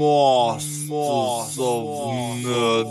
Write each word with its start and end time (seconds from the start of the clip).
Masters 0.00 1.58
of 1.58 2.14
Nerd, 2.42 2.86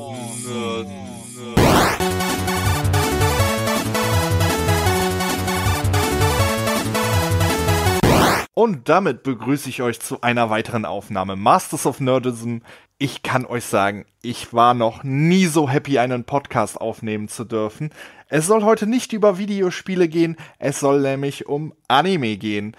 Und 8.54 8.90
damit 8.90 9.24
begrüße 9.24 9.70
ich 9.70 9.82
euch 9.82 10.00
zu 10.00 10.22
einer 10.22 10.52
weiteren 10.52 10.86
Aufnahme 10.86 11.36
Masters 11.36 11.88
of 11.88 12.00
Nerdism. 12.00 12.58
Ich 13.00 13.24
kann 13.24 13.48
euch 13.48 13.66
sagen, 13.66 14.06
ich 14.22 14.54
war 14.54 14.76
noch 14.76 15.04
nie 15.04 15.48
so 15.48 15.68
happy, 15.68 15.98
einen 15.98 16.26
Podcast 16.26 16.80
aufnehmen 16.80 17.28
zu 17.28 17.44
dürfen. 17.44 17.90
Es 18.28 18.46
soll 18.46 18.64
heute 18.64 18.86
nicht 18.86 19.14
über 19.14 19.40
Videospiele 19.40 20.08
gehen, 20.08 20.38
es 20.60 20.80
soll 20.80 21.02
nämlich 21.02 21.48
um 21.48 21.74
Anime 21.88 22.38
gehen. 22.38 22.76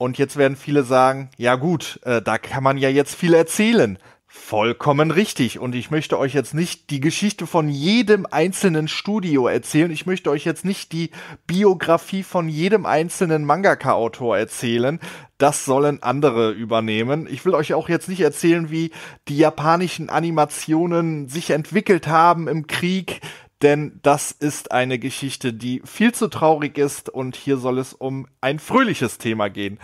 Und 0.00 0.16
jetzt 0.16 0.38
werden 0.38 0.56
viele 0.56 0.82
sagen, 0.82 1.28
ja 1.36 1.56
gut, 1.56 2.00
äh, 2.04 2.22
da 2.22 2.38
kann 2.38 2.62
man 2.62 2.78
ja 2.78 2.88
jetzt 2.88 3.14
viel 3.14 3.34
erzählen. 3.34 3.98
Vollkommen 4.26 5.10
richtig. 5.10 5.58
Und 5.58 5.74
ich 5.74 5.90
möchte 5.90 6.18
euch 6.18 6.32
jetzt 6.32 6.54
nicht 6.54 6.88
die 6.88 7.00
Geschichte 7.00 7.46
von 7.46 7.68
jedem 7.68 8.24
einzelnen 8.24 8.88
Studio 8.88 9.46
erzählen. 9.46 9.90
Ich 9.90 10.06
möchte 10.06 10.30
euch 10.30 10.46
jetzt 10.46 10.64
nicht 10.64 10.92
die 10.92 11.10
Biografie 11.46 12.22
von 12.22 12.48
jedem 12.48 12.86
einzelnen 12.86 13.44
Mangaka-Autor 13.44 14.38
erzählen. 14.38 15.00
Das 15.36 15.66
sollen 15.66 16.02
andere 16.02 16.52
übernehmen. 16.52 17.28
Ich 17.30 17.44
will 17.44 17.52
euch 17.52 17.74
auch 17.74 17.90
jetzt 17.90 18.08
nicht 18.08 18.22
erzählen, 18.22 18.70
wie 18.70 18.92
die 19.28 19.36
japanischen 19.36 20.08
Animationen 20.08 21.28
sich 21.28 21.50
entwickelt 21.50 22.06
haben 22.06 22.48
im 22.48 22.66
Krieg. 22.66 23.20
Denn 23.62 24.00
das 24.02 24.32
ist 24.32 24.72
eine 24.72 24.98
Geschichte, 24.98 25.52
die 25.52 25.82
viel 25.84 26.12
zu 26.12 26.28
traurig 26.28 26.78
ist 26.78 27.10
und 27.10 27.36
hier 27.36 27.58
soll 27.58 27.78
es 27.78 27.92
um 27.92 28.26
ein 28.40 28.58
fröhliches 28.58 29.18
Thema 29.18 29.48
gehen. 29.48 29.78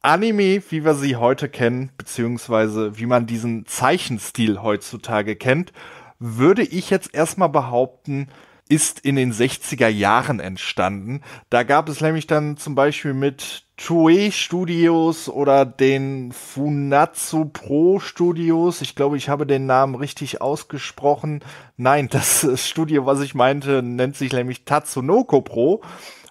Anime, 0.00 0.62
wie 0.70 0.84
wir 0.84 0.94
sie 0.94 1.16
heute 1.16 1.48
kennen, 1.48 1.90
beziehungsweise 1.98 2.96
wie 2.98 3.06
man 3.06 3.26
diesen 3.26 3.66
Zeichenstil 3.66 4.62
heutzutage 4.62 5.34
kennt, 5.34 5.72
würde 6.20 6.62
ich 6.62 6.90
jetzt 6.90 7.12
erstmal 7.12 7.48
behaupten, 7.48 8.28
ist 8.68 9.00
in 9.00 9.16
den 9.16 9.32
60er 9.32 9.88
Jahren 9.88 10.40
entstanden. 10.40 11.22
Da 11.50 11.62
gab 11.62 11.88
es 11.88 12.00
nämlich 12.00 12.26
dann 12.26 12.56
zum 12.56 12.74
Beispiel 12.74 13.14
mit 13.14 13.64
Toei 13.76 14.30
Studios 14.30 15.28
oder 15.28 15.64
den 15.64 16.32
Funatsu 16.32 17.44
Pro 17.44 18.00
Studios. 18.00 18.80
Ich 18.80 18.94
glaube, 18.94 19.16
ich 19.16 19.28
habe 19.28 19.46
den 19.46 19.66
Namen 19.66 19.94
richtig 19.94 20.40
ausgesprochen. 20.40 21.44
Nein, 21.76 22.08
das 22.10 22.46
Studio, 22.66 23.06
was 23.06 23.20
ich 23.20 23.34
meinte, 23.34 23.82
nennt 23.82 24.16
sich 24.16 24.32
nämlich 24.32 24.64
Tatsunoko 24.64 25.42
Pro. 25.42 25.82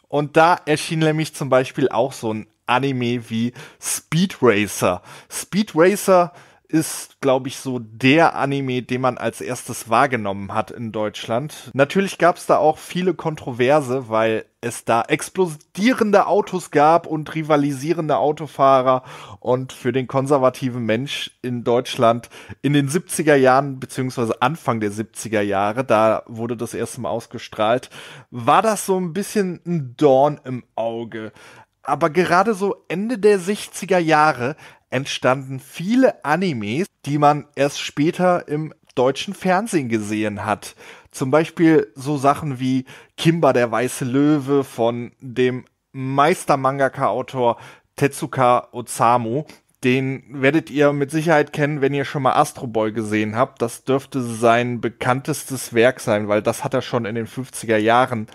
Und 0.07 0.37
da 0.37 0.57
erschien 0.65 0.99
nämlich 0.99 1.35
zum 1.35 1.49
Beispiel 1.49 1.89
auch 1.89 2.13
so 2.13 2.33
ein 2.33 2.47
Anime 2.65 3.29
wie 3.29 3.53
Speed 3.79 4.37
Racer. 4.41 5.01
Speed 5.29 5.73
Racer 5.75 6.33
ist, 6.75 7.21
glaube 7.21 7.47
ich, 7.47 7.55
so 7.55 7.79
der 7.79 8.35
Anime, 8.35 8.81
den 8.81 8.99
man 8.99 9.17
als 9.17 9.39
erstes 9.39 9.89
wahrgenommen 9.89 10.53
hat 10.53 10.71
in 10.71 10.91
Deutschland. 10.91 11.71
Natürlich 11.73 12.17
gab 12.17 12.35
es 12.35 12.47
da 12.47 12.57
auch 12.57 12.77
viele 12.77 13.13
Kontroverse, 13.13 14.09
weil 14.09 14.43
es 14.59 14.83
da 14.83 15.01
explodierende 15.03 16.27
Autos 16.27 16.71
gab 16.71 17.07
und 17.07 17.33
rivalisierende 17.33 18.17
Autofahrer. 18.17 19.03
Und 19.39 19.71
für 19.71 19.93
den 19.93 20.07
konservativen 20.07 20.85
Mensch 20.85 21.31
in 21.41 21.63
Deutschland 21.63 22.29
in 22.61 22.73
den 22.73 22.89
70er 22.89 23.35
Jahren, 23.35 23.79
beziehungsweise 23.79 24.41
Anfang 24.41 24.81
der 24.81 24.91
70er 24.91 25.41
Jahre, 25.41 25.85
da 25.85 26.23
wurde 26.25 26.57
das 26.57 26.73
erste 26.73 26.99
Mal 26.99 27.09
ausgestrahlt, 27.09 27.89
war 28.31 28.61
das 28.61 28.85
so 28.85 28.99
ein 28.99 29.13
bisschen 29.13 29.61
ein 29.65 29.95
Dorn 29.95 30.41
im 30.43 30.65
Auge. 30.75 31.31
Aber 31.83 32.09
gerade 32.09 32.53
so 32.53 32.83
Ende 32.89 33.17
der 33.17 33.39
60er 33.39 33.99
Jahre 33.99 34.57
entstanden 34.89 35.59
viele 35.59 36.23
Animes, 36.23 36.87
die 37.05 37.17
man 37.17 37.47
erst 37.55 37.81
später 37.81 38.47
im 38.47 38.73
deutschen 38.95 39.33
Fernsehen 39.33 39.89
gesehen 39.89 40.45
hat. 40.45 40.75
Zum 41.11 41.31
Beispiel 41.31 41.91
so 41.95 42.17
Sachen 42.17 42.59
wie 42.59 42.85
Kimba 43.17 43.53
der 43.53 43.71
weiße 43.71 44.05
Löwe 44.05 44.63
von 44.63 45.11
dem 45.19 45.65
Meister-Mangaka-Autor 45.91 47.57
Tetsuka 47.95 48.69
Osamu. 48.71 49.43
Den 49.83 50.23
werdet 50.29 50.71
ihr 50.71 50.93
mit 50.93 51.11
Sicherheit 51.11 51.53
kennen, 51.53 51.79
wenn 51.79 51.93
ihr 51.93 52.05
schon 52.05 52.23
mal 52.23 52.33
Astro 52.33 52.67
Boy 52.67 52.91
gesehen 52.91 53.35
habt. 53.35 53.61
Das 53.61 53.83
dürfte 53.83 54.21
sein 54.21 54.81
bekanntestes 54.81 55.73
Werk 55.73 55.99
sein, 55.99 56.27
weil 56.27 56.41
das 56.41 56.63
hat 56.63 56.73
er 56.73 56.81
schon 56.81 57.05
in 57.05 57.15
den 57.15 57.27
50er 57.27 57.77
Jahren 57.77 58.27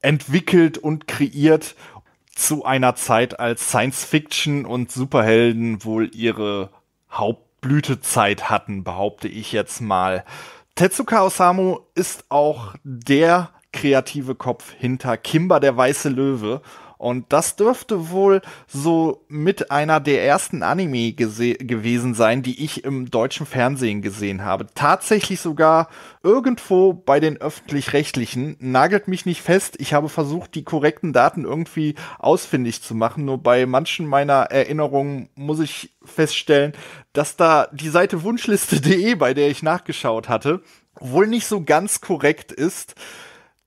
entwickelt 0.00 0.78
und 0.78 1.06
kreiert 1.06 1.74
zu 2.36 2.64
einer 2.64 2.94
Zeit, 2.94 3.40
als 3.40 3.70
Science 3.70 4.04
Fiction 4.04 4.66
und 4.66 4.92
Superhelden 4.92 5.84
wohl 5.84 6.14
ihre 6.14 6.70
Hauptblütezeit 7.10 8.50
hatten, 8.50 8.84
behaupte 8.84 9.26
ich 9.26 9.52
jetzt 9.52 9.80
mal. 9.80 10.24
Tetsuka 10.76 11.24
Osamu 11.24 11.78
ist 11.94 12.26
auch 12.28 12.74
der 12.84 13.50
kreative 13.72 14.34
Kopf 14.34 14.72
hinter 14.78 15.16
Kimba 15.16 15.60
der 15.60 15.76
weiße 15.76 16.10
Löwe 16.10 16.60
und 16.98 17.26
das 17.28 17.56
dürfte 17.56 18.10
wohl 18.10 18.40
so 18.66 19.24
mit 19.28 19.70
einer 19.70 20.00
der 20.00 20.24
ersten 20.24 20.62
Anime 20.62 21.12
gewesen 21.12 22.14
sein, 22.14 22.42
die 22.42 22.64
ich 22.64 22.84
im 22.84 23.10
deutschen 23.10 23.46
Fernsehen 23.46 24.02
gesehen 24.02 24.44
habe. 24.44 24.66
Tatsächlich 24.74 25.40
sogar 25.40 25.88
irgendwo 26.22 26.92
bei 26.92 27.20
den 27.20 27.36
öffentlich-rechtlichen. 27.36 28.56
Nagelt 28.60 29.08
mich 29.08 29.26
nicht 29.26 29.42
fest. 29.42 29.76
Ich 29.78 29.92
habe 29.92 30.08
versucht, 30.08 30.54
die 30.54 30.64
korrekten 30.64 31.12
Daten 31.12 31.44
irgendwie 31.44 31.94
ausfindig 32.18 32.82
zu 32.82 32.94
machen. 32.94 33.24
Nur 33.24 33.38
bei 33.38 33.66
manchen 33.66 34.06
meiner 34.06 34.44
Erinnerungen 34.44 35.28
muss 35.34 35.60
ich 35.60 35.94
feststellen, 36.04 36.72
dass 37.12 37.36
da 37.36 37.68
die 37.72 37.88
Seite 37.88 38.22
wunschliste.de, 38.22 39.14
bei 39.16 39.34
der 39.34 39.48
ich 39.48 39.62
nachgeschaut 39.62 40.28
hatte, 40.28 40.62
wohl 40.98 41.26
nicht 41.26 41.46
so 41.46 41.62
ganz 41.62 42.00
korrekt 42.00 42.52
ist. 42.52 42.94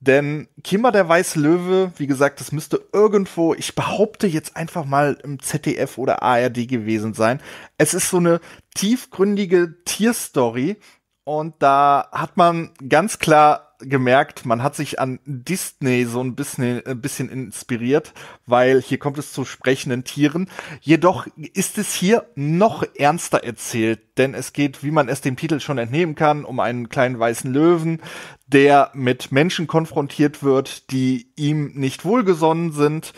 Denn 0.00 0.48
Kimmer 0.64 0.92
der 0.92 1.08
Weiße 1.08 1.38
Löwe, 1.38 1.92
wie 1.96 2.06
gesagt, 2.06 2.40
das 2.40 2.52
müsste 2.52 2.82
irgendwo, 2.92 3.52
ich 3.52 3.74
behaupte 3.74 4.26
jetzt 4.26 4.56
einfach 4.56 4.86
mal 4.86 5.18
im 5.22 5.40
ZDF 5.40 5.98
oder 5.98 6.22
ARD 6.22 6.66
gewesen 6.66 7.12
sein. 7.12 7.40
Es 7.76 7.92
ist 7.92 8.08
so 8.08 8.16
eine 8.16 8.40
tiefgründige 8.74 9.74
Tierstory 9.84 10.78
und 11.24 11.54
da 11.58 12.08
hat 12.12 12.38
man 12.38 12.70
ganz 12.88 13.18
klar 13.18 13.69
gemerkt, 13.80 14.46
man 14.46 14.62
hat 14.62 14.74
sich 14.74 15.00
an 15.00 15.18
Disney 15.24 16.04
so 16.04 16.22
ein 16.22 16.34
bisschen, 16.34 16.84
ein 16.86 17.00
bisschen 17.00 17.28
inspiriert, 17.28 18.12
weil 18.46 18.80
hier 18.80 18.98
kommt 18.98 19.18
es 19.18 19.32
zu 19.32 19.44
sprechenden 19.44 20.04
Tieren. 20.04 20.48
Jedoch 20.80 21.26
ist 21.36 21.78
es 21.78 21.94
hier 21.94 22.26
noch 22.34 22.84
ernster 22.96 23.44
erzählt, 23.44 24.00
denn 24.18 24.34
es 24.34 24.52
geht, 24.52 24.82
wie 24.84 24.90
man 24.90 25.08
es 25.08 25.20
dem 25.20 25.36
Titel 25.36 25.60
schon 25.60 25.78
entnehmen 25.78 26.14
kann, 26.14 26.44
um 26.44 26.60
einen 26.60 26.88
kleinen 26.88 27.18
weißen 27.18 27.52
Löwen, 27.52 28.00
der 28.46 28.90
mit 28.94 29.32
Menschen 29.32 29.66
konfrontiert 29.66 30.42
wird, 30.42 30.90
die 30.90 31.32
ihm 31.36 31.72
nicht 31.74 32.04
wohlgesonnen 32.04 32.72
sind. 32.72 33.12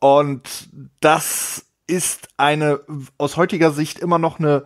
Und 0.00 0.68
das 1.00 1.66
ist 1.86 2.28
eine 2.36 2.80
aus 3.16 3.36
heutiger 3.36 3.70
Sicht 3.72 3.98
immer 3.98 4.18
noch 4.18 4.38
eine 4.38 4.64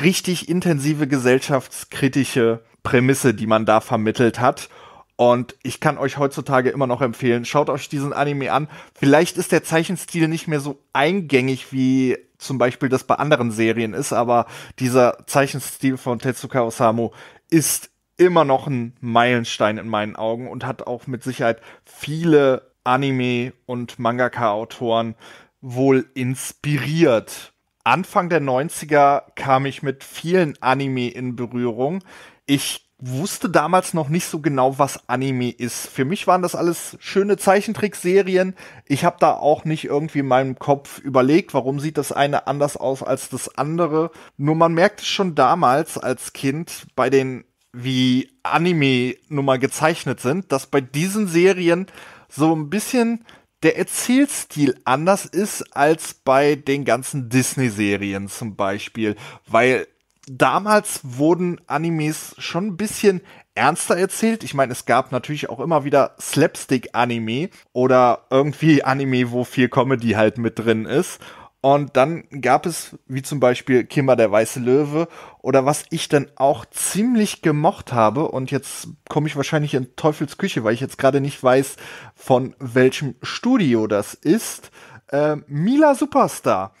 richtig 0.00 0.48
intensive 0.48 1.06
gesellschaftskritische 1.06 2.64
Prämisse, 2.82 3.34
die 3.34 3.46
man 3.46 3.66
da 3.66 3.80
vermittelt 3.80 4.40
hat. 4.40 4.68
Und 5.16 5.54
ich 5.62 5.78
kann 5.78 5.96
euch 5.96 6.18
heutzutage 6.18 6.70
immer 6.70 6.88
noch 6.88 7.00
empfehlen, 7.00 7.44
schaut 7.44 7.70
euch 7.70 7.88
diesen 7.88 8.12
Anime 8.12 8.52
an. 8.52 8.68
Vielleicht 8.94 9.36
ist 9.36 9.52
der 9.52 9.62
Zeichenstil 9.62 10.26
nicht 10.26 10.48
mehr 10.48 10.60
so 10.60 10.80
eingängig 10.92 11.72
wie 11.72 12.18
zum 12.38 12.58
Beispiel 12.58 12.88
das 12.88 13.04
bei 13.04 13.14
anderen 13.14 13.52
Serien 13.52 13.94
ist, 13.94 14.12
aber 14.12 14.46
dieser 14.78 15.24
Zeichenstil 15.26 15.96
von 15.96 16.18
Tetsuka 16.18 16.62
Osamu 16.62 17.10
ist 17.48 17.90
immer 18.16 18.44
noch 18.44 18.66
ein 18.66 18.94
Meilenstein 19.00 19.78
in 19.78 19.88
meinen 19.88 20.16
Augen 20.16 20.48
und 20.48 20.66
hat 20.66 20.86
auch 20.86 21.06
mit 21.06 21.22
Sicherheit 21.22 21.60
viele 21.84 22.70
Anime- 22.84 23.52
und 23.66 23.98
Mangaka-Autoren 23.98 25.14
wohl 25.60 26.06
inspiriert. 26.14 27.52
Anfang 27.82 28.28
der 28.28 28.40
90er 28.40 29.22
kam 29.34 29.66
ich 29.66 29.82
mit 29.82 30.04
vielen 30.04 30.60
Anime 30.62 31.08
in 31.08 31.36
Berührung. 31.36 32.02
Ich 32.46 32.83
wusste 32.98 33.50
damals 33.50 33.92
noch 33.92 34.08
nicht 34.08 34.26
so 34.26 34.40
genau, 34.40 34.78
was 34.78 35.08
Anime 35.08 35.50
ist. 35.50 35.88
Für 35.88 36.04
mich 36.04 36.26
waren 36.26 36.42
das 36.42 36.54
alles 36.54 36.96
schöne 37.00 37.36
Zeichentrickserien. 37.36 38.54
Ich 38.86 39.04
habe 39.04 39.16
da 39.18 39.32
auch 39.34 39.64
nicht 39.64 39.84
irgendwie 39.84 40.20
in 40.20 40.28
meinem 40.28 40.58
Kopf 40.58 40.98
überlegt, 41.00 41.54
warum 41.54 41.80
sieht 41.80 41.98
das 41.98 42.12
eine 42.12 42.46
anders 42.46 42.76
aus 42.76 43.02
als 43.02 43.28
das 43.28 43.56
andere. 43.58 44.10
Nur 44.36 44.54
man 44.54 44.74
merkt 44.74 45.00
es 45.00 45.06
schon 45.06 45.34
damals 45.34 45.98
als 45.98 46.32
Kind 46.32 46.86
bei 46.94 47.10
den 47.10 47.44
wie 47.76 48.30
Anime 48.44 49.16
nun 49.28 49.44
mal 49.44 49.58
gezeichnet 49.58 50.20
sind, 50.20 50.52
dass 50.52 50.66
bei 50.68 50.80
diesen 50.80 51.26
Serien 51.26 51.86
so 52.28 52.54
ein 52.54 52.70
bisschen 52.70 53.24
der 53.64 53.78
Erzählstil 53.78 54.78
anders 54.84 55.24
ist 55.24 55.74
als 55.74 56.14
bei 56.14 56.54
den 56.54 56.84
ganzen 56.84 57.30
Disney-Serien 57.30 58.28
zum 58.28 58.56
Beispiel, 58.56 59.16
weil 59.46 59.88
damals 60.26 61.00
wurden 61.02 61.60
Animes 61.66 62.34
schon 62.38 62.68
ein 62.68 62.76
bisschen 62.76 63.20
ernster 63.54 63.96
erzählt. 63.96 64.44
Ich 64.44 64.54
meine, 64.54 64.72
es 64.72 64.84
gab 64.84 65.12
natürlich 65.12 65.48
auch 65.48 65.60
immer 65.60 65.84
wieder 65.84 66.16
Slapstick-Anime 66.20 67.50
oder 67.72 68.26
irgendwie 68.30 68.82
Anime, 68.82 69.30
wo 69.30 69.44
viel 69.44 69.68
Comedy 69.68 70.10
halt 70.12 70.38
mit 70.38 70.58
drin 70.58 70.86
ist. 70.86 71.20
Und 71.60 71.96
dann 71.96 72.24
gab 72.42 72.66
es, 72.66 72.98
wie 73.06 73.22
zum 73.22 73.40
Beispiel 73.40 73.84
Kimber 73.84 74.16
der 74.16 74.30
Weiße 74.30 74.60
Löwe, 74.60 75.08
oder 75.40 75.64
was 75.64 75.86
ich 75.88 76.10
dann 76.10 76.30
auch 76.36 76.66
ziemlich 76.66 77.40
gemocht 77.40 77.94
habe, 77.94 78.28
und 78.28 78.50
jetzt 78.50 78.88
komme 79.08 79.28
ich 79.28 79.36
wahrscheinlich 79.36 79.72
in 79.72 79.96
Teufels 79.96 80.36
Küche, 80.36 80.62
weil 80.62 80.74
ich 80.74 80.80
jetzt 80.80 80.98
gerade 80.98 81.22
nicht 81.22 81.42
weiß, 81.42 81.76
von 82.14 82.54
welchem 82.58 83.14
Studio 83.22 83.86
das 83.86 84.12
ist. 84.12 84.72
Äh, 85.08 85.36
Mila 85.46 85.94
Superstar. 85.94 86.74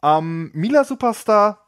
Ähm, 0.00 0.52
Mila 0.54 0.84
Superstar, 0.84 1.59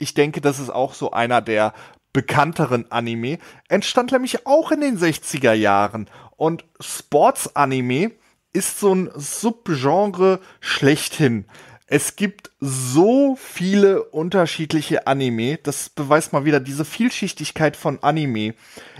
ich 0.00 0.14
denke, 0.14 0.40
das 0.40 0.58
ist 0.58 0.70
auch 0.70 0.94
so 0.94 1.10
einer 1.12 1.40
der 1.40 1.74
bekannteren 2.12 2.90
Anime, 2.90 3.38
entstand 3.68 4.12
nämlich 4.12 4.46
auch 4.46 4.72
in 4.72 4.80
den 4.80 4.98
60er 4.98 5.52
Jahren. 5.52 6.08
Und 6.36 6.64
Sports-Anime 6.80 8.12
ist 8.52 8.80
so 8.80 8.94
ein 8.94 9.10
Subgenre 9.14 10.40
schlechthin. 10.58 11.44
Es 11.86 12.16
gibt 12.16 12.50
so 12.60 13.36
viele 13.36 14.04
unterschiedliche 14.04 15.06
Anime. 15.06 15.58
Das 15.58 15.88
beweist 15.88 16.32
mal 16.32 16.44
wieder 16.44 16.60
diese 16.60 16.84
Vielschichtigkeit 16.84 17.76
von 17.76 18.02
Anime. 18.02 18.54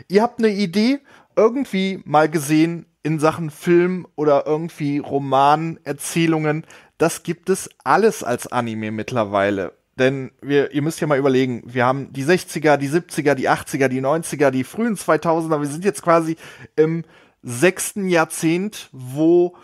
Ihr 0.08 0.23
habt 0.23 0.38
eine 0.41 0.50
Idee, 0.50 1.00
irgendwie 1.37 2.00
mal 2.05 2.29
gesehen 2.29 2.87
in 3.02 3.19
Sachen 3.19 3.50
Film 3.50 4.06
oder 4.17 4.44
irgendwie 4.47 4.99
Roman, 4.99 5.79
Erzählungen. 5.85 6.67
Das 6.99 7.23
gibt 7.23 7.49
es 7.49 7.70
alles 7.85 8.23
als 8.23 8.49
Anime 8.49 8.91
mittlerweile. 8.91 9.80
Denn 10.00 10.31
wir, 10.41 10.73
ihr 10.73 10.81
müsst 10.81 10.99
ja 11.00 11.06
mal 11.06 11.19
überlegen, 11.19 11.62
wir 11.67 11.85
haben 11.85 12.11
die 12.11 12.25
60er, 12.25 12.79
die 12.79 12.88
70er, 12.88 13.35
die 13.35 13.50
80er, 13.50 13.88
die 13.88 14.00
90er, 14.00 14.50
die 14.50 14.64
frühen 14.64 14.97
2000er. 14.97 15.61
Wir 15.61 15.69
sind 15.69 15.85
jetzt 15.85 16.02
quasi 16.02 16.37
im 16.75 17.05
sechsten 17.43 18.08
Jahrzehnt, 18.08 18.88
wo 18.93 19.55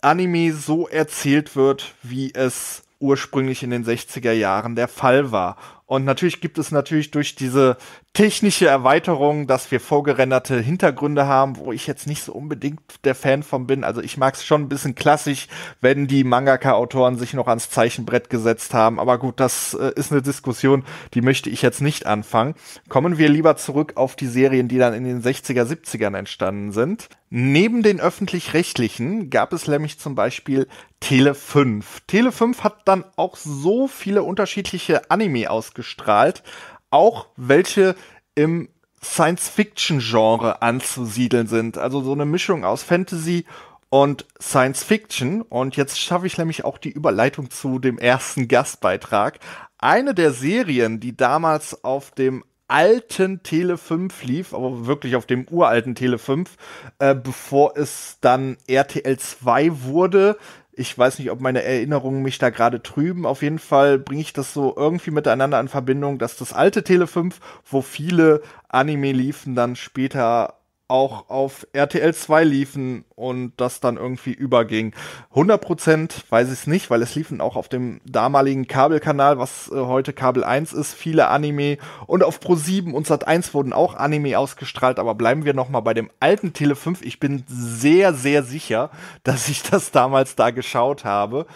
Anime 0.00 0.52
so 0.52 0.86
erzählt 0.86 1.56
wird, 1.56 1.94
wie 2.04 2.32
es 2.32 2.84
ursprünglich 3.00 3.64
in 3.64 3.70
den 3.70 3.84
60er 3.84 4.30
Jahren 4.30 4.76
der 4.76 4.86
Fall 4.86 5.32
war. 5.32 5.56
Und 5.90 6.04
natürlich 6.04 6.40
gibt 6.40 6.56
es 6.56 6.70
natürlich 6.70 7.10
durch 7.10 7.34
diese 7.34 7.76
technische 8.12 8.68
Erweiterung, 8.68 9.48
dass 9.48 9.72
wir 9.72 9.80
vorgerenderte 9.80 10.60
Hintergründe 10.60 11.26
haben, 11.26 11.56
wo 11.56 11.72
ich 11.72 11.88
jetzt 11.88 12.06
nicht 12.06 12.22
so 12.22 12.32
unbedingt 12.32 12.80
der 13.02 13.16
Fan 13.16 13.42
von 13.42 13.66
bin. 13.66 13.82
Also 13.82 14.00
ich 14.00 14.16
mag 14.16 14.34
es 14.34 14.44
schon 14.44 14.62
ein 14.62 14.68
bisschen 14.68 14.94
klassisch, 14.94 15.48
wenn 15.80 16.06
die 16.06 16.22
Mangaka-Autoren 16.22 17.18
sich 17.18 17.34
noch 17.34 17.48
ans 17.48 17.70
Zeichenbrett 17.70 18.30
gesetzt 18.30 18.72
haben. 18.72 19.00
Aber 19.00 19.18
gut, 19.18 19.40
das 19.40 19.74
äh, 19.74 19.90
ist 19.96 20.12
eine 20.12 20.22
Diskussion, 20.22 20.84
die 21.12 21.22
möchte 21.22 21.50
ich 21.50 21.60
jetzt 21.60 21.80
nicht 21.80 22.06
anfangen. 22.06 22.54
Kommen 22.88 23.18
wir 23.18 23.28
lieber 23.28 23.56
zurück 23.56 23.94
auf 23.96 24.14
die 24.14 24.28
Serien, 24.28 24.68
die 24.68 24.78
dann 24.78 24.94
in 24.94 25.02
den 25.02 25.22
60er, 25.22 25.64
70ern 25.64 26.16
entstanden 26.16 26.70
sind. 26.70 27.08
Neben 27.30 27.82
den 27.82 28.00
öffentlich-rechtlichen 28.00 29.28
gab 29.28 29.52
es 29.52 29.66
nämlich 29.66 29.98
zum 29.98 30.14
Beispiel 30.14 30.68
Tele 31.00 31.34
5. 31.34 32.00
Tele 32.06 32.30
5 32.30 32.62
hat 32.62 32.86
dann 32.86 33.04
auch 33.16 33.36
so 33.36 33.88
viele 33.88 34.22
unterschiedliche 34.22 35.10
Anime 35.10 35.50
ausgestrahlt, 35.50 36.42
auch 36.90 37.26
welche 37.36 37.96
im 38.34 38.68
Science-Fiction-Genre 39.02 40.62
anzusiedeln 40.62 41.46
sind. 41.46 41.78
Also 41.78 42.02
so 42.02 42.12
eine 42.12 42.26
Mischung 42.26 42.64
aus 42.64 42.82
Fantasy 42.82 43.46
und 43.88 44.26
Science 44.40 44.84
Fiction. 44.84 45.42
Und 45.42 45.76
jetzt 45.76 45.98
schaffe 46.00 46.26
ich 46.26 46.38
nämlich 46.38 46.64
auch 46.64 46.78
die 46.78 46.90
Überleitung 46.90 47.50
zu 47.50 47.78
dem 47.78 47.98
ersten 47.98 48.46
Gastbeitrag. 48.46 49.40
Eine 49.78 50.14
der 50.14 50.32
Serien, 50.32 51.00
die 51.00 51.16
damals 51.16 51.82
auf 51.82 52.10
dem 52.10 52.44
alten 52.68 53.42
Tele 53.42 53.78
5 53.78 54.22
lief, 54.22 54.54
aber 54.54 54.86
wirklich 54.86 55.16
auf 55.16 55.26
dem 55.26 55.46
uralten 55.48 55.96
Tele 55.96 56.18
5, 56.18 56.56
äh, 57.00 57.14
bevor 57.16 57.76
es 57.76 58.18
dann 58.20 58.58
RTL 58.68 59.18
2 59.18 59.82
wurde, 59.82 60.38
ich 60.80 60.96
weiß 60.96 61.18
nicht, 61.18 61.30
ob 61.30 61.42
meine 61.42 61.62
Erinnerungen 61.62 62.22
mich 62.22 62.38
da 62.38 62.48
gerade 62.48 62.82
trüben. 62.82 63.26
Auf 63.26 63.42
jeden 63.42 63.58
Fall 63.58 63.98
bringe 63.98 64.22
ich 64.22 64.32
das 64.32 64.54
so 64.54 64.74
irgendwie 64.74 65.10
miteinander 65.10 65.60
in 65.60 65.68
Verbindung, 65.68 66.18
dass 66.18 66.38
das 66.38 66.54
alte 66.54 66.82
Tele 66.82 67.06
5, 67.06 67.38
wo 67.66 67.82
viele 67.82 68.40
Anime 68.68 69.12
liefen, 69.12 69.54
dann 69.54 69.76
später 69.76 70.59
auch 70.90 71.30
auf 71.30 71.66
RTL 71.72 72.12
2 72.12 72.44
liefen 72.44 73.04
und 73.14 73.52
das 73.56 73.80
dann 73.80 73.96
irgendwie 73.96 74.32
überging. 74.32 74.92
100% 75.34 76.24
weiß 76.28 76.48
ich 76.48 76.54
es 76.54 76.66
nicht, 76.66 76.90
weil 76.90 77.00
es 77.02 77.14
liefen 77.14 77.40
auch 77.40 77.56
auf 77.56 77.68
dem 77.68 78.00
damaligen 78.04 78.66
Kabelkanal, 78.66 79.38
was 79.38 79.70
äh, 79.70 79.76
heute 79.76 80.12
Kabel 80.12 80.42
1 80.42 80.72
ist, 80.72 80.92
viele 80.92 81.28
Anime 81.28 81.78
und 82.06 82.24
auf 82.24 82.40
Pro 82.40 82.56
7 82.56 82.92
und 82.92 83.06
Sat 83.06 83.26
1 83.26 83.54
wurden 83.54 83.72
auch 83.72 83.94
Anime 83.94 84.38
ausgestrahlt, 84.38 84.98
aber 84.98 85.14
bleiben 85.14 85.44
wir 85.44 85.54
nochmal 85.54 85.82
bei 85.82 85.94
dem 85.94 86.10
alten 86.18 86.52
Tele 86.52 86.74
5. 86.74 87.02
Ich 87.02 87.20
bin 87.20 87.44
sehr 87.46 88.12
sehr 88.12 88.42
sicher, 88.42 88.90
dass 89.22 89.48
ich 89.48 89.62
das 89.62 89.92
damals 89.92 90.34
da 90.34 90.50
geschaut 90.50 91.04
habe 91.04 91.46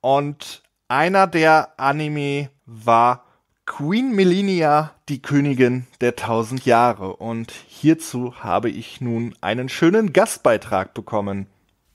und 0.00 0.62
einer 0.88 1.26
der 1.26 1.72
Anime 1.78 2.50
war 2.66 3.24
Queen 3.64 4.12
Melania, 4.12 4.92
die 5.08 5.22
Königin 5.22 5.86
der 6.00 6.16
tausend 6.16 6.66
Jahre. 6.66 7.14
Und 7.16 7.52
hierzu 7.68 8.34
habe 8.40 8.68
ich 8.68 9.00
nun 9.00 9.34
einen 9.40 9.68
schönen 9.68 10.12
Gastbeitrag 10.12 10.94
bekommen. 10.94 11.46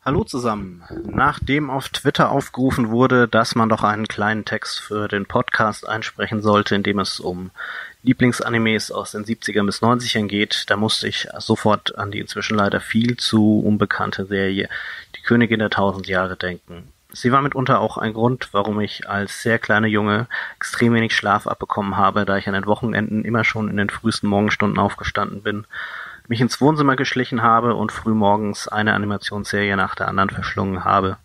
Hallo 0.02 0.24
zusammen. 0.24 0.84
Nachdem 1.06 1.69
auf 1.69 1.90
Twitter 1.90 2.31
aufgerufen 2.31 2.90
wurde, 2.90 3.28
dass 3.28 3.56
man 3.56 3.68
doch 3.68 3.84
einen 3.84 4.08
kleinen 4.08 4.46
Text 4.46 4.80
für 4.80 5.10
den 5.10 5.25
Podcast 5.25 5.86
einsprechen 5.86 6.42
sollte, 6.42 6.75
in 6.75 6.84
dem 6.84 7.00
es 7.00 7.19
um 7.19 7.52
Lieblingsanimes 8.04 8.90
aus 8.90 9.12
den 9.12 9.25
70ern 9.25 9.66
bis 9.66 9.81
90ern 9.81 10.28
geht, 10.28 10.64
da 10.69 10.78
musste 10.78 11.10
ich 11.10 11.28
sofort 11.40 11.98
an 11.98 12.12
die 12.12 12.19
inzwischen 12.19 12.56
leider 12.56 12.80
viel 12.80 13.18
zu 13.18 13.60
unbekannte 13.60 14.25
Serie 14.25 14.69
Die 15.18 15.22
Königin 15.22 15.60
der 15.60 15.69
tausend 15.69 16.08
Jahre 16.08 16.38
denken. 16.38 16.94
Sie 17.12 17.31
war 17.31 17.42
mitunter 17.42 17.80
auch 17.80 17.98
ein 17.98 18.13
Grund, 18.13 18.50
warum 18.51 18.80
ich 18.81 19.09
als 19.09 19.42
sehr 19.42 19.59
kleiner 19.59 19.88
Junge 19.88 20.27
extrem 20.57 20.94
wenig 20.94 21.15
Schlaf 21.15 21.48
abbekommen 21.48 21.95
habe, 21.95 22.25
da 22.25 22.38
ich 22.38 22.48
an 22.48 22.54
den 22.54 22.65
Wochenenden 22.65 23.24
immer 23.24 23.44
schon 23.44 23.69
in 23.69 23.77
den 23.77 23.89
frühesten 23.89 24.27
Morgenstunden 24.27 24.77
aufgestanden 24.77 25.42
bin, 25.42 25.65
mich 26.27 26.42
ins 26.42 26.59
Wohnzimmer 26.59 26.98
geschlichen 26.98 27.42
habe 27.42 27.75
und 27.75 27.92
frühmorgens 27.92 28.68
eine 28.68 28.94
Animationsserie 28.94 29.77
nach 29.77 29.95
der 29.95 30.09
anderen 30.09 30.30
verschlungen 30.30 30.83
habe. 30.83 31.18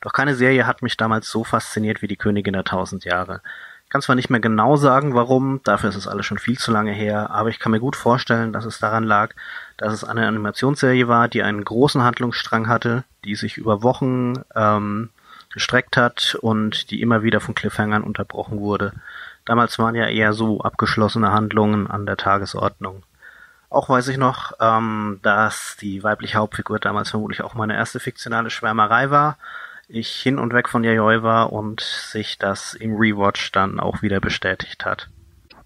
Doch 0.00 0.14
keine 0.14 0.34
Serie 0.34 0.66
hat 0.66 0.80
mich 0.80 0.96
damals 0.96 1.30
so 1.30 1.44
fasziniert 1.44 2.00
wie 2.00 2.08
die 2.08 2.16
Königin 2.16 2.54
der 2.54 2.64
tausend 2.64 3.04
Jahre. 3.04 3.42
Kann 3.90 4.02
zwar 4.02 4.14
nicht 4.14 4.30
mehr 4.30 4.40
genau 4.40 4.76
sagen, 4.76 5.14
warum, 5.14 5.60
dafür 5.64 5.90
ist 5.90 5.96
es 5.96 6.06
alles 6.06 6.24
schon 6.24 6.38
viel 6.38 6.56
zu 6.56 6.70
lange 6.70 6.92
her, 6.92 7.30
aber 7.30 7.48
ich 7.48 7.58
kann 7.58 7.72
mir 7.72 7.80
gut 7.80 7.96
vorstellen, 7.96 8.52
dass 8.52 8.64
es 8.64 8.78
daran 8.78 9.02
lag, 9.02 9.34
dass 9.76 9.92
es 9.92 10.04
eine 10.04 10.28
Animationsserie 10.28 11.08
war, 11.08 11.26
die 11.26 11.42
einen 11.42 11.64
großen 11.64 12.02
Handlungsstrang 12.02 12.68
hatte, 12.68 13.02
die 13.24 13.34
sich 13.34 13.56
über 13.56 13.82
Wochen 13.82 14.44
ähm, 14.54 15.10
gestreckt 15.52 15.96
hat 15.96 16.36
und 16.40 16.92
die 16.92 17.02
immer 17.02 17.24
wieder 17.24 17.40
von 17.40 17.56
Cliffhangern 17.56 18.04
unterbrochen 18.04 18.60
wurde. 18.60 18.92
Damals 19.44 19.78
waren 19.80 19.96
ja 19.96 20.06
eher 20.06 20.32
so 20.32 20.60
abgeschlossene 20.60 21.32
Handlungen 21.32 21.88
an 21.88 22.06
der 22.06 22.16
Tagesordnung. 22.16 23.02
Auch 23.70 23.88
weiß 23.88 24.06
ich 24.08 24.18
noch, 24.18 24.52
ähm, 24.60 25.18
dass 25.22 25.76
die 25.80 26.04
weibliche 26.04 26.38
Hauptfigur 26.38 26.78
damals 26.78 27.10
vermutlich 27.10 27.42
auch 27.42 27.54
meine 27.54 27.74
erste 27.74 27.98
fiktionale 27.98 28.50
Schwärmerei 28.50 29.10
war. 29.10 29.36
Ich 29.92 30.08
hin 30.10 30.38
und 30.38 30.52
weg 30.52 30.68
von 30.68 30.84
Yayoi 30.84 31.24
war 31.24 31.52
und 31.52 31.80
sich 31.80 32.38
das 32.38 32.74
im 32.74 32.94
Rewatch 32.94 33.50
dann 33.50 33.80
auch 33.80 34.02
wieder 34.02 34.20
bestätigt 34.20 34.84
hat. 34.84 35.08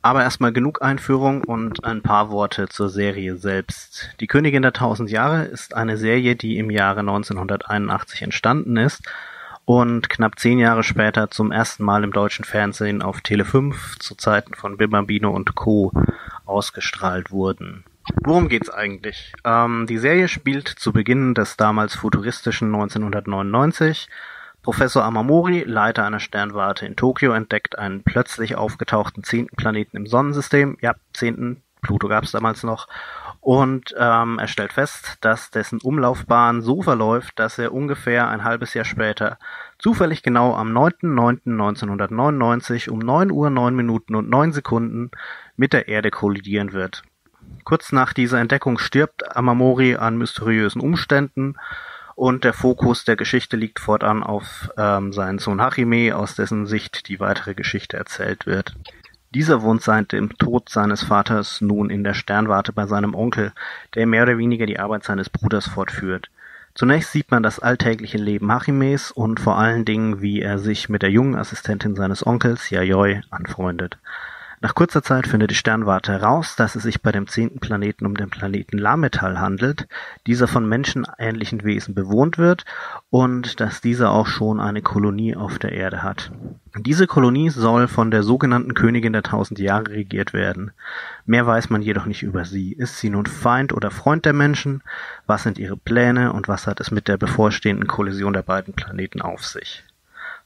Aber 0.00 0.22
erstmal 0.22 0.50
genug 0.50 0.80
Einführung 0.80 1.44
und 1.44 1.84
ein 1.84 2.00
paar 2.00 2.30
Worte 2.30 2.68
zur 2.68 2.88
Serie 2.88 3.36
selbst. 3.36 4.14
Die 4.20 4.26
Königin 4.26 4.62
der 4.62 4.72
Tausend 4.72 5.10
Jahre 5.10 5.44
ist 5.44 5.74
eine 5.74 5.98
Serie, 5.98 6.36
die 6.36 6.56
im 6.56 6.70
Jahre 6.70 7.00
1981 7.00 8.22
entstanden 8.22 8.78
ist 8.78 9.02
und 9.66 10.08
knapp 10.08 10.38
zehn 10.38 10.58
Jahre 10.58 10.84
später 10.84 11.30
zum 11.30 11.52
ersten 11.52 11.84
Mal 11.84 12.02
im 12.02 12.12
deutschen 12.12 12.46
Fernsehen 12.46 13.02
auf 13.02 13.20
Tele 13.20 13.44
5 13.44 13.98
zu 13.98 14.14
Zeiten 14.14 14.54
von 14.54 14.78
Bambino 14.78 15.32
und 15.32 15.54
Co. 15.54 15.92
ausgestrahlt 16.46 17.30
wurden. 17.30 17.84
Worum 18.22 18.48
geht's 18.48 18.70
eigentlich? 18.70 19.32
Ähm, 19.44 19.86
die 19.88 19.98
Serie 19.98 20.28
spielt 20.28 20.68
zu 20.68 20.92
Beginn 20.92 21.34
des 21.34 21.56
damals 21.56 21.94
futuristischen 21.94 22.74
1999. 22.74 24.08
Professor 24.62 25.04
Amamori, 25.04 25.64
Leiter 25.66 26.04
einer 26.04 26.20
Sternwarte 26.20 26.86
in 26.86 26.96
Tokio, 26.96 27.32
entdeckt 27.32 27.78
einen 27.78 28.02
plötzlich 28.02 28.56
aufgetauchten 28.56 29.24
zehnten 29.24 29.56
Planeten 29.56 29.96
im 29.96 30.06
Sonnensystem. 30.06 30.78
Ja, 30.80 30.94
zehnten, 31.12 31.62
Pluto 31.82 32.08
gab's 32.08 32.32
damals 32.32 32.62
noch 32.62 32.88
und 33.44 33.94
ähm, 33.98 34.38
er 34.38 34.48
stellt 34.48 34.72
fest, 34.72 35.18
dass 35.20 35.50
dessen 35.50 35.78
Umlaufbahn 35.82 36.62
so 36.62 36.80
verläuft, 36.80 37.38
dass 37.38 37.58
er 37.58 37.74
ungefähr 37.74 38.26
ein 38.28 38.42
halbes 38.42 38.72
Jahr 38.72 38.86
später 38.86 39.38
zufällig 39.78 40.22
genau 40.22 40.54
am 40.54 40.74
9.9.1999 40.74 42.88
um 42.88 43.00
9 43.00 43.30
Uhr 43.30 43.50
9 43.50 43.76
Minuten 43.76 44.14
und 44.14 44.30
9 44.30 44.52
Sekunden 44.52 45.10
mit 45.56 45.74
der 45.74 45.88
Erde 45.88 46.10
kollidieren 46.10 46.72
wird. 46.72 47.02
Kurz 47.64 47.92
nach 47.92 48.12
dieser 48.12 48.40
Entdeckung 48.40 48.78
stirbt 48.78 49.36
Amamori 49.36 49.96
an 49.96 50.18
mysteriösen 50.18 50.80
Umständen 50.80 51.56
und 52.14 52.44
der 52.44 52.52
Fokus 52.52 53.04
der 53.04 53.16
Geschichte 53.16 53.56
liegt 53.56 53.80
fortan 53.80 54.22
auf 54.22 54.70
ähm, 54.76 55.12
seinen 55.12 55.38
Sohn 55.38 55.60
Hachime, 55.60 56.14
aus 56.14 56.34
dessen 56.34 56.66
Sicht 56.66 57.08
die 57.08 57.20
weitere 57.20 57.54
Geschichte 57.54 57.96
erzählt 57.96 58.46
wird. 58.46 58.74
Dieser 59.34 59.62
wohnt 59.62 59.82
seit 59.82 60.12
dem 60.12 60.36
Tod 60.38 60.68
seines 60.68 61.02
Vaters 61.02 61.60
nun 61.60 61.90
in 61.90 62.04
der 62.04 62.14
Sternwarte 62.14 62.72
bei 62.72 62.86
seinem 62.86 63.14
Onkel, 63.14 63.52
der 63.94 64.06
mehr 64.06 64.22
oder 64.22 64.38
weniger 64.38 64.66
die 64.66 64.78
Arbeit 64.78 65.02
seines 65.02 65.28
Bruders 65.28 65.66
fortführt. 65.66 66.30
Zunächst 66.74 67.12
sieht 67.12 67.30
man 67.30 67.42
das 67.42 67.58
alltägliche 67.58 68.18
Leben 68.18 68.52
Hachimes 68.52 69.10
und 69.10 69.40
vor 69.40 69.58
allen 69.58 69.84
Dingen, 69.84 70.20
wie 70.20 70.40
er 70.40 70.58
sich 70.58 70.88
mit 70.88 71.02
der 71.02 71.10
jungen 71.10 71.34
Assistentin 71.36 71.96
seines 71.96 72.24
Onkels, 72.24 72.70
Yayoi, 72.70 73.22
anfreundet. 73.30 73.98
Nach 74.64 74.74
kurzer 74.74 75.02
Zeit 75.02 75.26
findet 75.26 75.50
die 75.50 75.56
Sternwarte 75.56 76.10
heraus, 76.10 76.56
dass 76.56 76.74
es 76.74 76.84
sich 76.84 77.02
bei 77.02 77.12
dem 77.12 77.26
zehnten 77.26 77.60
Planeten 77.60 78.06
um 78.06 78.16
den 78.16 78.30
Planeten 78.30 78.78
Lametal 78.78 79.38
handelt, 79.38 79.86
dieser 80.26 80.48
von 80.48 80.66
menschenähnlichen 80.66 81.64
Wesen 81.64 81.94
bewohnt 81.94 82.38
wird 82.38 82.64
und 83.10 83.60
dass 83.60 83.82
dieser 83.82 84.10
auch 84.10 84.26
schon 84.26 84.60
eine 84.60 84.80
Kolonie 84.80 85.36
auf 85.36 85.58
der 85.58 85.72
Erde 85.72 86.02
hat. 86.02 86.32
Diese 86.78 87.06
Kolonie 87.06 87.50
soll 87.50 87.88
von 87.88 88.10
der 88.10 88.22
sogenannten 88.22 88.72
Königin 88.72 89.12
der 89.12 89.22
tausend 89.22 89.58
Jahre 89.58 89.90
regiert 89.90 90.32
werden. 90.32 90.70
Mehr 91.26 91.46
weiß 91.46 91.68
man 91.68 91.82
jedoch 91.82 92.06
nicht 92.06 92.22
über 92.22 92.46
sie. 92.46 92.72
Ist 92.72 92.96
sie 92.96 93.10
nun 93.10 93.26
Feind 93.26 93.74
oder 93.74 93.90
Freund 93.90 94.24
der 94.24 94.32
Menschen? 94.32 94.82
Was 95.26 95.42
sind 95.42 95.58
ihre 95.58 95.76
Pläne 95.76 96.32
und 96.32 96.48
was 96.48 96.66
hat 96.66 96.80
es 96.80 96.90
mit 96.90 97.06
der 97.06 97.18
bevorstehenden 97.18 97.86
Kollision 97.86 98.32
der 98.32 98.40
beiden 98.40 98.72
Planeten 98.72 99.20
auf 99.20 99.44
sich? 99.44 99.84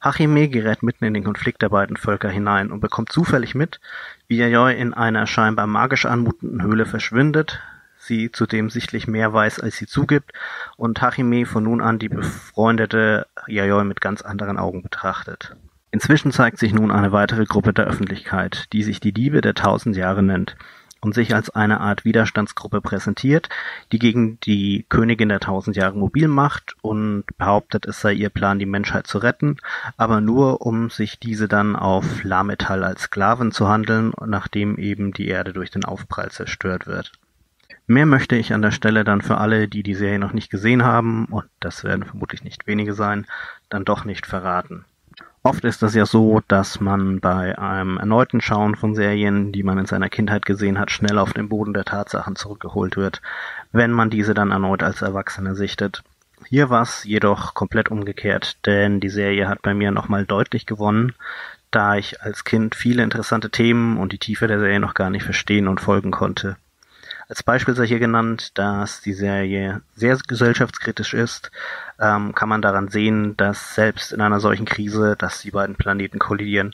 Hachime 0.01 0.49
gerät 0.49 0.83
mitten 0.83 1.05
in 1.05 1.15
den 1.15 1.25
Konflikt 1.25 1.63
der 1.63 1.71
beiden 1.71 1.97
Völker 1.97 2.29
hinein 2.29 2.71
und 2.71 2.81
bekommt 2.81 3.11
zufällig 3.11 3.55
mit, 3.55 3.81
wie 4.29 4.39
Yayoi 4.39 4.75
in 4.75 4.95
einer 4.95 5.27
scheinbar 5.27 5.67
magisch 5.67 6.07
anmutenden 6.07 6.63
Höhle 6.63 6.87
verschwindet, 6.87 7.61
sie 7.99 8.31
zudem 8.31 8.71
sichtlich 8.71 9.09
mehr 9.09 9.33
weiß, 9.33 9.61
als 9.61 9.77
sie 9.77 9.87
zugibt, 9.87 10.33
und 10.77 11.03
Hachime 11.03 11.47
von 11.47 11.65
nun 11.65 11.81
an 11.81 11.99
die 11.99 12.09
befreundete 12.09 13.27
Yayoi 13.49 13.85
mit 13.85 14.01
ganz 14.01 14.23
anderen 14.23 14.59
Augen 14.59 14.83
betrachtet. 14.83 15.57
Inzwischen 15.91 16.33
zeigt 16.33 16.59
sich 16.59 16.73
nun 16.73 16.91
eine 16.91 17.13
weitere 17.13 17.45
Gruppe 17.45 17.73
der 17.73 17.87
Öffentlichkeit, 17.87 18.73
die 18.73 18.83
sich 18.83 19.01
die 19.01 19.13
Diebe 19.13 19.41
der 19.41 19.55
tausend 19.55 19.97
Jahre 19.97 20.23
nennt 20.23 20.57
und 21.01 21.15
sich 21.15 21.35
als 21.35 21.51
eine 21.51 21.81
Art 21.81 22.05
Widerstandsgruppe 22.05 22.81
präsentiert, 22.81 23.49
die 23.93 23.99
gegen 23.99 24.41
die 24.41 24.85
Königin 24.89 25.29
der 25.29 25.41
tausend 25.41 25.77
Jahre 25.77 25.97
mobil 25.97 26.29
macht 26.29 26.77
und 26.83 27.25
behauptet, 27.37 27.87
es 27.87 28.01
sei 28.01 28.13
ihr 28.13 28.31
Plan, 28.31 28.59
die 28.59 28.67
Menschheit 28.67 29.07
zu 29.07 29.19
retten, 29.19 29.57
aber 29.97 30.21
nur 30.21 30.63
um 30.63 30.91
sich 30.91 31.19
diese 31.19 31.49
dann 31.49 31.77
auf 31.77 32.25
Lametall 32.25 32.85
als 32.85 33.03
Sklaven 33.03 33.53
zu 33.53 33.69
handeln, 33.69 34.13
nachdem 34.25 34.77
eben 34.77 35.13
die 35.13 35.29
Erde 35.29 35.53
durch 35.53 35.71
den 35.71 35.85
Aufprall 35.85 36.31
zerstört 36.31 36.87
wird. 36.87 37.13
Mehr 37.87 38.05
möchte 38.05 38.37
ich 38.37 38.53
an 38.53 38.61
der 38.61 38.71
Stelle 38.71 39.03
dann 39.03 39.23
für 39.23 39.39
alle, 39.39 39.67
die 39.67 39.83
die 39.83 39.95
Serie 39.95 40.19
noch 40.19 40.35
nicht 40.35 40.51
gesehen 40.51 40.85
haben, 40.85 41.25
und 41.27 41.47
das 41.59 41.85
werden 41.85 42.05
vermutlich 42.05 42.45
nicht 42.45 42.67
wenige 42.67 42.93
sein, 42.93 43.27
dann 43.71 43.87
doch 43.87 44.05
nicht 44.05 44.27
verraten. 44.27 44.85
Oft 45.49 45.65
ist 45.65 45.83
es 45.83 45.95
ja 45.95 46.05
so, 46.05 46.43
dass 46.47 46.79
man 46.79 47.21
bei 47.21 47.59
einem 47.59 47.97
erneuten 47.97 48.43
Schauen 48.43 48.75
von 48.75 48.95
Serien, 48.95 49.51
die 49.51 49.63
man 49.63 49.79
in 49.79 49.87
seiner 49.87 50.11
Kindheit 50.11 50.45
gesehen 50.45 50.79
hat, 50.79 50.91
schnell 50.91 51.17
auf 51.17 51.33
den 51.33 51.49
Boden 51.49 51.73
der 51.73 51.87
Tatsachen 51.87 52.37
zurückgeholt 52.37 52.99
wird, 52.99 53.23
wenn 53.73 53.91
man 53.91 54.11
diese 54.11 54.35
dann 54.35 54.51
erneut 54.51 54.83
als 54.83 55.01
Erwachsener 55.01 55.55
sichtet. 55.55 56.03
Hier 56.45 56.69
war 56.69 56.83
es 56.83 57.05
jedoch 57.05 57.55
komplett 57.55 57.91
umgekehrt, 57.91 58.59
denn 58.67 59.01
die 59.01 59.09
Serie 59.09 59.49
hat 59.49 59.63
bei 59.63 59.73
mir 59.73 59.91
nochmal 59.91 60.27
deutlich 60.27 60.67
gewonnen, 60.67 61.15
da 61.71 61.97
ich 61.97 62.21
als 62.21 62.45
Kind 62.45 62.75
viele 62.75 63.03
interessante 63.03 63.49
Themen 63.49 63.97
und 63.97 64.13
die 64.13 64.19
Tiefe 64.19 64.49
der 64.49 64.59
Serie 64.59 64.81
noch 64.81 64.93
gar 64.93 65.09
nicht 65.09 65.25
verstehen 65.25 65.67
und 65.67 65.81
folgen 65.81 66.11
konnte. 66.11 66.59
Als 67.29 67.43
Beispiel 67.43 67.75
sei 67.75 67.87
hier 67.87 67.99
genannt, 67.99 68.57
dass 68.57 69.03
die 69.03 69.13
Serie 69.13 69.83
sehr 69.95 70.17
gesellschaftskritisch 70.27 71.13
ist, 71.13 71.51
ähm, 72.01 72.35
kann 72.35 72.49
man 72.49 72.63
daran 72.63 72.89
sehen, 72.89 73.37
dass 73.37 73.75
selbst 73.75 74.15
in 74.15 74.23
einer 74.23 74.41
solchen 74.41 74.65
Krise, 74.65 75.15
dass 75.15 75.43
die 75.43 75.51
beiden 75.51 75.77
Planeten 75.77 76.19
kollidieren, 76.19 76.71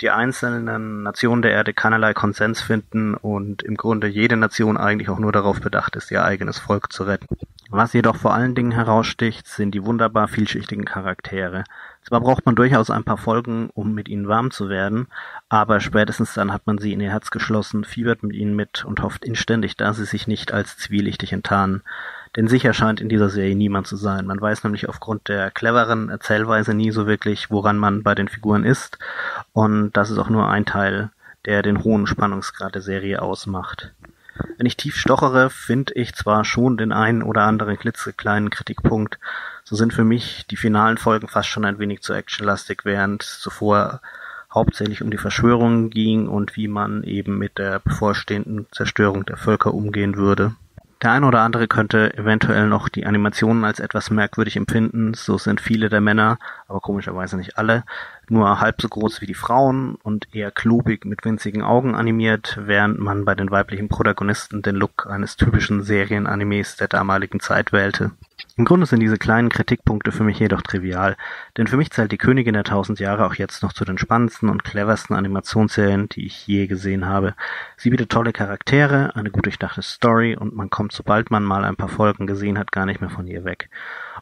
die 0.00 0.08
einzelnen 0.08 1.02
Nationen 1.02 1.42
der 1.42 1.50
Erde 1.50 1.74
keinerlei 1.74 2.14
Konsens 2.14 2.62
finden 2.62 3.16
und 3.16 3.62
im 3.62 3.76
Grunde 3.76 4.06
jede 4.06 4.38
Nation 4.38 4.78
eigentlich 4.78 5.10
auch 5.10 5.18
nur 5.18 5.32
darauf 5.32 5.60
bedacht 5.60 5.94
ist, 5.94 6.10
ihr 6.10 6.24
eigenes 6.24 6.58
Volk 6.58 6.90
zu 6.90 7.02
retten. 7.02 7.26
Was 7.68 7.92
jedoch 7.92 8.16
vor 8.16 8.32
allen 8.32 8.54
Dingen 8.54 8.72
heraussticht, 8.72 9.46
sind 9.46 9.72
die 9.72 9.84
wunderbar 9.84 10.26
vielschichtigen 10.26 10.86
Charaktere. 10.86 11.64
Zwar 12.08 12.22
braucht 12.22 12.46
man 12.46 12.56
durchaus 12.56 12.88
ein 12.88 13.04
paar 13.04 13.18
Folgen, 13.18 13.68
um 13.74 13.92
mit 13.92 14.08
ihnen 14.08 14.28
warm 14.28 14.50
zu 14.50 14.70
werden, 14.70 15.08
aber 15.50 15.78
spätestens 15.78 16.32
dann 16.32 16.54
hat 16.54 16.66
man 16.66 16.78
sie 16.78 16.94
in 16.94 17.00
ihr 17.00 17.10
Herz 17.10 17.30
geschlossen, 17.30 17.84
fiebert 17.84 18.22
mit 18.22 18.34
ihnen 18.34 18.56
mit 18.56 18.86
und 18.86 19.02
hofft 19.02 19.26
inständig, 19.26 19.76
dass 19.76 19.98
sie 19.98 20.06
sich 20.06 20.26
nicht 20.26 20.50
als 20.50 20.78
zwielichtig 20.78 21.34
enttarnen. 21.34 21.82
Denn 22.34 22.48
sicher 22.48 22.72
scheint 22.72 23.02
in 23.02 23.10
dieser 23.10 23.28
Serie 23.28 23.54
niemand 23.54 23.86
zu 23.86 23.96
sein. 23.96 24.24
Man 24.24 24.40
weiß 24.40 24.64
nämlich 24.64 24.88
aufgrund 24.88 25.28
der 25.28 25.50
cleveren 25.50 26.08
Erzählweise 26.08 26.72
nie 26.72 26.92
so 26.92 27.06
wirklich, 27.06 27.50
woran 27.50 27.76
man 27.76 28.02
bei 28.02 28.14
den 28.14 28.28
Figuren 28.28 28.64
ist. 28.64 28.98
Und 29.52 29.92
das 29.92 30.10
ist 30.10 30.16
auch 30.16 30.30
nur 30.30 30.48
ein 30.48 30.64
Teil, 30.64 31.10
der 31.44 31.60
den 31.60 31.84
hohen 31.84 32.06
Spannungsgrad 32.06 32.74
der 32.74 32.82
Serie 32.82 33.20
ausmacht. 33.20 33.92
Wenn 34.56 34.66
ich 34.66 34.76
tief 34.76 34.96
stochere, 34.96 35.50
finde 35.50 35.94
ich 35.94 36.14
zwar 36.14 36.44
schon 36.44 36.76
den 36.76 36.92
einen 36.92 37.22
oder 37.22 37.42
anderen 37.42 37.78
klitzekleinen 37.78 38.50
Kritikpunkt, 38.50 39.18
so 39.64 39.76
sind 39.76 39.92
für 39.92 40.04
mich 40.04 40.46
die 40.50 40.56
finalen 40.56 40.98
Folgen 40.98 41.28
fast 41.28 41.48
schon 41.48 41.64
ein 41.64 41.78
wenig 41.78 42.02
zu 42.02 42.12
actionlastig, 42.12 42.84
während 42.84 43.22
zuvor 43.22 44.00
hauptsächlich 44.52 45.02
um 45.02 45.10
die 45.10 45.18
Verschwörungen 45.18 45.90
ging 45.90 46.28
und 46.28 46.56
wie 46.56 46.68
man 46.68 47.02
eben 47.02 47.38
mit 47.38 47.58
der 47.58 47.80
bevorstehenden 47.80 48.66
Zerstörung 48.72 49.26
der 49.26 49.36
Völker 49.36 49.74
umgehen 49.74 50.16
würde. 50.16 50.54
Der 51.00 51.12
eine 51.12 51.26
oder 51.26 51.42
andere 51.42 51.68
könnte 51.68 52.12
eventuell 52.18 52.66
noch 52.66 52.88
die 52.88 53.06
Animationen 53.06 53.64
als 53.64 53.78
etwas 53.78 54.10
merkwürdig 54.10 54.56
empfinden, 54.56 55.14
so 55.14 55.38
sind 55.38 55.60
viele 55.60 55.88
der 55.88 56.00
Männer, 56.00 56.38
aber 56.66 56.80
komischerweise 56.80 57.36
nicht 57.36 57.56
alle, 57.56 57.84
nur 58.28 58.60
halb 58.60 58.82
so 58.82 58.88
groß 58.88 59.20
wie 59.20 59.26
die 59.26 59.34
Frauen 59.34 59.94
und 60.02 60.34
eher 60.34 60.50
klobig 60.50 61.04
mit 61.04 61.24
winzigen 61.24 61.62
Augen 61.62 61.94
animiert, 61.94 62.58
während 62.60 62.98
man 62.98 63.24
bei 63.24 63.36
den 63.36 63.52
weiblichen 63.52 63.88
Protagonisten 63.88 64.60
den 64.62 64.74
Look 64.74 65.06
eines 65.08 65.36
typischen 65.36 65.84
Serienanimes 65.84 66.74
der 66.74 66.88
damaligen 66.88 67.38
Zeit 67.38 67.72
wählte. 67.72 68.10
Im 68.58 68.64
Grunde 68.64 68.86
sind 68.86 68.98
diese 68.98 69.18
kleinen 69.18 69.50
Kritikpunkte 69.50 70.10
für 70.10 70.24
mich 70.24 70.40
jedoch 70.40 70.62
trivial, 70.62 71.16
denn 71.56 71.68
für 71.68 71.76
mich 71.76 71.92
zählt 71.92 72.10
die 72.10 72.18
Königin 72.18 72.54
der 72.54 72.64
tausend 72.64 72.98
Jahre 72.98 73.24
auch 73.24 73.34
jetzt 73.34 73.62
noch 73.62 73.72
zu 73.72 73.84
den 73.84 73.98
spannendsten 73.98 74.48
und 74.48 74.64
cleversten 74.64 75.14
Animationsserien, 75.14 76.08
die 76.08 76.26
ich 76.26 76.44
je 76.44 76.66
gesehen 76.66 77.06
habe. 77.06 77.36
Sie 77.76 77.90
bietet 77.90 78.10
tolle 78.10 78.32
Charaktere, 78.32 79.14
eine 79.14 79.30
gut 79.30 79.46
durchdachte 79.46 79.82
Story 79.82 80.34
und 80.34 80.56
man 80.56 80.70
kommt, 80.70 80.90
sobald 80.90 81.30
man 81.30 81.44
mal 81.44 81.64
ein 81.64 81.76
paar 81.76 81.88
Folgen 81.88 82.26
gesehen 82.26 82.58
hat, 82.58 82.72
gar 82.72 82.84
nicht 82.84 83.00
mehr 83.00 83.10
von 83.10 83.28
ihr 83.28 83.44
weg. 83.44 83.70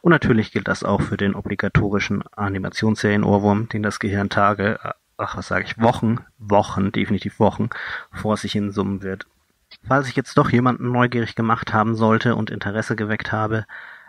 Und 0.03 0.11
natürlich 0.11 0.53
gilt 0.53 0.69
das 0.69 0.85
auch 0.85 1.01
für 1.01 1.17
den 1.17 1.35
obligatorischen 1.35 2.23
Animationsserien-Ohrwurm, 2.37 3.71
den 3.71 3.83
das 3.83 4.01
Gehirn 4.01 4.29
Tage, 4.29 4.79
ach 5.17 5.39
was 5.39 5.49
sage 5.49 5.65
ich, 5.65 5.81
Wochen, 5.81 6.19
Wochen, 6.37 6.93
definitiv 6.93 7.41
Wochen, 7.41 7.71
vor 8.13 8.37
sich 8.37 8.53
hin 8.53 8.71
summen 8.71 9.01
wird. 9.01 9.27
Falls 9.89 10.09
ich 10.09 10.17
jetzt 10.17 10.37
doch 10.37 10.51
jemanden 10.51 10.93
neugierig 10.93 11.37
gemacht 11.37 11.73
haben 11.73 11.95
sollte 11.95 12.37
und 12.37 12.51
Interesse 12.51 12.97
geweckt 12.97 13.33
habe, 13.33 13.65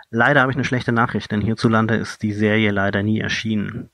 leider 0.09 0.41
habe 0.41 0.51
ich 0.51 0.57
eine 0.57 0.65
schlechte 0.65 0.91
Nachricht, 0.91 1.31
denn 1.31 1.41
hierzulande 1.41 1.95
ist 1.95 2.23
die 2.23 2.33
Serie 2.33 2.71
leider 2.71 3.03
nie 3.03 3.19
erschienen. 3.19 3.89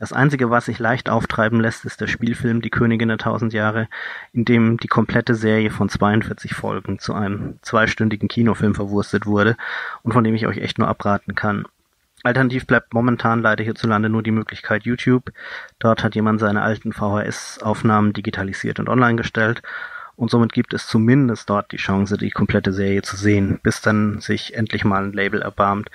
Das 0.00 0.14
Einzige, 0.14 0.48
was 0.48 0.64
sich 0.64 0.78
leicht 0.78 1.10
auftreiben 1.10 1.60
lässt, 1.60 1.84
ist 1.84 2.00
der 2.00 2.06
Spielfilm 2.06 2.62
Die 2.62 2.70
Königin 2.70 3.08
der 3.08 3.18
Tausend 3.18 3.52
Jahre, 3.52 3.86
in 4.32 4.46
dem 4.46 4.78
die 4.78 4.88
komplette 4.88 5.34
Serie 5.34 5.70
von 5.70 5.90
42 5.90 6.54
Folgen 6.54 6.98
zu 6.98 7.12
einem 7.12 7.58
zweistündigen 7.60 8.26
Kinofilm 8.26 8.74
verwurstet 8.74 9.26
wurde 9.26 9.58
und 10.02 10.12
von 10.12 10.24
dem 10.24 10.34
ich 10.34 10.46
euch 10.46 10.56
echt 10.56 10.78
nur 10.78 10.88
abraten 10.88 11.34
kann. 11.34 11.66
Alternativ 12.22 12.66
bleibt 12.66 12.94
momentan 12.94 13.42
leider 13.42 13.62
hierzulande 13.62 14.08
nur 14.08 14.22
die 14.22 14.30
Möglichkeit 14.30 14.84
YouTube. 14.84 15.32
Dort 15.78 16.02
hat 16.02 16.14
jemand 16.14 16.40
seine 16.40 16.62
alten 16.62 16.92
VHS-Aufnahmen 16.92 18.14
digitalisiert 18.14 18.80
und 18.80 18.88
online 18.88 19.16
gestellt 19.16 19.60
und 20.20 20.30
somit 20.30 20.52
gibt 20.52 20.74
es 20.74 20.86
zumindest 20.86 21.48
dort 21.48 21.72
die 21.72 21.78
Chance, 21.78 22.18
die 22.18 22.30
komplette 22.30 22.74
Serie 22.74 23.00
zu 23.00 23.16
sehen, 23.16 23.58
bis 23.62 23.80
dann 23.80 24.20
sich 24.20 24.52
endlich 24.52 24.84
mal 24.84 25.02
ein 25.02 25.14
Label 25.14 25.40
erbarmt 25.40 25.90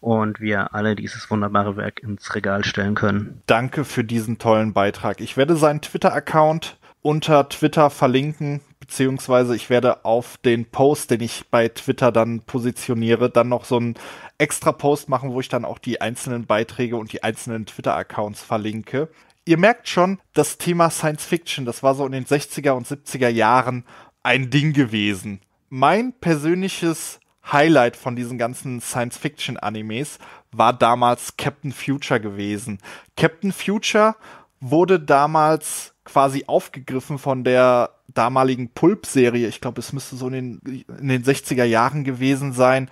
und 0.00 0.38
wir 0.38 0.74
alle 0.74 0.94
dieses 0.94 1.30
wunderbare 1.30 1.78
Werk 1.78 2.02
ins 2.02 2.34
Regal 2.34 2.62
stellen 2.62 2.94
können. 2.94 3.40
Danke 3.46 3.86
für 3.86 4.04
diesen 4.04 4.36
tollen 4.36 4.74
Beitrag. 4.74 5.22
Ich 5.22 5.38
werde 5.38 5.56
seinen 5.56 5.80
Twitter-Account 5.80 6.76
unter 7.00 7.48
Twitter 7.48 7.88
verlinken, 7.88 8.60
beziehungsweise 8.80 9.56
ich 9.56 9.70
werde 9.70 10.04
auf 10.04 10.36
den 10.36 10.66
Post, 10.66 11.10
den 11.10 11.22
ich 11.22 11.48
bei 11.50 11.68
Twitter 11.68 12.12
dann 12.12 12.40
positioniere, 12.40 13.30
dann 13.30 13.48
noch 13.48 13.64
so 13.64 13.78
einen 13.78 13.94
extra 14.36 14.72
Post 14.72 15.08
machen, 15.08 15.32
wo 15.32 15.40
ich 15.40 15.48
dann 15.48 15.64
auch 15.64 15.78
die 15.78 16.02
einzelnen 16.02 16.44
Beiträge 16.44 16.98
und 16.98 17.14
die 17.14 17.22
einzelnen 17.22 17.64
Twitter-Accounts 17.64 18.42
verlinke. 18.42 19.08
Ihr 19.44 19.58
merkt 19.58 19.88
schon, 19.88 20.20
das 20.34 20.58
Thema 20.58 20.90
Science 20.90 21.24
Fiction, 21.24 21.64
das 21.64 21.82
war 21.82 21.94
so 21.94 22.06
in 22.06 22.12
den 22.12 22.26
60er 22.26 22.72
und 22.72 22.86
70er 22.86 23.28
Jahren 23.28 23.84
ein 24.22 24.50
Ding 24.50 24.72
gewesen. 24.72 25.40
Mein 25.68 26.12
persönliches 26.12 27.20
Highlight 27.50 27.96
von 27.96 28.16
diesen 28.16 28.38
ganzen 28.38 28.80
Science-Fiction-Animes 28.80 30.18
war 30.52 30.72
damals 30.72 31.36
Captain 31.36 31.72
Future 31.72 32.20
gewesen. 32.20 32.78
Captain 33.16 33.52
Future 33.52 34.14
wurde 34.60 35.00
damals 35.00 35.94
quasi 36.04 36.44
aufgegriffen 36.46 37.18
von 37.18 37.44
der 37.44 37.90
damaligen 38.08 38.70
Pulp-Serie. 38.70 39.48
Ich 39.48 39.60
glaube, 39.60 39.80
es 39.80 39.92
müsste 39.92 40.16
so 40.16 40.28
in 40.28 40.60
den, 40.60 40.84
in 40.98 41.08
den 41.08 41.24
60er 41.24 41.64
Jahren 41.64 42.04
gewesen 42.04 42.52
sein. 42.52 42.90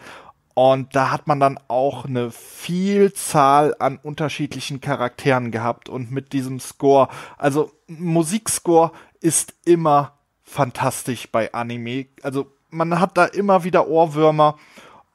Und 0.59 0.97
da 0.97 1.13
hat 1.13 1.29
man 1.29 1.39
dann 1.39 1.61
auch 1.69 2.05
eine 2.05 2.33
Vielzahl 2.33 3.77
an 3.79 3.97
unterschiedlichen 4.03 4.81
Charakteren 4.81 5.53
gehabt 5.53 5.89
und 5.89 6.11
mit 6.11 6.33
diesem 6.33 6.59
Score. 6.59 7.07
Also 7.37 7.71
Musikscore 7.87 8.91
ist 9.21 9.55
immer 9.65 10.19
fantastisch 10.43 11.31
bei 11.31 11.55
Anime. 11.55 12.07
Also 12.25 12.51
man 12.71 12.99
hat 12.99 13.17
da 13.17 13.27
immer 13.27 13.63
wieder 13.63 13.87
Ohrwürmer 13.87 14.59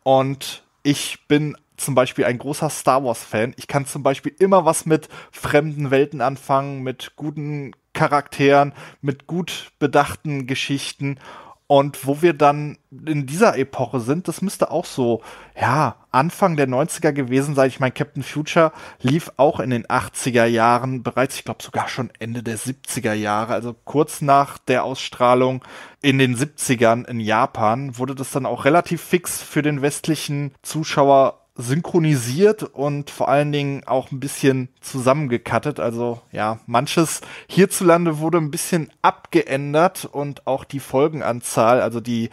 und 0.03 0.63
ich 0.81 1.27
bin 1.27 1.57
zum 1.75 1.93
Beispiel 1.93 2.23
ein 2.23 2.37
großer 2.37 2.69
Star 2.69 3.03
Wars-Fan. 3.03 3.53
Ich 3.57 3.67
kann 3.67 3.85
zum 3.85 4.01
Beispiel 4.01 4.33
immer 4.39 4.63
was 4.63 4.85
mit 4.85 5.09
fremden 5.33 5.91
Welten 5.91 6.21
anfangen, 6.21 6.83
mit 6.83 7.17
guten 7.17 7.73
Charakteren, 7.91 8.71
mit 9.01 9.27
gut 9.27 9.73
bedachten 9.77 10.47
Geschichten. 10.47 11.19
Und 11.67 12.05
wo 12.05 12.21
wir 12.21 12.33
dann 12.33 12.77
in 13.05 13.25
dieser 13.25 13.57
Epoche 13.57 14.01
sind, 14.01 14.27
das 14.27 14.41
müsste 14.41 14.69
auch 14.69 14.85
so, 14.85 15.21
ja, 15.59 15.95
Anfang 16.11 16.57
der 16.57 16.67
90er 16.67 17.13
gewesen 17.13 17.55
sein. 17.55 17.69
Ich 17.69 17.79
meine, 17.79 17.93
Captain 17.93 18.21
Future 18.21 18.73
lief 19.01 19.31
auch 19.37 19.59
in 19.59 19.69
den 19.69 19.85
80er 19.85 20.45
Jahren 20.45 21.03
bereits, 21.03 21.35
ich 21.37 21.45
glaube 21.45 21.63
sogar 21.63 21.87
schon 21.87 22.11
Ende 22.19 22.43
der 22.43 22.59
70er 22.59 23.13
Jahre, 23.13 23.53
also 23.53 23.73
kurz 23.85 24.21
nach 24.21 24.57
der 24.57 24.83
Ausstrahlung 24.83 25.63
in 26.01 26.19
den 26.19 26.35
70ern 26.35 27.07
in 27.07 27.19
Japan, 27.19 27.97
wurde 27.97 28.13
das 28.13 28.31
dann 28.31 28.45
auch 28.45 28.65
relativ 28.65 29.01
fix 29.01 29.41
für 29.41 29.61
den 29.61 29.81
westlichen 29.81 30.53
Zuschauer 30.61 31.42
synchronisiert 31.55 32.63
und 32.63 33.09
vor 33.11 33.29
allen 33.29 33.51
Dingen 33.51 33.83
auch 33.85 34.11
ein 34.11 34.19
bisschen 34.19 34.69
zusammengekattet. 34.81 35.79
Also 35.79 36.21
ja, 36.31 36.59
manches 36.65 37.21
hierzulande 37.47 38.19
wurde 38.19 38.39
ein 38.39 38.51
bisschen 38.51 38.91
abgeändert 39.01 40.05
und 40.05 40.47
auch 40.47 40.63
die 40.63 40.79
Folgenanzahl, 40.79 41.81
also 41.81 41.99
die, 41.99 42.29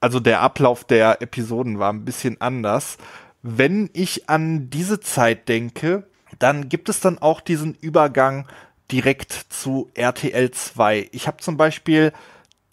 also 0.00 0.20
der 0.20 0.40
Ablauf 0.40 0.84
der 0.84 1.20
Episoden 1.20 1.78
war 1.78 1.92
ein 1.92 2.04
bisschen 2.04 2.40
anders. 2.40 2.96
Wenn 3.42 3.90
ich 3.92 4.30
an 4.30 4.70
diese 4.70 5.00
Zeit 5.00 5.48
denke, 5.48 6.04
dann 6.38 6.68
gibt 6.68 6.88
es 6.88 7.00
dann 7.00 7.18
auch 7.18 7.40
diesen 7.40 7.74
Übergang 7.74 8.46
direkt 8.90 9.32
zu 9.32 9.90
RTL 9.94 10.50
2. 10.50 11.08
Ich 11.12 11.26
habe 11.26 11.38
zum 11.38 11.56
Beispiel 11.56 12.12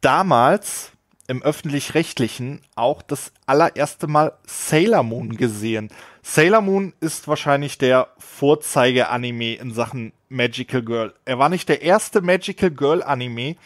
damals 0.02 0.92
im 1.30 1.44
öffentlich-rechtlichen 1.44 2.62
auch 2.76 3.04
das 3.04 3.32
allererste 3.46 4.08
Mal 4.08 4.34
Sailor 4.48 5.04
Moon 5.04 5.38
gesehen. 5.38 5.90
Sailor 6.24 6.62
Moon 6.62 6.94
ist 7.02 7.28
wahrscheinlich 7.28 7.78
der 7.78 8.08
Vorzeige-Anime 8.18 9.54
in 9.54 9.72
Sachen 9.72 10.12
Magical 10.28 10.82
Girl. 10.82 11.14
Er 11.26 11.38
war 11.38 11.50
nicht 11.50 11.70
der 11.70 11.84
erste 11.84 12.22
Magical 12.22 12.72
Girl 12.72 13.04
Anime, 13.04 13.58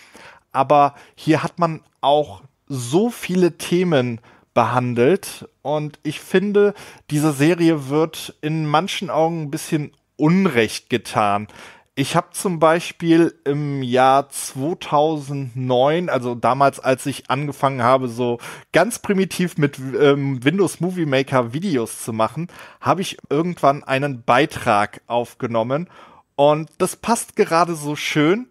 aber 0.51 0.95
hier 1.15 1.41
hat 1.41 1.57
man 1.57 1.79
auch 2.01 2.41
so 2.67 3.09
viele 3.09 3.57
Themen 3.57 4.19
behandelt 4.53 5.47
und 5.61 5.99
ich 6.03 6.19
finde, 6.19 6.73
diese 7.11 7.31
Serie 7.31 7.87
wird 7.87 8.35
in 8.41 8.65
manchen 8.65 9.09
Augen 9.09 9.43
ein 9.43 9.51
bisschen 9.51 9.93
Unrecht 10.17 10.89
getan. 10.89 11.47
Ich 11.95 12.15
habe 12.15 12.29
zum 12.31 12.57
Beispiel 12.57 13.35
im 13.45 13.83
Jahr 13.83 14.27
2009, 14.27 16.09
also 16.09 16.33
damals, 16.33 16.79
als 16.79 17.05
ich 17.05 17.29
angefangen 17.29 17.83
habe, 17.83 18.07
so 18.07 18.39
ganz 18.71 18.97
primitiv 18.97 19.59
mit 19.59 19.77
ähm, 19.77 20.43
Windows 20.43 20.79
Movie 20.79 21.05
Maker 21.05 21.53
Videos 21.53 22.03
zu 22.03 22.11
machen, 22.11 22.47
habe 22.81 23.01
ich 23.01 23.17
irgendwann 23.29 23.83
einen 23.83 24.23
Beitrag 24.23 25.01
aufgenommen 25.05 25.87
und 26.35 26.71
das 26.79 26.95
passt 26.95 27.35
gerade 27.35 27.75
so 27.75 27.95
schön. 27.95 28.47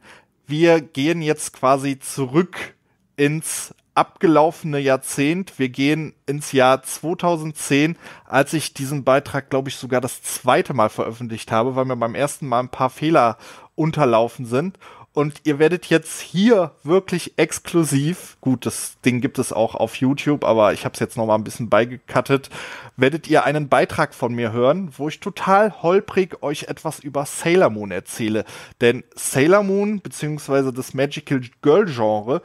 Wir 0.47 0.81
gehen 0.81 1.21
jetzt 1.21 1.53
quasi 1.53 1.99
zurück 1.99 2.77
ins 3.17 3.75
abgelaufene 3.95 4.79
Jahrzehnt. 4.79 5.59
Wir 5.59 5.69
gehen 5.69 6.15
ins 6.27 6.53
Jahr 6.53 6.83
2010, 6.83 7.97
als 8.25 8.53
ich 8.53 8.75
diesen 8.75 9.05
Beitrag, 9.05 9.51
glaube 9.51 9.69
ich, 9.69 9.77
sogar 9.77 10.01
das 10.01 10.23
zweite 10.23 10.75
Mal 10.75 10.89
veröffentlicht 10.89 11.53
habe, 11.53 11.77
weil 11.77 11.85
mir 11.85 11.97
beim 11.97 12.15
ersten 12.15 12.47
Mal 12.47 12.61
ein 12.61 12.69
paar 12.69 12.91
Fehler 12.91 13.39
unterlaufen 13.75 14.47
sind. 14.47 14.79
Und 15.15 15.43
ihr 15.45 15.59
werdet 15.59 15.87
jetzt 15.87 16.23
hier 16.23 16.73
wirklich 16.85 17.35
exklusiv, 17.37 18.39
gut, 18.41 18.65
das 18.65 18.99
Ding 19.05 19.21
gibt 19.21 19.39
es 19.39 19.53
auch 19.53 19.75
auf 19.75 19.97
YouTube, 19.97 20.43
aber 20.43 20.73
ich 20.73 20.87
habe 20.87 20.95
es 20.95 21.01
jetzt 21.01 21.19
noch 21.19 21.27
mal 21.27 21.35
ein 21.35 21.45
bisschen 21.45 21.69
beigekattet, 21.69 22.49
werdet 22.97 23.29
ihr 23.29 23.45
einen 23.45 23.69
Beitrag 23.69 24.15
von 24.15 24.35
mir 24.35 24.53
hören, 24.53 24.91
wo 24.97 25.09
ich 25.09 25.21
total 25.21 25.83
holprig 25.83 26.43
euch 26.43 26.65
etwas 26.65 26.99
über 26.99 27.27
Sailor 27.27 27.69
Moon 27.69 27.91
erzähle. 27.91 28.47
Denn 28.81 29.05
Sailor 29.15 29.63
Moon 29.63 30.01
beziehungsweise 30.01 30.73
das 30.73 30.95
Magical 30.95 31.43
Girl 31.61 31.85
Genre 31.85 32.41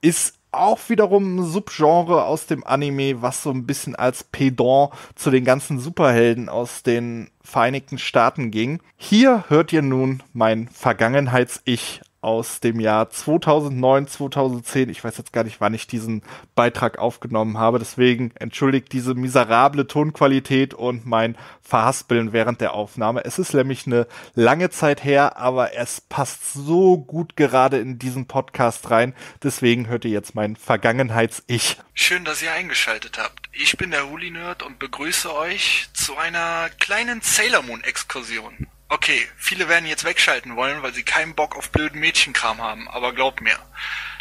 ist 0.00 0.38
auch 0.52 0.88
wiederum 0.88 1.36
ein 1.36 1.44
Subgenre 1.44 2.24
aus 2.24 2.46
dem 2.46 2.64
Anime, 2.64 3.22
was 3.22 3.42
so 3.42 3.50
ein 3.50 3.66
bisschen 3.66 3.96
als 3.96 4.24
Pedant 4.24 4.90
zu 5.14 5.30
den 5.30 5.44
ganzen 5.44 5.78
Superhelden 5.78 6.48
aus 6.48 6.82
den 6.82 7.30
Vereinigten 7.42 7.98
Staaten 7.98 8.50
ging. 8.50 8.80
Hier 8.96 9.44
hört 9.48 9.72
ihr 9.72 9.82
nun 9.82 10.22
mein 10.32 10.68
Vergangenheits-Ich 10.68 12.02
aus 12.22 12.60
dem 12.60 12.80
Jahr 12.80 13.10
2009, 13.10 14.06
2010. 14.06 14.88
Ich 14.88 15.02
weiß 15.02 15.18
jetzt 15.18 15.32
gar 15.32 15.44
nicht, 15.44 15.60
wann 15.60 15.74
ich 15.74 15.86
diesen 15.86 16.22
Beitrag 16.54 16.98
aufgenommen 16.98 17.58
habe. 17.58 17.80
Deswegen 17.80 18.32
entschuldigt 18.36 18.92
diese 18.92 19.14
miserable 19.14 19.86
Tonqualität 19.86 20.72
und 20.72 21.04
mein 21.04 21.36
Verhaspeln 21.60 22.32
während 22.32 22.60
der 22.60 22.74
Aufnahme. 22.74 23.24
Es 23.24 23.38
ist 23.38 23.54
nämlich 23.54 23.86
eine 23.86 24.06
lange 24.34 24.70
Zeit 24.70 25.02
her, 25.04 25.36
aber 25.36 25.74
es 25.74 26.00
passt 26.00 26.54
so 26.54 26.96
gut 26.96 27.36
gerade 27.36 27.78
in 27.78 27.98
diesen 27.98 28.26
Podcast 28.26 28.90
rein. 28.90 29.14
Deswegen 29.42 29.88
hört 29.88 30.04
ihr 30.04 30.12
jetzt 30.12 30.36
mein 30.36 30.54
Vergangenheits-Ich. 30.54 31.78
Schön, 31.92 32.24
dass 32.24 32.40
ihr 32.40 32.52
eingeschaltet 32.52 33.18
habt. 33.18 33.48
Ich 33.52 33.76
bin 33.76 33.90
der 33.90 34.08
Huli 34.08 34.30
Nerd 34.30 34.62
und 34.62 34.78
begrüße 34.78 35.34
euch 35.34 35.88
zu 35.92 36.16
einer 36.16 36.70
kleinen 36.78 37.20
Sailor 37.20 37.62
Moon 37.62 37.82
Exkursion. 37.82 38.68
Okay, 38.92 39.26
viele 39.38 39.70
werden 39.70 39.86
jetzt 39.86 40.04
wegschalten 40.04 40.54
wollen, 40.54 40.82
weil 40.82 40.92
sie 40.92 41.02
keinen 41.02 41.34
Bock 41.34 41.56
auf 41.56 41.70
blöden 41.70 41.98
Mädchenkram 41.98 42.60
haben, 42.60 42.88
aber 42.88 43.14
glaubt 43.14 43.40
mir, 43.40 43.58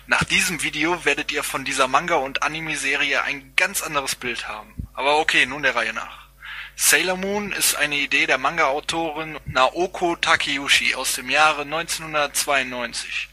nach 0.08 0.24
diesem 0.24 0.64
Video 0.64 1.04
werdet 1.04 1.30
ihr 1.34 1.44
von 1.44 1.66
dieser 1.66 1.90
Manga- 1.90 2.16
und 2.16 2.42
Anime-Serie 2.42 3.22
ein 3.24 3.52
ganz 3.58 3.82
anderes 3.82 4.16
Bild 4.16 4.48
haben. 4.48 4.74
Aber 4.94 5.20
okay, 5.20 5.46
nun 5.46 5.64
der 5.64 5.76
Reihe 5.76 5.92
nach. 5.92 6.30
Sailor 6.78 7.18
Moon 7.18 7.52
ist 7.52 7.76
eine 7.76 7.98
Idee 7.98 8.28
der 8.28 8.38
Manga-Autorin 8.38 9.38
Naoko 9.44 10.16
Takeuchi 10.16 10.96
aus 10.96 11.16
dem 11.16 11.30
Jahre 11.30 11.64
1992. 11.64 13.28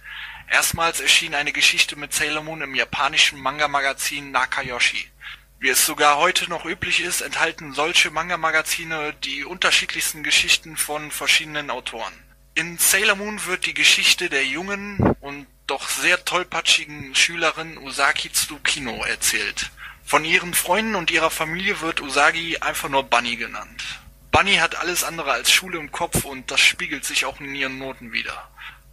Erstmals 0.51 0.99
erschien 0.99 1.37
eine 1.37 1.53
Geschichte 1.53 1.95
mit 1.95 2.13
Sailor 2.13 2.43
Moon 2.43 2.63
im 2.63 2.75
japanischen 2.75 3.41
Manga-Magazin 3.41 4.33
Nakayoshi. 4.33 5.09
Wie 5.61 5.71
es 5.71 5.85
sogar 5.85 6.19
heute 6.19 6.49
noch 6.49 6.65
üblich 6.65 7.01
ist, 7.01 7.21
enthalten 7.21 7.73
solche 7.73 8.13
Manga-Magazine 8.13 9.13
die 9.25 9.45
unterschiedlichsten 9.45 10.23
Geschichten 10.23 10.77
von 10.77 11.11
verschiedenen 11.11 11.71
Autoren. 11.71 12.13
In 12.55 12.79
Sailor 12.79 13.17
Moon 13.17 13.45
wird 13.45 13.67
die 13.67 13.75
Geschichte 13.75 14.29
der 14.29 14.47
jungen 14.47 14.99
und 15.19 15.49
doch 15.67 15.89
sehr 15.89 16.25
tollpatschigen 16.25 17.13
Schülerin 17.17 17.77
Usagi 17.77 18.31
Tsukino 18.31 19.03
erzählt. 19.05 19.73
Von 20.05 20.25
ihren 20.25 20.55
Freunden 20.55 20.95
und 20.95 21.11
ihrer 21.11 21.31
Familie 21.31 21.81
wird 21.81 22.01
Usagi 22.01 22.59
einfach 22.59 22.89
nur 22.89 23.03
Bunny 23.03 23.35
genannt. 23.35 23.83
Bunny 24.31 24.57
hat 24.57 24.77
alles 24.77 25.03
andere 25.03 25.33
als 25.33 25.51
Schule 25.51 25.79
im 25.79 25.91
Kopf 25.91 26.25
und 26.25 26.53
das 26.53 26.61
spiegelt 26.61 27.05
sich 27.05 27.25
auch 27.25 27.41
in 27.41 27.53
ihren 27.57 27.79
Noten 27.79 28.13
wider. 28.13 28.49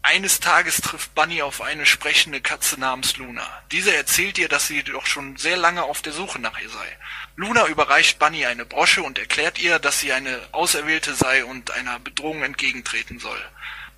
Eines 0.07 0.39
Tages 0.39 0.81
trifft 0.81 1.15
Bunny 1.15 1.41
auf 1.41 1.63
eine 1.63 1.87
sprechende 1.87 2.39
Katze 2.39 2.79
namens 2.79 3.17
Luna. 3.17 3.41
Diese 3.71 3.91
erzählt 3.91 4.37
ihr, 4.37 4.47
dass 4.47 4.67
sie 4.67 4.83
doch 4.83 5.07
schon 5.07 5.35
sehr 5.35 5.57
lange 5.57 5.81
auf 5.81 6.03
der 6.03 6.13
Suche 6.13 6.37
nach 6.37 6.61
ihr 6.61 6.69
sei. 6.69 6.97
Luna 7.35 7.65
überreicht 7.65 8.19
Bunny 8.19 8.45
eine 8.45 8.65
Brosche 8.65 9.01
und 9.01 9.17
erklärt 9.17 9.57
ihr, 9.57 9.79
dass 9.79 9.99
sie 9.99 10.13
eine 10.13 10.39
Auserwählte 10.51 11.15
sei 11.15 11.43
und 11.43 11.71
einer 11.71 11.97
Bedrohung 11.97 12.43
entgegentreten 12.43 13.17
soll. 13.17 13.41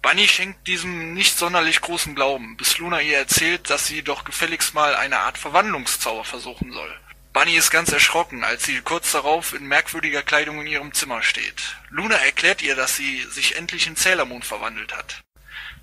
Bunny 0.02 0.30
schenkt 0.30 0.66
diesem 0.68 1.14
nicht 1.14 1.38
sonderlich 1.38 1.82
großen 1.82 2.16
Glauben, 2.16 2.56
bis 2.56 2.78
Luna 2.78 3.02
ihr 3.02 3.18
erzählt, 3.18 3.70
dass 3.70 3.86
sie 3.86 4.02
doch 4.02 4.24
gefälligst 4.24 4.74
mal 4.74 4.96
eine 4.96 5.20
Art 5.20 5.38
Verwandlungszauber 5.38 6.24
versuchen 6.24 6.72
soll. 6.72 7.00
Bunny 7.34 7.58
ist 7.58 7.70
ganz 7.70 7.92
erschrocken, 7.92 8.46
als 8.46 8.64
sie 8.64 8.80
kurz 8.80 9.12
darauf 9.12 9.54
in 9.54 9.68
merkwürdiger 9.68 10.24
Kleidung 10.24 10.62
in 10.62 10.68
ihrem 10.68 10.94
Zimmer 10.94 11.22
steht. 11.22 11.76
Luna 11.90 12.16
erklärt 12.16 12.62
ihr, 12.62 12.78
dass 12.78 12.96
sie 12.96 13.24
sich 13.30 13.58
endlich 13.58 13.88
in 13.88 14.28
Moon 14.30 14.42
verwandelt 14.42 14.96
hat. 14.96 15.22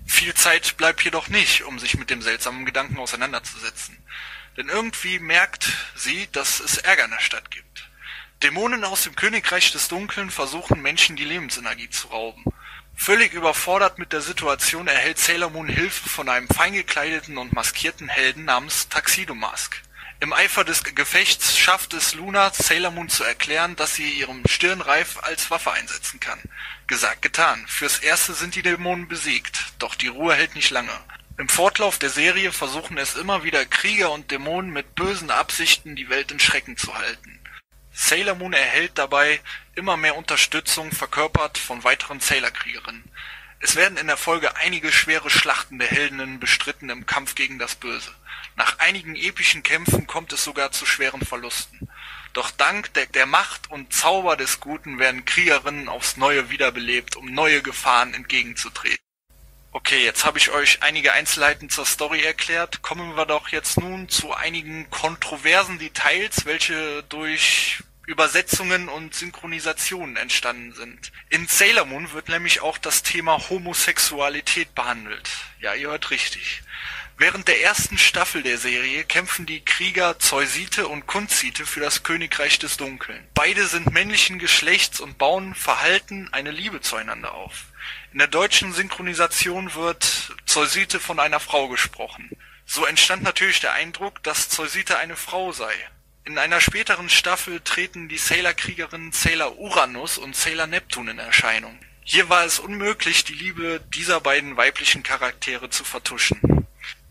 Viel 0.05 0.33
Zeit 0.33 0.77
bleibt 0.77 1.03
jedoch 1.03 1.27
nicht, 1.27 1.63
um 1.63 1.79
sich 1.79 1.97
mit 1.97 2.09
dem 2.09 2.21
seltsamen 2.21 2.65
Gedanken 2.65 2.97
auseinanderzusetzen. 2.97 3.97
Denn 4.57 4.69
irgendwie 4.69 5.19
merkt 5.19 5.71
sie, 5.95 6.27
dass 6.31 6.59
es 6.59 6.77
Ärger 6.77 7.05
in 7.05 7.11
der 7.11 7.19
Stadt 7.19 7.51
gibt. 7.51 7.89
Dämonen 8.43 8.83
aus 8.83 9.03
dem 9.03 9.15
Königreich 9.15 9.71
des 9.71 9.87
Dunkeln 9.87 10.29
versuchen 10.29 10.81
Menschen 10.81 11.15
die 11.15 11.25
Lebensenergie 11.25 11.89
zu 11.89 12.07
rauben. 12.09 12.43
Völlig 12.95 13.33
überfordert 13.33 13.97
mit 13.97 14.13
der 14.13 14.21
Situation 14.21 14.87
erhält 14.87 15.19
Sailor 15.19 15.49
Moon 15.49 15.67
Hilfe 15.67 16.07
von 16.07 16.29
einem 16.29 16.47
feingekleideten 16.47 17.37
und 17.37 17.53
maskierten 17.53 18.07
Helden 18.07 18.45
namens 18.45 18.87
Tuxedo 18.87 19.35
Mask. 19.35 19.81
Im 20.21 20.31
Eifer 20.31 20.63
des 20.63 20.83
Gefechts 20.83 21.57
schafft 21.57 21.93
es 21.93 22.13
Luna, 22.13 22.51
Sailor 22.53 22.91
Moon 22.91 23.09
zu 23.09 23.23
erklären, 23.23 23.75
dass 23.75 23.95
sie 23.95 24.09
ihren 24.09 24.47
Stirnreif 24.47 25.17
als 25.23 25.51
Waffe 25.51 25.73
einsetzen 25.73 26.19
kann. 26.19 26.39
Gesagt, 26.87 27.23
getan. 27.23 27.65
Fürs 27.67 27.99
Erste 27.99 28.33
sind 28.33 28.55
die 28.55 28.61
Dämonen 28.61 29.07
besiegt, 29.07 29.73
doch 29.79 29.95
die 29.95 30.07
Ruhe 30.07 30.35
hält 30.35 30.53
nicht 30.53 30.69
lange. 30.69 30.91
Im 31.37 31.49
Fortlauf 31.49 31.97
der 31.97 32.11
Serie 32.11 32.51
versuchen 32.51 32.97
es 32.97 33.15
immer 33.15 33.43
wieder 33.43 33.65
Krieger 33.65 34.11
und 34.11 34.29
Dämonen 34.29 34.71
mit 34.71 34.93
bösen 34.93 35.31
Absichten, 35.31 35.95
die 35.95 36.09
Welt 36.09 36.31
in 36.31 36.39
Schrecken 36.39 36.77
zu 36.77 36.95
halten. 36.95 37.39
Sailor 37.91 38.35
Moon 38.35 38.53
erhält 38.53 38.97
dabei 38.99 39.41
immer 39.73 39.97
mehr 39.97 40.15
Unterstützung, 40.15 40.91
verkörpert 40.91 41.57
von 41.57 41.83
weiteren 41.83 42.19
Sailor-Kriegerinnen. 42.19 43.03
Es 43.59 43.75
werden 43.75 43.97
in 43.97 44.07
der 44.07 44.17
Folge 44.17 44.55
einige 44.57 44.91
schwere 44.91 45.29
Schlachten 45.31 45.79
der 45.79 45.87
Heldinnen 45.87 46.39
bestritten 46.39 46.89
im 46.89 47.07
Kampf 47.07 47.33
gegen 47.33 47.57
das 47.57 47.73
Böse. 47.75 48.13
Nach 48.57 48.77
einigen 48.79 49.15
epischen 49.15 49.63
Kämpfen 49.63 50.05
kommt 50.05 50.31
es 50.33 50.43
sogar 50.43 50.71
zu 50.71 50.85
schweren 50.85 51.21
Verlusten. 51.21 51.89
Doch 52.35 52.51
dank 52.51 52.93
der, 52.95 53.05
der 53.05 53.25
Macht 53.25 53.71
und 53.71 53.93
Zauber 53.93 54.35
des 54.35 54.59
Guten 54.59 54.99
werden 54.99 55.23
Kriegerinnen 55.23 55.87
aufs 55.87 56.17
Neue 56.17 56.49
wiederbelebt, 56.49 57.15
um 57.15 57.33
neue 57.33 57.61
Gefahren 57.61 58.13
entgegenzutreten. 58.13 58.99
Okay, 59.71 60.03
jetzt 60.03 60.25
habe 60.25 60.37
ich 60.37 60.51
euch 60.51 60.83
einige 60.83 61.13
Einzelheiten 61.13 61.69
zur 61.69 61.85
Story 61.85 62.23
erklärt. 62.23 62.81
Kommen 62.81 63.15
wir 63.15 63.25
doch 63.25 63.47
jetzt 63.49 63.79
nun 63.79 64.09
zu 64.09 64.33
einigen 64.33 64.89
kontroversen 64.89 65.79
Details, 65.79 66.45
welche 66.45 67.03
durch 67.03 67.81
Übersetzungen 68.05 68.89
und 68.89 69.15
Synchronisationen 69.15 70.17
entstanden 70.17 70.73
sind. 70.73 71.13
In 71.29 71.47
Sailor 71.47 71.85
Moon 71.85 72.11
wird 72.11 72.27
nämlich 72.27 72.59
auch 72.59 72.77
das 72.77 73.01
Thema 73.01 73.49
Homosexualität 73.49 74.75
behandelt. 74.75 75.29
Ja, 75.61 75.73
ihr 75.73 75.87
hört 75.87 76.11
richtig. 76.11 76.63
Während 77.17 77.47
der 77.47 77.61
ersten 77.61 77.97
Staffel 77.97 78.43
der 78.43 78.57
Serie 78.57 79.05
kämpfen 79.05 79.45
die 79.45 79.63
Krieger 79.63 80.19
Zeusite 80.19 80.89
und 80.89 81.07
Kunzite 81.07 81.65
für 81.65 81.79
das 81.79 82.03
Königreich 82.03 82.59
des 82.59 82.75
Dunkeln. 82.75 83.25
Beide 83.33 83.67
sind 83.67 83.93
männlichen 83.93 84.37
Geschlechts 84.37 84.99
und 84.99 85.17
bauen 85.17 85.55
verhalten 85.55 86.27
eine 86.33 86.51
Liebe 86.51 86.81
zueinander 86.81 87.33
auf. 87.33 87.67
In 88.11 88.19
der 88.19 88.27
deutschen 88.27 88.73
Synchronisation 88.73 89.75
wird 89.75 90.33
Zeusite 90.45 90.99
von 90.99 91.21
einer 91.21 91.39
Frau 91.39 91.69
gesprochen. 91.69 92.29
So 92.65 92.85
entstand 92.85 93.23
natürlich 93.23 93.61
der 93.61 93.71
Eindruck, 93.71 94.21
dass 94.23 94.49
Zeusite 94.49 94.97
eine 94.97 95.15
Frau 95.15 95.53
sei. 95.53 95.73
In 96.25 96.37
einer 96.37 96.59
späteren 96.59 97.09
Staffel 97.09 97.61
treten 97.61 98.09
die 98.09 98.17
Sailor-Kriegerinnen 98.17 99.13
Sailor 99.13 99.57
Uranus 99.57 100.17
und 100.17 100.35
Sailor 100.35 100.67
Neptun 100.67 101.07
in 101.07 101.19
Erscheinung. 101.19 101.79
Hier 102.03 102.27
war 102.27 102.43
es 102.43 102.59
unmöglich, 102.59 103.23
die 103.23 103.33
Liebe 103.33 103.81
dieser 103.93 104.19
beiden 104.19 104.57
weiblichen 104.57 105.01
Charaktere 105.01 105.69
zu 105.69 105.85
vertuschen. 105.85 106.64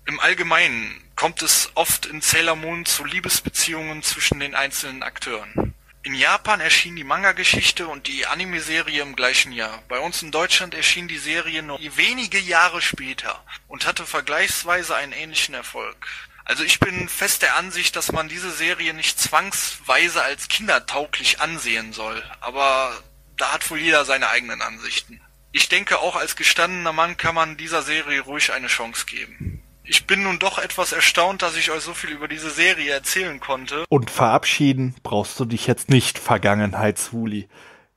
Im 0.07 0.21
Allgemeinen 0.21 1.03
kommt 1.17 1.40
es 1.40 1.71
oft 1.75 2.05
in 2.05 2.21
Sailor 2.21 2.57
Moon 2.57 2.85
zu 2.85 3.05
Liebesbeziehungen 3.05 4.03
zwischen 4.03 4.38
den 4.38 4.55
einzelnen 4.55 5.03
Akteuren. 5.03 5.75
In 6.03 6.14
Japan 6.14 6.61
erschien 6.61 6.95
die 6.95 7.05
Manga-Geschichte 7.05 7.88
und 7.88 8.07
die 8.07 8.27
Anime-Serie 8.27 9.01
im 9.01 9.17
gleichen 9.17 9.53
Jahr. 9.53 9.83
Bei 9.88 9.99
uns 9.99 10.21
in 10.21 10.31
Deutschland 10.31 10.75
erschien 10.75 11.09
die 11.09 11.17
Serie 11.17 11.62
nur 11.62 11.81
wenige 11.97 12.38
Jahre 12.38 12.83
später 12.83 13.43
und 13.67 13.87
hatte 13.87 14.05
vergleichsweise 14.05 14.95
einen 14.95 15.12
ähnlichen 15.12 15.55
Erfolg. 15.55 15.97
Also 16.45 16.62
ich 16.62 16.79
bin 16.79 17.09
fest 17.09 17.40
der 17.40 17.57
Ansicht, 17.57 17.97
dass 17.97 18.12
man 18.12 18.29
diese 18.29 18.51
Serie 18.51 18.93
nicht 18.93 19.19
zwangsweise 19.19 20.23
als 20.23 20.49
kindertauglich 20.49 21.40
ansehen 21.40 21.95
soll, 21.95 22.23
aber 22.40 23.03
da 23.38 23.53
hat 23.53 23.71
wohl 23.71 23.79
jeder 23.79 24.05
seine 24.05 24.29
eigenen 24.29 24.61
Ansichten. 24.61 25.23
Ich 25.53 25.71
denke, 25.71 26.01
auch 26.01 26.17
als 26.17 26.37
gestandener 26.37 26.93
Mann 26.93 27.17
kann 27.17 27.35
man 27.35 27.57
dieser 27.57 27.81
Serie 27.81 28.21
ruhig 28.21 28.53
eine 28.53 28.67
Chance 28.67 29.07
geben. 29.07 29.63
Ich 29.87 30.07
bin 30.07 30.23
nun 30.23 30.38
doch 30.38 30.59
etwas 30.59 30.92
erstaunt, 30.92 31.42
dass 31.42 31.59
ich 31.59 31.70
euch 31.70 31.83
so 31.83 31.92
viel 31.92 32.11
über 32.11 32.27
diese 32.27 32.49
Serie 32.49 32.90
erzählen 32.90 33.38
konnte. 33.38 33.85
Und 33.90 34.11
verabschieden 34.11 34.94
brauchst 35.03 35.38
du 35.38 35.44
dich 35.44 35.66
jetzt 35.66 35.90
nicht, 35.90 36.18
Vergangenheitshuli. 36.18 37.49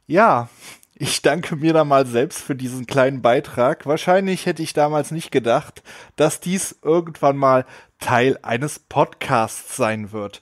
Ja, 0.05 0.49
ich 0.95 1.21
danke 1.21 1.55
mir 1.55 1.71
da 1.71 1.85
mal 1.85 2.05
selbst 2.05 2.41
für 2.41 2.55
diesen 2.55 2.87
kleinen 2.87 3.21
Beitrag. 3.21 3.85
Wahrscheinlich 3.85 4.45
hätte 4.45 4.63
ich 4.63 4.73
damals 4.73 5.11
nicht 5.11 5.31
gedacht, 5.31 5.81
dass 6.17 6.41
dies 6.41 6.77
irgendwann 6.83 7.37
mal 7.37 7.65
Teil 7.99 8.37
eines 8.41 8.79
Podcasts 8.79 9.77
sein 9.77 10.11
wird. 10.11 10.41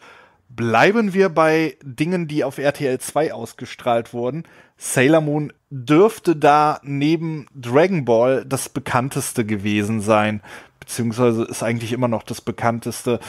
Bleiben 0.49 1.13
wir 1.13 1.29
bei 1.29 1.77
Dingen, 1.83 2.27
die 2.27 2.43
auf 2.43 2.57
RTL 2.57 2.97
2 2.97 3.33
ausgestrahlt 3.33 4.13
wurden. 4.13 4.45
Sailor 4.77 5.21
Moon 5.21 5.53
dürfte 5.69 6.35
da 6.35 6.79
neben 6.81 7.47
Dragon 7.53 8.05
Ball 8.05 8.45
das 8.45 8.69
bekannteste 8.69 9.45
gewesen 9.45 10.01
sein, 10.01 10.41
beziehungsweise 10.85 11.43
ist 11.43 11.63
eigentlich 11.63 11.93
immer 11.93 12.07
noch 12.07 12.23
das 12.23 12.41
bekannteste. 12.41 13.19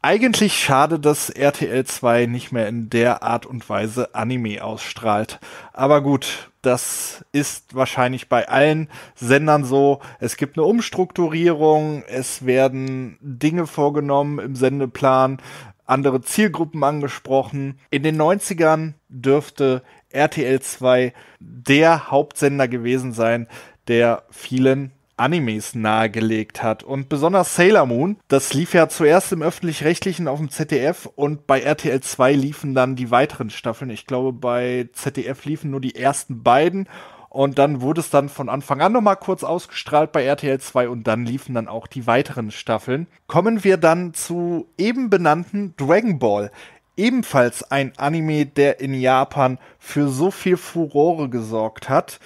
Eigentlich 0.00 0.58
schade, 0.58 0.98
dass 0.98 1.30
RTL 1.30 1.84
2 1.84 2.26
nicht 2.26 2.50
mehr 2.50 2.66
in 2.66 2.90
der 2.90 3.22
Art 3.22 3.46
und 3.46 3.68
Weise 3.68 4.14
Anime 4.14 4.64
ausstrahlt. 4.64 5.38
Aber 5.72 6.00
gut, 6.00 6.50
das 6.62 7.24
ist 7.30 7.74
wahrscheinlich 7.74 8.28
bei 8.28 8.48
allen 8.48 8.88
Sendern 9.14 9.64
so. 9.64 10.00
Es 10.18 10.36
gibt 10.36 10.56
eine 10.56 10.66
Umstrukturierung, 10.66 12.02
es 12.08 12.44
werden 12.44 13.16
Dinge 13.20 13.68
vorgenommen 13.68 14.40
im 14.40 14.56
Sendeplan, 14.56 15.38
andere 15.86 16.20
Zielgruppen 16.22 16.82
angesprochen. 16.82 17.78
In 17.90 18.02
den 18.02 18.20
90ern 18.20 18.94
dürfte 19.08 19.82
RTL 20.10 20.60
2 20.60 21.12
der 21.38 22.10
Hauptsender 22.10 22.66
gewesen 22.66 23.12
sein, 23.12 23.46
der 23.86 24.24
vielen 24.30 24.92
Animes 25.22 25.76
nahegelegt 25.76 26.62
hat. 26.64 26.82
Und 26.82 27.08
besonders 27.08 27.54
Sailor 27.54 27.86
Moon, 27.86 28.16
das 28.26 28.54
lief 28.54 28.74
ja 28.74 28.88
zuerst 28.88 29.32
im 29.32 29.40
öffentlich-rechtlichen 29.40 30.26
auf 30.26 30.38
dem 30.38 30.50
ZDF 30.50 31.08
und 31.14 31.46
bei 31.46 31.60
RTL 31.60 32.00
2 32.00 32.32
liefen 32.32 32.74
dann 32.74 32.96
die 32.96 33.12
weiteren 33.12 33.48
Staffeln. 33.48 33.90
Ich 33.90 34.06
glaube, 34.06 34.32
bei 34.32 34.88
ZDF 34.92 35.44
liefen 35.44 35.70
nur 35.70 35.80
die 35.80 35.94
ersten 35.94 36.42
beiden 36.42 36.88
und 37.28 37.58
dann 37.58 37.80
wurde 37.80 38.00
es 38.00 38.10
dann 38.10 38.28
von 38.28 38.48
Anfang 38.48 38.80
an 38.80 38.92
nochmal 38.92 39.16
kurz 39.16 39.44
ausgestrahlt 39.44 40.10
bei 40.10 40.24
RTL 40.24 40.60
2 40.60 40.88
und 40.88 41.06
dann 41.06 41.24
liefen 41.24 41.54
dann 41.54 41.68
auch 41.68 41.86
die 41.86 42.08
weiteren 42.08 42.50
Staffeln. 42.50 43.06
Kommen 43.28 43.62
wir 43.62 43.76
dann 43.76 44.14
zu 44.14 44.66
eben 44.76 45.08
benannten 45.08 45.74
Dragon 45.76 46.18
Ball. 46.18 46.50
Ebenfalls 46.96 47.70
ein 47.70 47.92
Anime, 47.96 48.44
der 48.44 48.80
in 48.80 48.92
Japan 48.92 49.58
für 49.78 50.08
so 50.08 50.30
viel 50.30 50.56
Furore 50.56 51.30
gesorgt 51.30 51.88
hat 51.88 52.18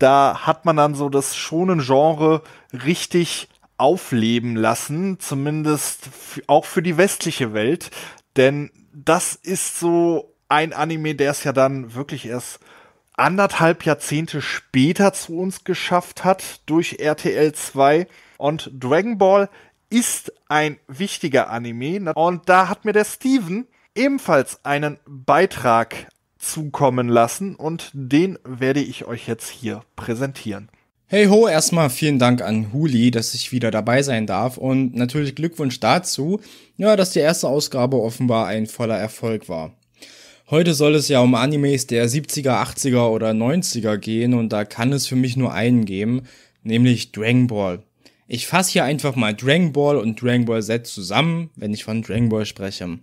da 0.00 0.46
hat 0.46 0.64
man 0.64 0.76
dann 0.76 0.94
so 0.94 1.08
das 1.08 1.36
schonen 1.36 1.80
Genre 1.80 2.42
richtig 2.72 3.48
aufleben 3.76 4.56
lassen, 4.56 5.20
zumindest 5.20 6.10
auch 6.46 6.64
für 6.64 6.82
die 6.82 6.96
westliche 6.96 7.54
Welt, 7.54 7.90
denn 8.36 8.70
das 8.92 9.34
ist 9.34 9.78
so 9.78 10.34
ein 10.48 10.72
Anime, 10.72 11.14
der 11.14 11.30
es 11.30 11.44
ja 11.44 11.52
dann 11.52 11.94
wirklich 11.94 12.26
erst 12.26 12.60
anderthalb 13.14 13.84
Jahrzehnte 13.84 14.42
später 14.42 15.12
zu 15.12 15.38
uns 15.38 15.64
geschafft 15.64 16.24
hat 16.24 16.60
durch 16.66 16.96
RTL 16.98 17.52
2 17.52 18.06
und 18.38 18.70
Dragon 18.72 19.18
Ball 19.18 19.48
ist 19.90 20.32
ein 20.48 20.78
wichtiger 20.86 21.50
Anime. 21.50 22.14
Und 22.14 22.48
da 22.48 22.68
hat 22.68 22.84
mir 22.84 22.92
der 22.92 23.04
Steven 23.04 23.66
ebenfalls 23.94 24.64
einen 24.64 24.98
Beitrag 25.06 26.06
zukommen 26.40 27.08
lassen 27.08 27.54
und 27.54 27.90
den 27.92 28.38
werde 28.44 28.80
ich 28.80 29.04
euch 29.04 29.28
jetzt 29.28 29.50
hier 29.50 29.82
präsentieren. 29.94 30.68
Hey 31.06 31.26
ho, 31.26 31.48
erstmal 31.48 31.90
vielen 31.90 32.18
Dank 32.18 32.40
an 32.40 32.72
Huli, 32.72 33.10
dass 33.10 33.34
ich 33.34 33.52
wieder 33.52 33.70
dabei 33.70 34.02
sein 34.02 34.26
darf 34.26 34.56
und 34.56 34.94
natürlich 34.94 35.34
Glückwunsch 35.34 35.80
dazu, 35.80 36.40
ja, 36.76 36.96
dass 36.96 37.10
die 37.10 37.18
erste 37.18 37.48
Ausgabe 37.48 38.00
offenbar 38.00 38.46
ein 38.46 38.66
voller 38.66 38.96
Erfolg 38.96 39.48
war. 39.48 39.74
Heute 40.48 40.74
soll 40.74 40.94
es 40.94 41.08
ja 41.08 41.20
um 41.20 41.34
Animes 41.34 41.86
der 41.86 42.08
70er, 42.08 42.62
80er 42.62 43.08
oder 43.08 43.30
90er 43.30 43.96
gehen 43.98 44.34
und 44.34 44.52
da 44.52 44.64
kann 44.64 44.92
es 44.92 45.06
für 45.06 45.16
mich 45.16 45.36
nur 45.36 45.52
einen 45.52 45.84
geben, 45.84 46.22
nämlich 46.62 47.12
Dragon 47.12 47.46
Ball. 47.46 47.82
Ich 48.26 48.46
fasse 48.46 48.72
hier 48.72 48.84
einfach 48.84 49.16
mal 49.16 49.34
Dragon 49.34 49.72
Ball 49.72 49.96
und 49.96 50.22
Dragon 50.22 50.44
Ball 50.44 50.62
Z 50.62 50.86
zusammen, 50.86 51.50
wenn 51.56 51.74
ich 51.74 51.82
von 51.82 52.02
Dragon 52.02 52.28
Ball 52.28 52.46
spreche. 52.46 53.00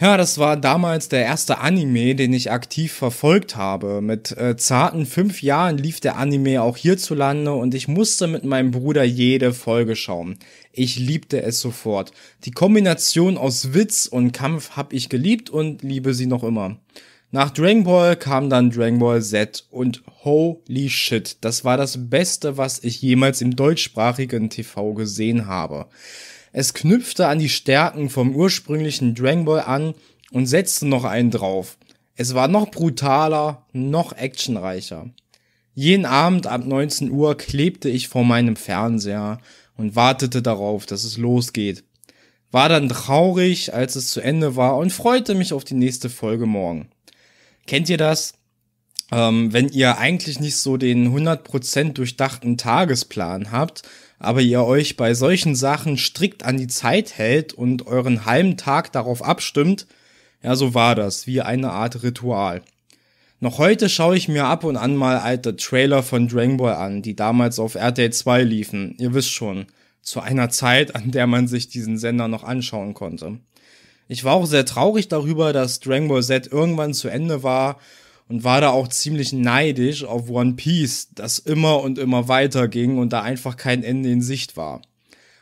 Ja, 0.00 0.16
das 0.16 0.38
war 0.38 0.56
damals 0.56 1.08
der 1.08 1.24
erste 1.24 1.58
Anime, 1.58 2.14
den 2.14 2.32
ich 2.32 2.52
aktiv 2.52 2.92
verfolgt 2.92 3.56
habe. 3.56 4.00
Mit 4.00 4.30
äh, 4.36 4.56
zarten 4.56 5.06
fünf 5.06 5.42
Jahren 5.42 5.76
lief 5.76 5.98
der 5.98 6.16
Anime 6.16 6.62
auch 6.62 6.76
hierzulande 6.76 7.52
und 7.52 7.74
ich 7.74 7.88
musste 7.88 8.28
mit 8.28 8.44
meinem 8.44 8.70
Bruder 8.70 9.02
jede 9.02 9.52
Folge 9.52 9.96
schauen. 9.96 10.38
Ich 10.70 11.00
liebte 11.00 11.42
es 11.42 11.60
sofort. 11.60 12.12
Die 12.44 12.52
Kombination 12.52 13.36
aus 13.36 13.74
Witz 13.74 14.06
und 14.06 14.30
Kampf 14.30 14.76
hab 14.76 14.92
ich 14.92 15.08
geliebt 15.08 15.50
und 15.50 15.82
liebe 15.82 16.14
sie 16.14 16.26
noch 16.26 16.44
immer. 16.44 16.78
Nach 17.32 17.50
Dragon 17.50 17.82
Ball 17.82 18.14
kam 18.14 18.50
dann 18.50 18.70
Dragon 18.70 19.00
Ball 19.00 19.20
Z 19.20 19.66
und 19.68 20.04
holy 20.22 20.88
shit, 20.90 21.38
das 21.40 21.64
war 21.64 21.76
das 21.76 22.08
Beste, 22.08 22.56
was 22.56 22.84
ich 22.84 23.02
jemals 23.02 23.40
im 23.40 23.56
deutschsprachigen 23.56 24.48
TV 24.48 24.94
gesehen 24.94 25.46
habe. 25.46 25.88
Es 26.52 26.74
knüpfte 26.74 27.26
an 27.26 27.38
die 27.38 27.48
Stärken 27.48 28.10
vom 28.10 28.34
ursprünglichen 28.34 29.14
Dragon 29.14 29.44
Ball 29.44 29.60
an 29.60 29.94
und 30.30 30.46
setzte 30.46 30.86
noch 30.86 31.04
einen 31.04 31.30
drauf. 31.30 31.78
Es 32.16 32.34
war 32.34 32.48
noch 32.48 32.70
brutaler, 32.70 33.66
noch 33.72 34.12
actionreicher. 34.12 35.10
Jeden 35.74 36.06
Abend 36.06 36.46
ab 36.46 36.66
19 36.66 37.10
Uhr 37.10 37.36
klebte 37.36 37.88
ich 37.88 38.08
vor 38.08 38.24
meinem 38.24 38.56
Fernseher 38.56 39.38
und 39.76 39.94
wartete 39.94 40.42
darauf, 40.42 40.86
dass 40.86 41.04
es 41.04 41.16
losgeht. 41.16 41.84
War 42.50 42.68
dann 42.68 42.88
traurig, 42.88 43.74
als 43.74 43.94
es 43.94 44.10
zu 44.10 44.20
Ende 44.20 44.56
war 44.56 44.76
und 44.76 44.92
freute 44.92 45.34
mich 45.34 45.52
auf 45.52 45.64
die 45.64 45.74
nächste 45.74 46.10
Folge 46.10 46.46
morgen. 46.46 46.88
Kennt 47.66 47.88
ihr 47.88 47.98
das? 47.98 48.32
Ähm, 49.12 49.52
wenn 49.52 49.68
ihr 49.68 49.98
eigentlich 49.98 50.40
nicht 50.40 50.56
so 50.56 50.76
den 50.76 51.14
100% 51.14 51.92
durchdachten 51.92 52.56
Tagesplan 52.56 53.52
habt, 53.52 53.82
aber 54.18 54.40
ihr 54.40 54.64
euch 54.64 54.96
bei 54.96 55.14
solchen 55.14 55.54
Sachen 55.54 55.96
strikt 55.96 56.44
an 56.44 56.56
die 56.56 56.66
Zeit 56.66 57.16
hält 57.16 57.52
und 57.52 57.86
euren 57.86 58.24
halben 58.24 58.56
Tag 58.56 58.92
darauf 58.92 59.22
abstimmt, 59.24 59.86
ja, 60.42 60.54
so 60.54 60.74
war 60.74 60.94
das, 60.94 61.26
wie 61.26 61.40
eine 61.40 61.70
Art 61.70 62.02
Ritual. 62.02 62.62
Noch 63.40 63.58
heute 63.58 63.88
schaue 63.88 64.16
ich 64.16 64.28
mir 64.28 64.46
ab 64.46 64.64
und 64.64 64.76
an 64.76 64.96
mal 64.96 65.18
alte 65.18 65.56
Trailer 65.56 66.02
von 66.02 66.28
Dragon 66.28 66.56
Ball 66.56 66.74
an, 66.74 67.02
die 67.02 67.14
damals 67.14 67.58
auf 67.58 67.76
RTL 67.76 68.12
2 68.12 68.42
liefen. 68.42 68.96
Ihr 68.98 69.14
wisst 69.14 69.30
schon, 69.30 69.66
zu 70.02 70.20
einer 70.20 70.48
Zeit, 70.50 70.96
an 70.96 71.10
der 71.10 71.26
man 71.26 71.46
sich 71.46 71.68
diesen 71.68 71.98
Sender 71.98 72.26
noch 72.26 72.42
anschauen 72.42 72.94
konnte. 72.94 73.38
Ich 74.08 74.24
war 74.24 74.34
auch 74.34 74.46
sehr 74.46 74.64
traurig 74.64 75.08
darüber, 75.08 75.52
dass 75.52 75.80
Dragon 75.80 76.08
Ball 76.08 76.22
Z 76.22 76.50
irgendwann 76.50 76.94
zu 76.94 77.08
Ende 77.08 77.42
war 77.42 77.78
und 78.28 78.44
war 78.44 78.60
da 78.60 78.70
auch 78.70 78.88
ziemlich 78.88 79.32
neidisch 79.32 80.04
auf 80.04 80.28
One 80.28 80.54
Piece, 80.54 81.08
das 81.14 81.38
immer 81.38 81.80
und 81.80 81.98
immer 81.98 82.28
weiter 82.28 82.68
ging 82.68 82.98
und 82.98 83.12
da 83.12 83.22
einfach 83.22 83.56
kein 83.56 83.82
Ende 83.82 84.10
in 84.10 84.22
Sicht 84.22 84.56
war. 84.56 84.82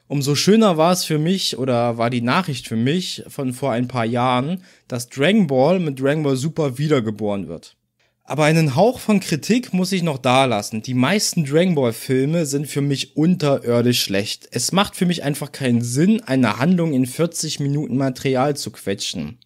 Umso 0.09 0.37
schöner 0.37 0.77
war 0.77 0.93
es 0.93 1.05
für 1.05 1.19
mich 1.19 1.59
oder 1.59 1.99
war 1.99 2.11
die 2.11 2.21
Nachricht 2.21 2.69
für 2.69 2.77
mich 2.77 3.25
von 3.27 3.53
vor 3.53 3.73
ein 3.73 3.89
paar 3.89 4.05
Jahren, 4.05 4.63
dass 4.87 5.09
Dragon 5.09 5.49
Ball 5.49 5.81
mit 5.81 6.01
Dragon 6.01 6.23
Ball 6.23 6.37
Super 6.37 6.79
wiedergeboren 6.79 7.49
wird. 7.49 7.77
Aber 8.23 8.45
einen 8.45 8.75
Hauch 8.75 8.99
von 8.99 9.21
Kritik 9.21 9.73
muss 9.73 9.93
ich 9.93 10.03
noch 10.03 10.19
dalassen. 10.19 10.83
Die 10.83 10.95
meisten 10.95 11.45
Dragon 11.45 11.77
Ball 11.77 11.93
Filme 11.93 12.47
sind 12.47 12.67
für 12.67 12.81
mich 12.81 13.17
unterirdisch 13.17 14.03
schlecht. 14.03 14.49
Es 14.51 14.73
macht 14.73 14.97
für 14.97 15.07
mich 15.07 15.23
einfach 15.23 15.53
keinen 15.53 15.83
Sinn, 15.83 16.21
eine 16.23 16.59
Handlung 16.59 16.93
in 16.93 17.07
40 17.07 17.61
Minuten 17.61 17.97
Material 17.97 18.57
zu 18.57 18.71
quetschen. 18.71 19.39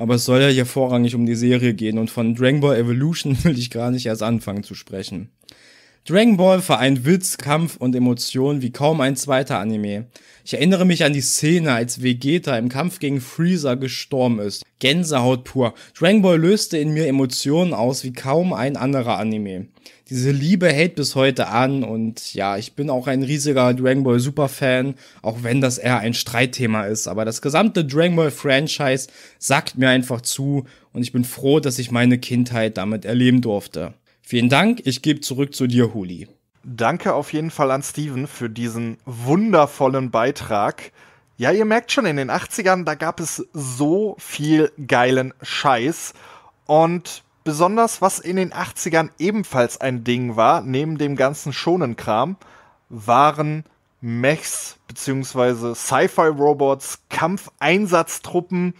Aber 0.00 0.14
es 0.14 0.24
soll 0.24 0.40
ja 0.40 0.48
hier 0.48 0.64
vorrangig 0.64 1.14
um 1.14 1.26
die 1.26 1.34
Serie 1.34 1.74
gehen 1.74 1.98
und 1.98 2.10
von 2.10 2.34
Dragon 2.34 2.60
Ball 2.60 2.78
Evolution 2.78 3.36
will 3.44 3.58
ich 3.58 3.70
gar 3.70 3.90
nicht 3.90 4.06
erst 4.06 4.22
anfangen 4.22 4.62
zu 4.62 4.74
sprechen. 4.74 5.28
Dragon 6.06 6.38
Ball 6.38 6.62
vereint 6.62 7.04
Witz, 7.04 7.36
Kampf 7.36 7.76
und 7.76 7.94
Emotionen 7.94 8.62
wie 8.62 8.72
kaum 8.72 9.02
ein 9.02 9.14
zweiter 9.14 9.58
Anime. 9.58 10.06
Ich 10.42 10.54
erinnere 10.54 10.86
mich 10.86 11.04
an 11.04 11.12
die 11.12 11.20
Szene, 11.20 11.74
als 11.74 12.02
Vegeta 12.02 12.56
im 12.56 12.70
Kampf 12.70 12.98
gegen 12.98 13.20
Freezer 13.20 13.76
gestorben 13.76 14.38
ist. 14.38 14.64
Gänsehaut 14.78 15.44
pur. 15.44 15.74
Dragon 15.94 16.22
Ball 16.22 16.40
löste 16.40 16.78
in 16.78 16.94
mir 16.94 17.06
Emotionen 17.06 17.74
aus 17.74 18.02
wie 18.02 18.14
kaum 18.14 18.54
ein 18.54 18.78
anderer 18.78 19.18
Anime. 19.18 19.66
Diese 20.10 20.32
Liebe 20.32 20.66
hält 20.66 20.96
bis 20.96 21.14
heute 21.14 21.46
an 21.46 21.84
und 21.84 22.34
ja, 22.34 22.56
ich 22.56 22.74
bin 22.74 22.90
auch 22.90 23.06
ein 23.06 23.22
riesiger 23.22 23.72
Dragon 23.74 24.02
Ball 24.02 24.18
Super 24.18 24.48
Fan, 24.48 24.96
auch 25.22 25.44
wenn 25.44 25.60
das 25.60 25.78
eher 25.78 26.00
ein 26.00 26.14
Streitthema 26.14 26.86
ist. 26.86 27.06
Aber 27.06 27.24
das 27.24 27.40
gesamte 27.40 27.84
Dragon 27.84 28.16
Ball 28.16 28.32
Franchise 28.32 29.06
sagt 29.38 29.78
mir 29.78 29.88
einfach 29.88 30.20
zu 30.20 30.66
und 30.92 31.02
ich 31.02 31.12
bin 31.12 31.22
froh, 31.22 31.60
dass 31.60 31.78
ich 31.78 31.92
meine 31.92 32.18
Kindheit 32.18 32.76
damit 32.76 33.04
erleben 33.04 33.40
durfte. 33.40 33.94
Vielen 34.20 34.48
Dank, 34.48 34.82
ich 34.84 35.00
gebe 35.02 35.20
zurück 35.20 35.54
zu 35.54 35.68
dir, 35.68 35.94
Huli. 35.94 36.26
Danke 36.64 37.14
auf 37.14 37.32
jeden 37.32 37.52
Fall 37.52 37.70
an 37.70 37.84
Steven 37.84 38.26
für 38.26 38.50
diesen 38.50 38.98
wundervollen 39.04 40.10
Beitrag. 40.10 40.90
Ja, 41.36 41.52
ihr 41.52 41.64
merkt 41.64 41.92
schon, 41.92 42.04
in 42.04 42.16
den 42.16 42.32
80ern, 42.32 42.84
da 42.84 42.96
gab 42.96 43.20
es 43.20 43.46
so 43.52 44.16
viel 44.18 44.72
geilen 44.88 45.32
Scheiß. 45.40 46.14
Und 46.66 47.22
besonders, 47.44 48.02
was 48.02 48.18
in 48.18 48.36
den 48.36 48.52
80ern 48.52 49.10
ebenfalls 49.18 49.80
ein 49.80 50.04
Ding 50.04 50.36
war, 50.36 50.60
neben 50.60 50.98
dem 50.98 51.16
ganzen 51.16 51.52
Schonenkram, 51.52 52.36
waren 52.88 53.64
Mechs 54.00 54.78
bzw. 54.88 55.74
Sci-Fi-Robots, 55.74 57.00
Kampfeinsatztruppen, 57.10 58.74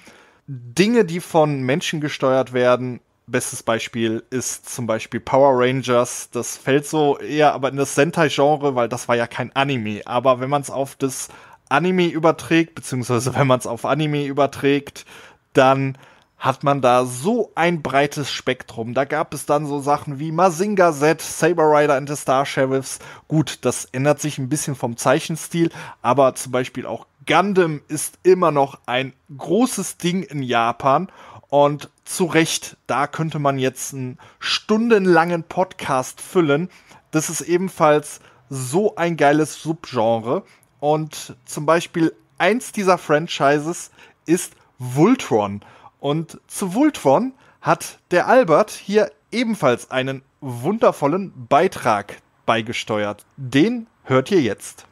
Dinge, 0.47 1.05
die 1.05 1.21
von 1.21 1.63
Menschen 1.63 2.01
gesteuert 2.01 2.53
werden, 2.53 3.01
Bestes 3.31 3.63
Beispiel 3.63 4.25
ist 4.31 4.69
zum 4.69 4.89
Beispiel 4.89 5.21
Power 5.21 5.53
Rangers. 5.55 6.31
Das 6.33 6.57
fällt 6.57 6.87
so 6.87 7.17
eher 7.19 7.53
aber 7.53 7.69
in 7.69 7.77
das 7.77 7.95
Sentai-Genre, 7.95 8.75
weil 8.75 8.89
das 8.89 9.07
war 9.07 9.15
ja 9.15 9.29
kein 9.29 9.55
Anime. 9.55 10.03
Aber 10.05 10.41
wenn 10.41 10.51
man 10.51 10.63
es 10.63 10.71
auf 10.71 10.97
das 10.97 11.29
Anime 11.69 12.09
überträgt, 12.09 12.75
beziehungsweise 12.75 13.35
wenn 13.37 13.47
man 13.47 13.61
es 13.61 13.69
auf 13.69 13.85
Anime 13.85 14.27
überträgt, 14.27 15.07
dann 15.53 15.97
hat 16.41 16.65
man 16.65 16.81
da 16.81 17.05
so 17.05 17.53
ein 17.55 17.83
breites 17.83 18.33
Spektrum. 18.33 18.95
Da 18.95 19.05
gab 19.05 19.35
es 19.35 19.47
dann 19.47 19.67
so 19.67 19.81
Sachen 19.81 20.19
wie 20.19 20.33
Mazinga 20.33 20.93
Z, 20.93 21.21
Saber 21.21 21.65
Rider 21.65 21.95
and 21.95 22.09
the 22.09 22.17
Star 22.17 22.45
Sheriffs. 22.47 22.99
Gut, 23.29 23.59
das 23.61 23.85
ändert 23.85 24.21
sich 24.21 24.39
ein 24.39 24.49
bisschen 24.49 24.75
vom 24.75 24.97
Zeichenstil, 24.97 25.71
aber 26.03 26.35
zum 26.35 26.51
Beispiel 26.51 26.87
auch 26.87 27.07
Gundam 27.27 27.83
ist 27.87 28.19
immer 28.23 28.51
noch 28.51 28.81
ein 28.87 29.13
großes 29.37 29.99
Ding 29.99 30.23
in 30.23 30.43
Japan 30.43 31.09
und 31.51 31.91
zu 32.05 32.25
Recht, 32.25 32.77
da 32.87 33.07
könnte 33.07 33.39
man 33.39 33.59
jetzt 33.59 33.93
einen 33.93 34.19
stundenlangen 34.39 35.43
Podcast 35.43 36.21
füllen. 36.21 36.71
Das 37.11 37.29
ist 37.29 37.41
ebenfalls 37.43 38.21
so 38.49 38.97
ein 38.97 39.17
geiles 39.17 39.61
Subgenre. 39.63 40.45
Und 40.79 41.37
zum 41.45 41.67
Beispiel 41.67 42.15
eins 42.39 42.73
dieser 42.73 42.99
Franchises 42.99 43.91
ist 44.27 44.55
Voltron. 44.79 45.61
Und 46.01 46.41
zu 46.47 46.75
Voltron 46.75 47.33
hat 47.61 47.99
der 48.11 48.27
Albert 48.27 48.71
hier 48.71 49.13
ebenfalls 49.31 49.91
einen 49.91 50.23
wundervollen 50.41 51.33
Beitrag 51.49 52.17
beigesteuert. 52.47 53.27
Den 53.37 53.87
hört 54.05 54.31
ihr 54.31 54.41
jetzt. 54.41 54.87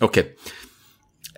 Okay. 0.00 0.24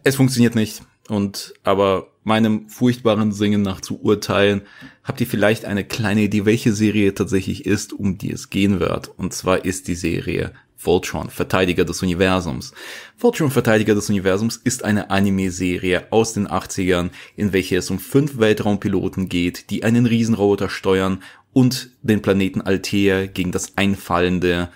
Es 0.04 0.16
funktioniert 0.16 0.54
nicht. 0.54 0.82
Und 1.08 1.54
aber 1.62 2.08
meinem 2.24 2.68
furchtbaren 2.68 3.32
Singen 3.32 3.62
nach 3.62 3.80
zu 3.80 4.00
urteilen, 4.00 4.62
habt 5.04 5.20
ihr 5.20 5.26
vielleicht 5.26 5.64
eine 5.64 5.84
kleine 5.84 6.22
Idee, 6.22 6.44
welche 6.44 6.72
Serie 6.72 7.14
tatsächlich 7.14 7.66
ist, 7.66 7.92
um 7.92 8.18
die 8.18 8.32
es 8.32 8.50
gehen 8.50 8.80
wird. 8.80 9.08
Und 9.16 9.32
zwar 9.32 9.64
ist 9.64 9.86
die 9.86 9.94
Serie 9.94 10.52
Voltron, 10.86 11.30
Verteidiger 11.30 11.84
des 11.84 12.02
Universums. 12.02 12.72
Voltron, 13.16 13.50
Verteidiger 13.50 13.96
des 13.96 14.08
Universums 14.08 14.56
ist 14.62 14.84
eine 14.84 15.10
Anime-Serie 15.10 16.06
aus 16.12 16.32
den 16.32 16.46
80ern, 16.46 17.10
in 17.34 17.52
welcher 17.52 17.78
es 17.78 17.90
um 17.90 17.98
fünf 17.98 18.38
Weltraumpiloten 18.38 19.28
geht, 19.28 19.70
die 19.70 19.82
einen 19.82 20.06
Riesenroboter 20.06 20.68
steuern 20.68 21.24
und 21.52 21.90
den 22.02 22.22
Planeten 22.22 22.60
Altea 22.60 23.26
gegen 23.26 23.50
das 23.50 23.76
einfallende 23.76 24.68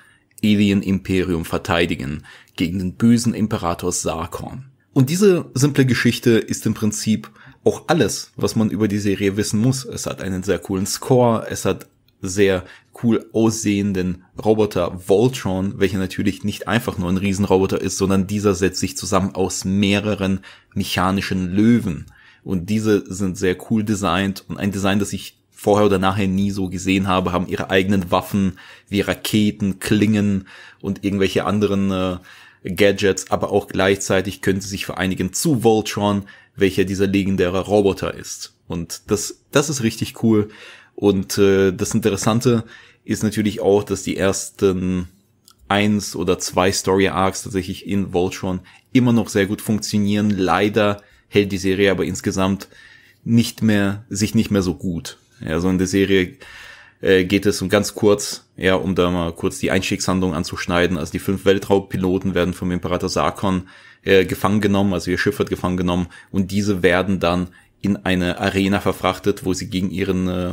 Alien-Imperium 0.42 1.44
verteidigen, 1.44 2.24
gegen 2.56 2.80
den 2.80 2.94
bösen 2.94 3.32
Imperator 3.32 3.92
Sarkon. 3.92 4.64
Und 4.92 5.10
diese 5.10 5.46
simple 5.54 5.86
Geschichte 5.86 6.30
ist 6.32 6.66
im 6.66 6.74
Prinzip 6.74 7.30
auch 7.62 7.84
alles, 7.86 8.32
was 8.34 8.56
man 8.56 8.70
über 8.70 8.88
die 8.88 8.98
Serie 8.98 9.36
wissen 9.36 9.60
muss. 9.60 9.84
Es 9.84 10.06
hat 10.06 10.22
einen 10.22 10.42
sehr 10.42 10.58
coolen 10.58 10.86
Score, 10.86 11.46
es 11.48 11.64
hat 11.64 11.86
sehr 12.22 12.64
cool 13.02 13.26
aussehenden 13.32 14.24
Roboter 14.42 15.08
Voltron, 15.08 15.78
welcher 15.78 15.98
natürlich 15.98 16.44
nicht 16.44 16.68
einfach 16.68 16.98
nur 16.98 17.08
ein 17.08 17.16
Riesenroboter 17.16 17.80
ist, 17.80 17.98
sondern 17.98 18.26
dieser 18.26 18.54
setzt 18.54 18.80
sich 18.80 18.96
zusammen 18.96 19.34
aus 19.34 19.64
mehreren 19.64 20.40
mechanischen 20.74 21.52
Löwen. 21.54 22.06
Und 22.42 22.70
diese 22.70 23.04
sind 23.12 23.36
sehr 23.36 23.56
cool 23.70 23.84
designt 23.84 24.44
und 24.48 24.58
ein 24.58 24.72
Design, 24.72 24.98
das 24.98 25.12
ich 25.12 25.38
vorher 25.50 25.86
oder 25.86 25.98
nachher 25.98 26.26
nie 26.26 26.50
so 26.50 26.70
gesehen 26.70 27.06
habe, 27.06 27.32
haben 27.32 27.46
ihre 27.46 27.68
eigenen 27.68 28.10
Waffen 28.10 28.58
wie 28.88 29.02
Raketen, 29.02 29.78
Klingen 29.78 30.48
und 30.80 31.04
irgendwelche 31.04 31.44
anderen 31.44 31.90
äh, 31.90 32.16
Gadgets, 32.64 33.30
aber 33.30 33.50
auch 33.50 33.68
gleichzeitig 33.68 34.40
können 34.40 34.62
sie 34.62 34.68
sich 34.68 34.86
vereinigen 34.86 35.32
zu 35.32 35.62
Voltron, 35.62 36.24
welcher 36.56 36.84
dieser 36.84 37.06
legendäre 37.06 37.60
Roboter 37.60 38.14
ist. 38.14 38.54
Und 38.68 39.02
das, 39.08 39.42
das 39.50 39.68
ist 39.68 39.82
richtig 39.82 40.22
cool. 40.22 40.48
Und 41.00 41.38
äh, 41.38 41.72
das 41.72 41.94
Interessante 41.94 42.64
ist 43.04 43.22
natürlich 43.22 43.62
auch, 43.62 43.84
dass 43.84 44.02
die 44.02 44.18
ersten 44.18 45.08
eins 45.66 46.14
oder 46.14 46.38
zwei 46.38 46.70
Story 46.72 47.08
Arcs 47.08 47.42
tatsächlich 47.42 47.86
in 47.86 48.12
Voltron 48.12 48.60
immer 48.92 49.14
noch 49.14 49.30
sehr 49.30 49.46
gut 49.46 49.62
funktionieren. 49.62 50.28
Leider 50.28 51.02
hält 51.28 51.52
die 51.52 51.58
Serie 51.58 51.90
aber 51.90 52.04
insgesamt 52.04 52.68
nicht 53.24 53.62
mehr, 53.62 54.04
sich 54.10 54.34
nicht 54.34 54.50
mehr 54.50 54.60
so 54.60 54.74
gut. 54.74 55.16
Ja, 55.42 55.58
so 55.58 55.70
in 55.70 55.78
der 55.78 55.86
Serie 55.86 56.36
äh, 57.00 57.24
geht 57.24 57.46
es 57.46 57.62
um 57.62 57.70
ganz 57.70 57.94
kurz, 57.94 58.44
ja, 58.58 58.74
um 58.74 58.94
da 58.94 59.10
mal 59.10 59.32
kurz 59.32 59.58
die 59.58 59.70
Einstiegshandlung 59.70 60.34
anzuschneiden. 60.34 60.98
Also 60.98 61.12
die 61.12 61.18
fünf 61.18 61.46
Weltraumpiloten 61.46 62.34
werden 62.34 62.52
vom 62.52 62.72
Imperator 62.72 63.08
Sarkon 63.08 63.70
äh, 64.02 64.26
gefangen 64.26 64.60
genommen, 64.60 64.92
also 64.92 65.10
ihr 65.10 65.18
Schiff 65.18 65.38
wird 65.38 65.48
gefangen 65.48 65.78
genommen 65.78 66.08
und 66.30 66.50
diese 66.50 66.82
werden 66.82 67.20
dann 67.20 67.48
in 67.80 67.96
eine 67.96 68.38
Arena 68.38 68.80
verfrachtet, 68.80 69.46
wo 69.46 69.54
sie 69.54 69.70
gegen 69.70 69.90
ihren 69.90 70.28
äh, 70.28 70.52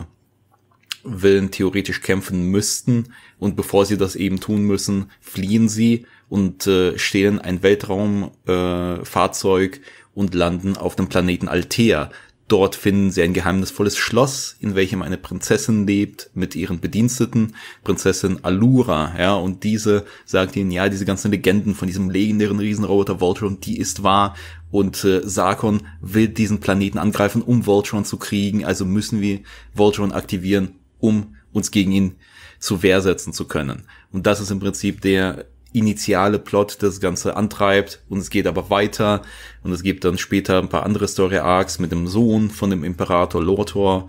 Willen 1.07 1.51
theoretisch 1.51 2.01
kämpfen 2.01 2.49
müssten 2.51 3.13
und 3.39 3.55
bevor 3.55 3.85
sie 3.85 3.97
das 3.97 4.15
eben 4.15 4.39
tun 4.39 4.63
müssen, 4.63 5.11
fliehen 5.21 5.69
sie 5.69 6.05
und 6.29 6.67
äh, 6.67 6.97
stehlen 6.97 7.39
ein 7.39 7.61
Weltraumfahrzeug 7.63 9.77
äh, 9.77 9.81
und 10.13 10.33
landen 10.33 10.77
auf 10.77 10.95
dem 10.95 11.07
Planeten 11.07 11.47
Altea. 11.47 12.11
Dort 12.47 12.75
finden 12.77 13.11
sie 13.11 13.23
ein 13.23 13.33
geheimnisvolles 13.33 13.97
Schloss, 13.97 14.55
in 14.61 14.73
welchem 14.73 15.01
eine 15.01 15.17
Prinzessin 15.17 15.85
lebt 15.85 16.29
mit 16.33 16.55
ihren 16.55 16.79
Bediensteten, 16.79 17.55
Prinzessin 17.83 18.39
Allura, 18.43 19.13
ja, 19.19 19.35
und 19.35 19.65
diese 19.65 20.05
sagt 20.23 20.55
ihnen, 20.55 20.71
ja, 20.71 20.87
diese 20.87 21.03
ganzen 21.03 21.31
Legenden 21.31 21.75
von 21.75 21.89
diesem 21.89 22.09
legendären 22.09 22.59
Riesenroboter 22.59 23.19
Voltron, 23.19 23.59
die 23.59 23.77
ist 23.77 24.03
wahr 24.03 24.33
und 24.71 25.03
äh, 25.03 25.27
Sarkon 25.27 25.81
will 25.99 26.29
diesen 26.29 26.61
Planeten 26.61 26.99
angreifen, 26.99 27.41
um 27.41 27.65
Voltron 27.65 28.05
zu 28.05 28.15
kriegen, 28.15 28.63
also 28.63 28.85
müssen 28.85 29.19
wir 29.19 29.41
Voltron 29.73 30.13
aktivieren, 30.13 30.75
um 30.99 31.35
uns 31.51 31.71
gegen 31.71 31.91
ihn 31.91 32.15
zu 32.59 32.83
Wehr 32.83 33.01
setzen 33.01 33.33
zu 33.33 33.45
können. 33.47 33.83
Und 34.11 34.25
das 34.25 34.39
ist 34.39 34.51
im 34.51 34.59
Prinzip 34.59 35.01
der 35.01 35.45
initiale 35.73 36.39
Plot 36.39 36.81
das 36.81 36.99
Ganze 36.99 37.35
antreibt. 37.35 38.01
Und 38.09 38.19
es 38.19 38.29
geht 38.29 38.47
aber 38.47 38.69
weiter. 38.69 39.21
Und 39.63 39.71
es 39.71 39.83
gibt 39.83 40.03
dann 40.05 40.17
später 40.17 40.59
ein 40.59 40.69
paar 40.69 40.83
andere 40.83 41.07
Story 41.07 41.37
Arcs 41.37 41.79
mit 41.79 41.91
dem 41.91 42.07
Sohn 42.07 42.49
von 42.49 42.69
dem 42.69 42.83
Imperator 42.83 43.43
Lothor, 43.43 44.07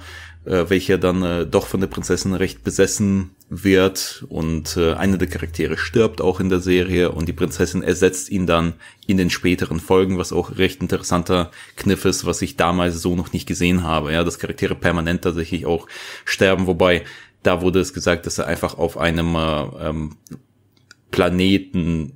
welcher 0.48 0.98
dann 0.98 1.22
äh, 1.22 1.46
doch 1.46 1.66
von 1.66 1.80
der 1.80 1.88
Prinzessin 1.88 2.32
recht 2.32 2.64
besessen 2.64 3.30
wird 3.50 4.24
und 4.28 4.76
äh, 4.76 4.94
einer 4.94 5.18
der 5.18 5.28
Charaktere 5.28 5.76
stirbt 5.76 6.20
auch 6.20 6.40
in 6.40 6.48
der 6.48 6.60
Serie 6.60 7.12
und 7.12 7.28
die 7.28 7.32
Prinzessin 7.32 7.82
ersetzt 7.82 8.30
ihn 8.30 8.46
dann 8.46 8.74
in 9.06 9.16
den 9.16 9.30
späteren 9.30 9.80
Folgen, 9.80 10.18
was 10.18 10.32
auch 10.32 10.56
recht 10.56 10.80
interessanter 10.80 11.50
Kniff 11.76 12.04
ist, 12.04 12.24
was 12.24 12.40
ich 12.42 12.56
damals 12.56 13.02
so 13.02 13.14
noch 13.14 13.32
nicht 13.32 13.46
gesehen 13.46 13.82
habe, 13.82 14.12
ja, 14.12 14.24
dass 14.24 14.38
Charaktere 14.38 14.74
permanent 14.74 15.22
tatsächlich 15.22 15.66
auch 15.66 15.86
sterben, 16.24 16.66
wobei 16.66 17.04
da 17.42 17.60
wurde 17.62 17.80
es 17.80 17.92
gesagt, 17.92 18.26
dass 18.26 18.38
er 18.38 18.46
einfach 18.46 18.78
auf 18.78 18.96
einem 18.96 19.34
äh, 19.34 19.62
ähm, 19.88 20.16
Planeten, 21.10 22.12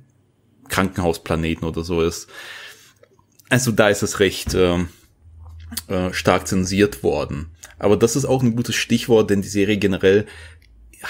Krankenhausplaneten 0.69 1.67
oder 1.67 1.83
so 1.83 2.01
ist. 2.01 2.29
Also 3.49 3.71
da 3.71 3.89
ist 3.89 4.01
es 4.01 4.19
recht 4.19 4.53
äh, 4.53 4.79
äh, 5.87 6.13
stark 6.13 6.47
zensiert 6.47 7.03
worden. 7.03 7.47
Aber 7.79 7.97
das 7.97 8.15
ist 8.15 8.25
auch 8.25 8.43
ein 8.43 8.55
gutes 8.55 8.75
Stichwort, 8.75 9.29
denn 9.29 9.41
die 9.41 9.47
Serie 9.47 9.77
generell 9.77 10.25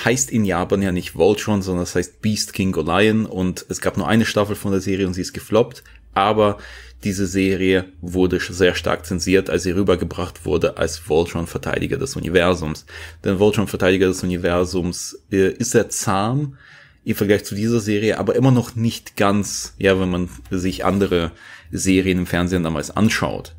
heißt 0.05 0.31
in 0.31 0.43
Japan 0.45 0.81
ja 0.81 0.91
nicht 0.91 1.15
Voltron, 1.15 1.61
sondern 1.61 1.83
es 1.83 1.95
heißt 1.95 2.21
Beast 2.21 2.53
King 2.53 2.73
Lion 2.73 3.25
und 3.25 3.65
es 3.69 3.79
gab 3.79 3.97
nur 3.97 4.07
eine 4.07 4.25
Staffel 4.25 4.55
von 4.55 4.71
der 4.71 4.81
Serie 4.81 5.05
und 5.05 5.13
sie 5.13 5.21
ist 5.21 5.33
gefloppt, 5.33 5.83
aber 6.13 6.57
diese 7.03 7.27
Serie 7.27 7.85
wurde 8.01 8.39
sehr 8.39 8.75
stark 8.75 9.05
zensiert, 9.05 9.49
als 9.49 9.63
sie 9.63 9.71
rübergebracht 9.71 10.45
wurde 10.45 10.77
als 10.77 11.09
Voltron 11.09 11.47
Verteidiger 11.47 11.97
des 11.97 12.15
Universums. 12.15 12.85
Denn 13.23 13.39
Voltron 13.39 13.67
Verteidiger 13.67 14.07
des 14.07 14.23
Universums 14.23 15.19
äh, 15.31 15.51
ist 15.51 15.71
sehr 15.71 15.89
zahm 15.89 16.57
im 17.03 17.15
Vergleich 17.15 17.43
zu 17.43 17.55
dieser 17.55 17.81
Serie, 17.81 18.17
aber 18.17 18.35
immer 18.35 18.51
noch 18.51 18.75
nicht 18.75 19.17
ganz, 19.17 19.75
ja, 19.77 19.99
wenn 19.99 20.09
man 20.09 20.29
sich 20.49 20.85
andere 20.85 21.31
Serien 21.71 22.19
im 22.19 22.25
Fernsehen 22.25 22.63
damals 22.63 22.91
anschaut. 22.91 23.53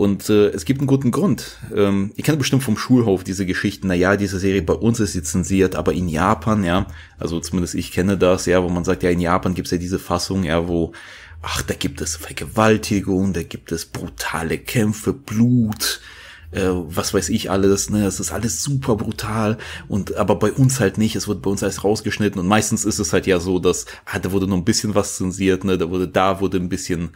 Und 0.00 0.30
äh, 0.30 0.48
es 0.48 0.64
gibt 0.64 0.80
einen 0.80 0.86
guten 0.86 1.10
Grund. 1.10 1.58
Ähm, 1.76 2.12
ihr 2.16 2.24
kennt 2.24 2.38
bestimmt 2.38 2.62
vom 2.62 2.78
Schulhof 2.78 3.22
diese 3.22 3.44
Geschichten, 3.44 3.88
na 3.88 3.92
ja, 3.92 4.16
diese 4.16 4.38
Serie 4.38 4.62
bei 4.62 4.72
uns 4.72 4.98
ist 4.98 5.14
jetzt 5.14 5.30
zensiert, 5.30 5.76
aber 5.76 5.92
in 5.92 6.08
Japan, 6.08 6.64
ja, 6.64 6.86
also 7.18 7.38
zumindest 7.38 7.74
ich 7.74 7.92
kenne 7.92 8.16
das, 8.16 8.46
ja, 8.46 8.64
wo 8.64 8.70
man 8.70 8.84
sagt, 8.84 9.02
ja, 9.02 9.10
in 9.10 9.20
Japan 9.20 9.52
gibt's 9.52 9.72
ja 9.72 9.76
diese 9.76 9.98
Fassung, 9.98 10.44
ja, 10.44 10.66
wo, 10.68 10.92
ach, 11.42 11.60
da 11.60 11.74
gibt 11.74 12.00
es 12.00 12.16
Vergewaltigung, 12.16 13.34
da 13.34 13.42
gibt 13.42 13.72
es 13.72 13.84
brutale 13.84 14.56
Kämpfe, 14.56 15.12
Blut, 15.12 16.00
äh, 16.52 16.62
was 16.70 17.12
weiß 17.12 17.28
ich 17.28 17.50
alles, 17.50 17.90
ne, 17.90 18.06
es 18.06 18.20
ist 18.20 18.32
alles 18.32 18.62
super 18.62 18.96
brutal. 18.96 19.58
Und 19.86 20.16
aber 20.16 20.36
bei 20.36 20.50
uns 20.50 20.80
halt 20.80 20.96
nicht, 20.96 21.14
es 21.14 21.28
wird 21.28 21.42
bei 21.42 21.50
uns 21.50 21.62
alles 21.62 21.84
rausgeschnitten. 21.84 22.40
Und 22.40 22.46
meistens 22.46 22.84
ist 22.84 22.98
es 22.98 23.12
halt 23.12 23.26
ja 23.26 23.38
so, 23.38 23.58
dass 23.58 23.84
ah, 24.06 24.18
da 24.18 24.32
wurde 24.32 24.46
nur 24.46 24.56
ein 24.56 24.64
bisschen 24.64 24.94
was 24.94 25.16
zensiert, 25.16 25.64
ne, 25.64 25.78
da 25.78 25.90
wurde 25.90 26.08
da 26.08 26.40
wurde 26.40 26.56
ein 26.56 26.70
bisschen 26.70 27.10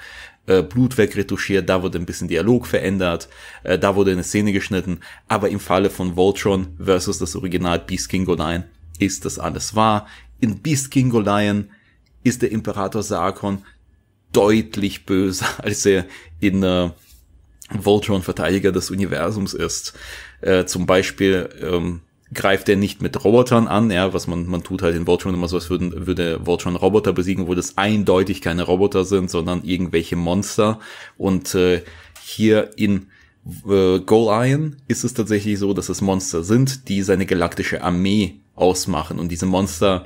äh, 0.46 0.62
Blut 0.62 0.98
wegretuschiert, 0.98 1.68
da 1.68 1.82
wurde 1.82 1.98
ein 1.98 2.06
bisschen 2.06 2.28
Dialog 2.28 2.66
verändert, 2.66 3.28
äh, 3.62 3.78
da 3.78 3.96
wurde 3.96 4.12
eine 4.12 4.24
Szene 4.24 4.52
geschnitten, 4.52 5.00
aber 5.28 5.48
im 5.48 5.60
Falle 5.60 5.90
von 5.90 6.16
Voltron 6.16 6.76
versus 6.82 7.18
das 7.18 7.36
Original 7.36 7.78
Beast 7.78 8.08
King 8.08 8.26
Lion 8.26 8.64
ist 8.98 9.24
das 9.24 9.38
alles 9.38 9.74
wahr. 9.74 10.06
In 10.40 10.60
Beast 10.60 10.90
King 10.90 11.12
Lion 11.12 11.70
ist 12.22 12.42
der 12.42 12.52
Imperator 12.52 13.02
Sarkon 13.02 13.64
deutlich 14.32 15.06
böser, 15.06 15.46
als 15.62 15.86
er 15.86 16.06
in 16.40 16.62
äh, 16.62 16.90
Voltron 17.70 18.22
Verteidiger 18.22 18.72
des 18.72 18.90
Universums 18.90 19.54
ist. 19.54 19.94
Äh, 20.40 20.66
zum 20.66 20.86
Beispiel 20.86 21.48
ähm, 21.60 22.02
greift 22.34 22.68
er 22.68 22.76
nicht 22.76 23.00
mit 23.00 23.24
Robotern 23.24 23.68
an, 23.68 23.90
ja, 23.90 24.12
was 24.12 24.26
man, 24.26 24.46
man 24.46 24.62
tut 24.62 24.82
halt 24.82 24.96
in 24.96 25.06
Voltron 25.06 25.34
immer 25.34 25.48
so, 25.48 25.56
als 25.56 25.70
würden, 25.70 26.06
würde 26.06 26.44
Voltron 26.44 26.76
Roboter 26.76 27.12
besiegen, 27.12 27.46
wo 27.46 27.54
das 27.54 27.78
eindeutig 27.78 28.40
keine 28.40 28.64
Roboter 28.64 29.04
sind, 29.04 29.30
sondern 29.30 29.64
irgendwelche 29.64 30.16
Monster. 30.16 30.80
Und 31.16 31.54
äh, 31.54 31.82
hier 32.22 32.70
in 32.76 33.06
äh, 33.66 34.00
Goal 34.00 34.48
Iron 34.48 34.76
ist 34.88 35.04
es 35.04 35.14
tatsächlich 35.14 35.58
so, 35.58 35.72
dass 35.74 35.88
es 35.88 36.00
Monster 36.00 36.42
sind, 36.42 36.88
die 36.88 37.02
seine 37.02 37.26
galaktische 37.26 37.82
Armee 37.82 38.36
ausmachen. 38.54 39.18
Und 39.18 39.30
diese 39.30 39.46
Monster 39.46 40.04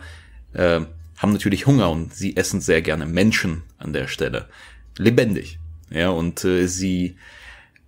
äh, 0.52 0.80
haben 1.16 1.32
natürlich 1.32 1.66
Hunger 1.66 1.90
und 1.90 2.14
sie 2.14 2.36
essen 2.36 2.60
sehr 2.60 2.82
gerne 2.82 3.06
Menschen 3.06 3.62
an 3.78 3.92
der 3.92 4.08
Stelle. 4.08 4.48
Lebendig. 4.96 5.58
Ja, 5.90 6.10
und 6.10 6.44
äh, 6.44 6.66
sie 6.66 7.16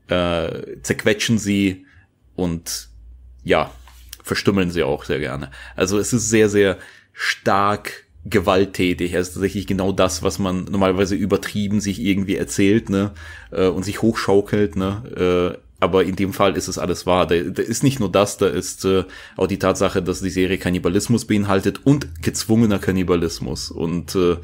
äh, 0.08 0.80
zerquetschen 0.82 1.38
sie 1.38 1.84
und 2.34 2.88
ja, 3.44 3.70
verstümmeln 4.30 4.70
sie 4.70 4.84
auch 4.84 5.04
sehr 5.04 5.18
gerne. 5.18 5.50
Also 5.74 5.98
es 5.98 6.12
ist 6.12 6.30
sehr, 6.30 6.48
sehr 6.48 6.78
stark 7.12 8.04
gewalttätig. 8.24 9.12
Es 9.12 9.30
ist 9.30 9.34
tatsächlich 9.34 9.66
genau 9.66 9.90
das, 9.90 10.22
was 10.22 10.38
man 10.38 10.66
normalerweise 10.66 11.16
übertrieben 11.16 11.80
sich 11.80 12.00
irgendwie 12.00 12.36
erzählt, 12.36 12.90
ne, 12.90 13.10
äh, 13.50 13.66
und 13.66 13.82
sich 13.82 14.02
hochschaukelt, 14.02 14.76
ne, 14.76 15.56
äh, 15.56 15.58
aber 15.80 16.04
in 16.04 16.14
dem 16.14 16.32
Fall 16.32 16.56
ist 16.56 16.68
es 16.68 16.78
alles 16.78 17.06
wahr. 17.06 17.26
Da, 17.26 17.40
da 17.40 17.60
ist 17.60 17.82
nicht 17.82 17.98
nur 17.98 18.12
das, 18.12 18.36
da 18.36 18.46
ist 18.46 18.84
äh, 18.84 19.02
auch 19.36 19.48
die 19.48 19.58
Tatsache, 19.58 20.00
dass 20.00 20.20
die 20.20 20.30
Serie 20.30 20.58
Kannibalismus 20.58 21.24
beinhaltet 21.24 21.84
und 21.84 22.22
gezwungener 22.22 22.78
Kannibalismus 22.78 23.72
und 23.72 24.14
äh, 24.14 24.36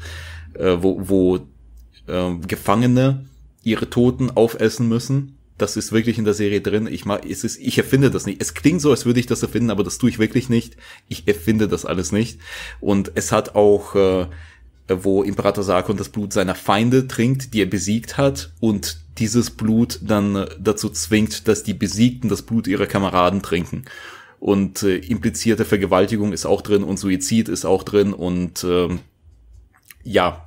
äh, 0.59 0.83
wo, 0.83 0.99
wo 1.07 1.37
äh, 2.07 2.35
Gefangene 2.45 3.25
ihre 3.63 3.89
Toten 3.89 4.31
aufessen 4.31 4.89
müssen 4.89 5.36
das 5.57 5.75
ist 5.75 5.91
wirklich 5.91 6.17
in 6.17 6.25
der 6.25 6.33
Serie 6.33 6.61
drin. 6.61 6.87
Ich 6.87 7.05
mag, 7.05 7.25
es 7.25 7.43
ist, 7.43 7.59
ich 7.59 7.77
erfinde 7.77 8.11
das 8.11 8.25
nicht. 8.25 8.41
Es 8.41 8.53
klingt 8.53 8.81
so, 8.81 8.91
als 8.91 9.05
würde 9.05 9.19
ich 9.19 9.25
das 9.25 9.41
erfinden, 9.41 9.71
aber 9.71 9.83
das 9.83 9.97
tue 9.97 10.09
ich 10.09 10.19
wirklich 10.19 10.49
nicht. 10.49 10.77
Ich 11.07 11.27
erfinde 11.27 11.67
das 11.67 11.85
alles 11.85 12.11
nicht. 12.11 12.39
Und 12.79 13.11
es 13.15 13.31
hat 13.31 13.55
auch, 13.55 13.95
äh, 13.95 14.27
wo 14.87 15.23
Imperator 15.23 15.63
Sarkon 15.63 15.97
das 15.97 16.09
Blut 16.09 16.31
seiner 16.31 16.55
Feinde 16.55 17.07
trinkt, 17.07 17.53
die 17.53 17.61
er 17.61 17.65
besiegt 17.65 18.17
hat, 18.17 18.51
und 18.59 18.99
dieses 19.17 19.49
Blut 19.49 19.99
dann 20.01 20.35
äh, 20.35 20.47
dazu 20.59 20.89
zwingt, 20.89 21.47
dass 21.47 21.63
die 21.63 21.73
Besiegten 21.73 22.29
das 22.29 22.43
Blut 22.43 22.67
ihrer 22.67 22.85
Kameraden 22.85 23.41
trinken. 23.41 23.85
Und 24.39 24.83
äh, 24.83 24.97
implizierte 24.97 25.65
Vergewaltigung 25.65 26.33
ist 26.33 26.45
auch 26.45 26.61
drin 26.61 26.83
und 26.83 26.97
Suizid 26.97 27.49
ist 27.49 27.65
auch 27.65 27.83
drin 27.83 28.13
und 28.13 28.63
äh, 28.63 28.89
ja, 30.03 30.45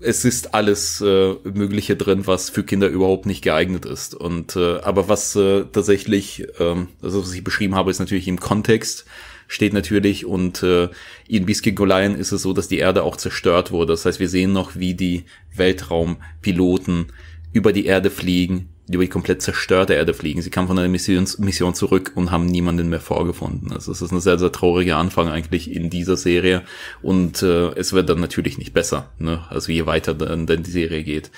es 0.00 0.24
ist 0.24 0.54
alles 0.54 1.00
äh, 1.00 1.34
Mögliche 1.44 1.96
drin, 1.96 2.26
was 2.26 2.50
für 2.50 2.62
Kinder 2.62 2.88
überhaupt 2.88 3.26
nicht 3.26 3.42
geeignet 3.42 3.84
ist. 3.84 4.14
Und 4.14 4.56
äh, 4.56 4.78
aber 4.80 5.08
was 5.08 5.34
äh, 5.36 5.64
tatsächlich, 5.72 6.46
ähm, 6.60 6.88
also 7.02 7.22
was 7.22 7.32
ich 7.32 7.44
beschrieben 7.44 7.74
habe, 7.74 7.90
ist 7.90 7.98
natürlich 7.98 8.28
im 8.28 8.40
Kontext 8.40 9.06
steht 9.48 9.72
natürlich 9.72 10.26
und 10.26 10.62
äh, 10.62 10.90
in 11.26 11.46
Biskegolaien 11.46 12.14
ist 12.14 12.32
es 12.32 12.42
so, 12.42 12.52
dass 12.52 12.68
die 12.68 12.78
Erde 12.78 13.02
auch 13.02 13.16
zerstört 13.16 13.72
wurde. 13.72 13.94
Das 13.94 14.04
heißt, 14.04 14.20
wir 14.20 14.28
sehen 14.28 14.52
noch, 14.52 14.76
wie 14.76 14.94
die 14.94 15.24
Weltraumpiloten 15.54 17.06
über 17.52 17.72
die 17.72 17.86
Erde 17.86 18.10
fliegen, 18.10 18.68
über 18.88 19.02
die 19.02 19.10
komplett 19.10 19.42
zerstörte 19.42 19.94
Erde 19.94 20.14
fliegen. 20.14 20.40
Sie 20.40 20.50
kamen 20.50 20.68
von 20.68 20.78
einer 20.78 20.88
Mission, 20.88 21.26
Mission 21.38 21.74
zurück 21.74 22.12
und 22.14 22.30
haben 22.30 22.46
niemanden 22.46 22.88
mehr 22.88 23.00
vorgefunden. 23.00 23.72
Also 23.72 23.92
es 23.92 24.00
ist 24.00 24.12
ein 24.12 24.20
sehr, 24.20 24.38
sehr 24.38 24.52
trauriger 24.52 24.96
Anfang 24.96 25.28
eigentlich 25.28 25.70
in 25.70 25.90
dieser 25.90 26.16
Serie 26.16 26.62
und 27.02 27.42
äh, 27.42 27.68
es 27.72 27.92
wird 27.92 28.08
dann 28.08 28.20
natürlich 28.20 28.58
nicht 28.58 28.72
besser, 28.72 29.10
ne? 29.18 29.44
also 29.50 29.70
je 29.72 29.86
weiter 29.86 30.14
dann, 30.14 30.46
dann 30.46 30.62
die 30.62 30.70
Serie 30.70 31.02
geht. 31.02 31.30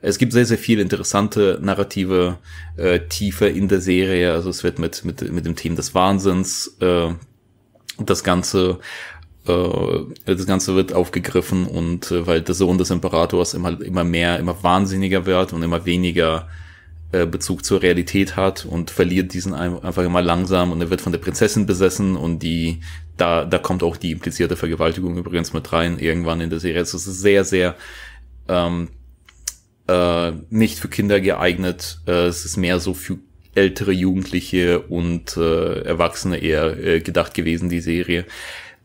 Es 0.00 0.18
gibt 0.18 0.32
sehr, 0.32 0.44
sehr 0.44 0.58
viel 0.58 0.80
interessante 0.80 1.58
narrative 1.62 2.38
äh, 2.76 3.00
Tiefe 3.08 3.46
in 3.46 3.68
der 3.68 3.80
Serie. 3.80 4.32
Also 4.32 4.50
es 4.50 4.62
wird 4.62 4.78
mit, 4.78 5.02
mit, 5.04 5.32
mit 5.32 5.46
dem 5.46 5.56
Thema 5.56 5.76
des 5.76 5.94
Wahnsinns 5.94 6.76
äh, 6.80 7.08
das 7.98 8.22
Ganze 8.22 8.80
äh, 9.46 10.04
das 10.26 10.46
Ganze 10.46 10.74
wird 10.74 10.92
aufgegriffen 10.92 11.66
und 11.66 12.10
äh, 12.10 12.26
weil 12.26 12.42
der 12.42 12.54
Sohn 12.54 12.78
des 12.78 12.90
Imperators 12.90 13.54
immer, 13.54 13.80
immer 13.80 14.04
mehr, 14.04 14.38
immer 14.38 14.62
wahnsinniger 14.62 15.26
wird 15.26 15.52
und 15.52 15.62
immer 15.62 15.84
weniger 15.86 16.48
äh, 17.14 17.26
Bezug 17.26 17.64
zur 17.64 17.82
Realität 17.82 18.34
hat 18.34 18.64
und 18.64 18.90
verliert 18.90 19.34
diesen 19.34 19.54
einfach 19.54 20.02
immer 20.02 20.22
langsam 20.22 20.72
und 20.72 20.80
er 20.80 20.90
wird 20.90 21.00
von 21.00 21.12
der 21.12 21.20
Prinzessin 21.20 21.64
besessen 21.64 22.16
und 22.16 22.40
die, 22.40 22.80
da, 23.16 23.44
da 23.44 23.58
kommt 23.58 23.82
auch 23.84 23.96
die 23.96 24.10
implizierte 24.10 24.56
Vergewaltigung 24.56 25.16
übrigens 25.16 25.52
mit 25.52 25.72
rein, 25.72 25.98
irgendwann 25.98 26.40
in 26.40 26.50
der 26.50 26.58
Serie. 26.58 26.80
Es 26.80 26.92
ist 26.92 27.04
sehr, 27.04 27.44
sehr 27.44 27.76
ähm, 28.48 28.88
äh, 29.86 30.32
nicht 30.50 30.78
für 30.78 30.88
Kinder 30.88 31.20
geeignet. 31.20 32.00
Äh, 32.06 32.26
es 32.26 32.44
ist 32.44 32.56
mehr 32.56 32.80
so 32.80 32.94
für 32.94 33.18
ältere 33.54 33.92
Jugendliche 33.92 34.80
und 34.80 35.36
äh, 35.36 35.82
Erwachsene 35.82 36.38
eher 36.38 36.76
äh, 36.76 37.00
gedacht 37.00 37.34
gewesen, 37.34 37.68
die 37.68 37.80
Serie. 37.80 38.24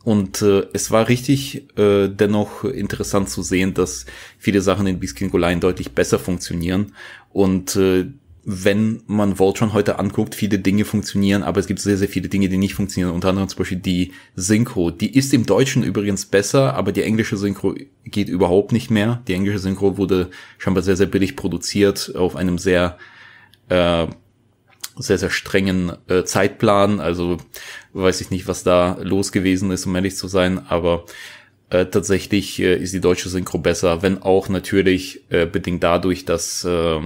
Und 0.03 0.41
äh, 0.41 0.65
es 0.73 0.91
war 0.91 1.09
richtig 1.09 1.77
äh, 1.77 2.07
dennoch 2.07 2.63
interessant 2.63 3.29
zu 3.29 3.41
sehen, 3.41 3.73
dass 3.73 4.05
viele 4.37 4.61
Sachen 4.61 4.87
in 4.87 4.99
Beast 4.99 5.19
Line 5.19 5.59
deutlich 5.59 5.91
besser 5.91 6.19
funktionieren. 6.19 6.93
Und 7.31 7.75
äh, 7.75 8.07
wenn 8.45 9.03
man 9.05 9.37
Voltron 9.37 9.73
heute 9.73 9.99
anguckt, 9.99 10.33
viele 10.33 10.57
Dinge 10.59 10.85
funktionieren, 10.85 11.43
aber 11.43 11.59
es 11.59 11.67
gibt 11.67 11.79
sehr, 11.79 11.97
sehr 11.97 12.07
viele 12.07 12.29
Dinge, 12.29 12.49
die 12.49 12.57
nicht 12.57 12.73
funktionieren. 12.73 13.13
Unter 13.13 13.29
anderem 13.29 13.47
zum 13.47 13.59
Beispiel 13.59 13.77
die 13.77 14.13
Synchro. 14.35 14.89
Die 14.89 15.15
ist 15.15 15.33
im 15.33 15.45
Deutschen 15.45 15.83
übrigens 15.83 16.25
besser, 16.25 16.73
aber 16.73 16.91
die 16.91 17.03
englische 17.03 17.37
Synchro 17.37 17.75
geht 18.05 18.27
überhaupt 18.27 18.71
nicht 18.71 18.89
mehr. 18.89 19.21
Die 19.27 19.33
englische 19.33 19.59
Synchro 19.59 19.97
wurde 19.97 20.29
scheinbar 20.57 20.83
sehr, 20.83 20.97
sehr 20.97 21.07
billig 21.07 21.35
produziert 21.35 22.15
auf 22.15 22.35
einem 22.35 22.57
sehr 22.57 22.97
äh, 23.67 24.07
sehr, 24.97 25.17
sehr 25.17 25.29
strengen 25.29 25.93
äh, 26.07 26.23
Zeitplan. 26.23 26.99
Also 26.99 27.37
weiß 27.93 28.21
ich 28.21 28.31
nicht, 28.31 28.47
was 28.47 28.63
da 28.63 28.97
los 29.01 29.31
gewesen 29.31 29.71
ist, 29.71 29.85
um 29.85 29.95
ehrlich 29.95 30.15
zu 30.15 30.27
sein. 30.27 30.65
Aber 30.67 31.05
äh, 31.69 31.85
tatsächlich 31.85 32.59
äh, 32.59 32.75
ist 32.75 32.93
die 32.93 33.01
deutsche 33.01 33.29
Synchro 33.29 33.59
besser, 33.59 34.01
wenn 34.01 34.21
auch 34.21 34.49
natürlich 34.49 35.23
äh, 35.29 35.45
bedingt 35.45 35.83
dadurch, 35.83 36.25
dass 36.25 36.63
äh, 36.65 36.99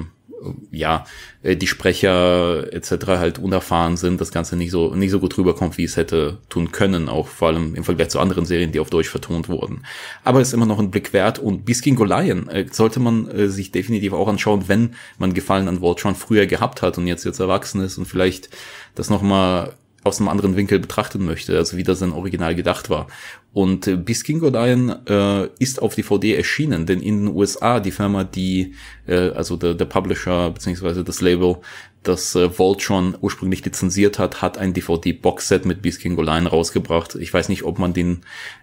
ja 0.72 1.06
äh, 1.42 1.56
die 1.56 1.68
Sprecher 1.68 2.72
etc. 2.74 3.08
halt 3.08 3.40
unerfahren 3.40 3.98
sind, 3.98 4.22
das 4.22 4.32
Ganze 4.32 4.56
nicht 4.56 4.72
so 4.72 4.96
nicht 4.96 5.12
so 5.12 5.20
gut 5.20 5.38
rüberkommt, 5.38 5.78
wie 5.78 5.84
es 5.84 5.98
hätte 5.98 6.38
tun 6.50 6.72
können, 6.72 7.10
auch 7.10 7.28
vor 7.28 7.50
allem 7.50 7.76
im 7.76 7.84
Vergleich 7.84 8.10
zu 8.10 8.20
anderen 8.20 8.46
Serien, 8.46 8.72
die 8.72 8.80
auf 8.80 8.90
Deutsch 8.90 9.10
vertont 9.10 9.50
wurden. 9.50 9.86
Aber 10.24 10.42
es 10.42 10.50
ist 10.50 10.54
immer 10.54 10.66
noch 10.66 10.80
ein 10.80 10.92
Blick 10.92 11.14
wert 11.14 11.40
und 11.40 11.66
Biskin 11.66 11.96
Goliath 11.96 12.48
äh, 12.50 12.66
sollte 12.72 13.00
man 13.00 13.28
äh, 13.30 13.48
sich 13.48 13.72
definitiv 13.72 14.14
auch 14.14 14.28
anschauen, 14.28 14.68
wenn 14.68 14.96
man 15.18 15.34
Gefallen 15.34 15.68
an 15.68 15.82
Voltron 15.82 16.16
früher 16.16 16.46
gehabt 16.46 16.82
hat 16.82 16.98
und 16.98 17.08
jetzt 17.08 17.26
jetzt 17.26 17.40
erwachsen 17.40 17.82
ist 17.82 17.98
und 17.98 18.06
vielleicht 18.06 18.50
das 18.96 19.10
noch 19.10 19.22
mal 19.22 19.74
aus 20.04 20.20
einem 20.20 20.28
anderen 20.28 20.56
Winkel 20.56 20.80
betrachten 20.80 21.24
möchte, 21.24 21.58
also 21.58 21.78
wie 21.78 21.84
das 21.84 22.00
dann 22.00 22.12
original 22.12 22.56
gedacht 22.56 22.90
war. 22.90 23.08
Und 23.54 23.88
äh, 23.88 23.96
Biskin 23.96 24.40
Godian 24.40 25.06
äh, 25.08 25.48
ist 25.60 25.82
auf 25.82 25.94
DVD 25.94 26.36
erschienen, 26.36 26.88
denn 26.88 27.02
in 27.02 27.26
den 27.26 27.36
USA 27.36 27.80
die 27.80 27.92
Firma, 27.92 28.24
die, 28.24 28.74
äh, 29.08 29.30
also 29.30 29.58
der, 29.58 29.76
der 29.76 29.86
Publisher 29.86 30.50
beziehungsweise 30.50 31.04
das 31.04 31.22
Label, 31.22 31.58
das 32.02 32.36
äh, 32.36 32.58
Voltron 32.58 33.16
ursprünglich 33.22 33.64
lizenziert 33.64 34.18
hat, 34.18 34.42
hat 34.42 34.58
ein 34.58 34.74
DVD-Boxset 34.74 35.66
mit 35.66 35.84
Beast 35.84 36.04
Line 36.04 36.50
rausgebracht. 36.50 37.16
Ich 37.16 37.32
weiß 37.32 37.48
nicht, 37.50 37.64
ob 37.64 37.78
man 37.78 37.94
den 37.94 38.22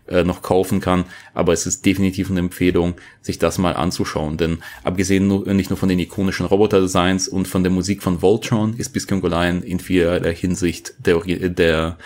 äh, 0.09 0.25
noch 0.25 0.43
kaufen 0.43 0.81
kann, 0.81 1.05
aber 1.35 1.53
es 1.53 1.67
ist 1.67 1.87
definitiv 1.87 2.29
eine 2.29 2.41
Empfehlung, 2.41 2.95
sich 3.23 3.39
das 3.39 3.59
mal 3.59 3.77
anzuschauen. 3.77 4.39
Denn 4.39 4.59
abgesehen 4.83 5.29
nur, 5.29 5.47
nicht 5.55 5.71
nur 5.71 5.77
von 5.77 5.89
den 5.89 6.01
ikonischen 6.01 6.47
Roboter-Designs 6.47 7.29
und 7.29 7.47
von 7.47 7.63
der 7.63 7.73
Musik 7.73 8.03
von 8.03 8.23
Voltron 8.23 8.75
ist 8.77 8.91
Beast 8.91 9.11
Line 9.11 9.61
in 9.65 9.79
vielerlei 9.79 10.35
Hinsicht 10.35 10.95
der, 10.99 11.21
der 11.21 11.97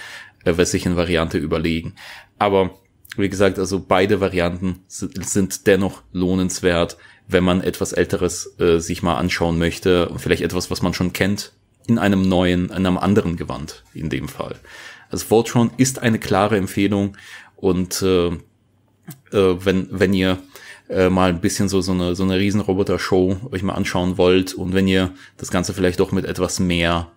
äh, 0.44 0.56
westlichen 0.56 0.96
Variante 0.96 1.38
überlegen. 1.38 1.94
Aber 2.38 2.70
wie 3.16 3.28
gesagt, 3.28 3.58
also 3.58 3.84
beide 3.86 4.20
Varianten 4.20 4.80
sind 4.88 5.66
dennoch 5.66 6.02
lohnenswert 6.12 6.96
wenn 7.26 7.44
man 7.44 7.62
etwas 7.62 7.92
Älteres 7.92 8.58
äh, 8.58 8.78
sich 8.78 9.02
mal 9.02 9.16
anschauen 9.16 9.58
möchte 9.58 10.08
und 10.08 10.20
vielleicht 10.20 10.42
etwas, 10.42 10.70
was 10.70 10.82
man 10.82 10.94
schon 10.94 11.12
kennt, 11.12 11.52
in 11.86 11.98
einem 11.98 12.22
neuen, 12.22 12.66
in 12.66 12.72
einem 12.72 12.98
anderen 12.98 13.36
Gewand 13.36 13.84
in 13.92 14.10
dem 14.10 14.28
Fall. 14.28 14.56
Also 15.10 15.26
Voltron 15.26 15.70
ist 15.76 16.00
eine 16.00 16.18
klare 16.18 16.56
Empfehlung 16.56 17.16
und 17.56 18.02
äh, 18.02 18.28
äh, 18.28 18.36
wenn, 19.32 19.88
wenn 19.90 20.12
ihr 20.12 20.38
äh, 20.88 21.08
mal 21.08 21.30
ein 21.30 21.40
bisschen 21.40 21.68
so, 21.68 21.80
so 21.80 21.92
eine, 21.92 22.14
so 22.14 22.24
eine 22.24 22.38
Riesenroboter-Show 22.38 23.48
euch 23.50 23.62
mal 23.62 23.74
anschauen 23.74 24.18
wollt 24.18 24.54
und 24.54 24.74
wenn 24.74 24.88
ihr 24.88 25.12
das 25.36 25.50
Ganze 25.50 25.72
vielleicht 25.72 26.00
doch 26.00 26.12
mit 26.12 26.24
etwas 26.24 26.60
mehr 26.60 27.10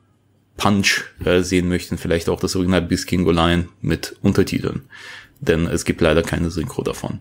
Punch 0.58 1.05
äh, 1.24 1.41
sehen 1.41 1.70
möchten, 1.70 1.97
vielleicht 1.97 2.30
auch 2.30 2.39
das 2.39 2.55
Original 2.55 2.82
Biskingo 2.82 3.32
Line 3.32 3.70
mit 3.82 4.16
Untertiteln. 4.22 4.89
Denn 5.39 5.68
es 5.68 5.86
gibt 5.86 6.01
leider 6.01 6.24
keine 6.24 6.49
Synchro 6.49 6.84
davon 6.84 7.20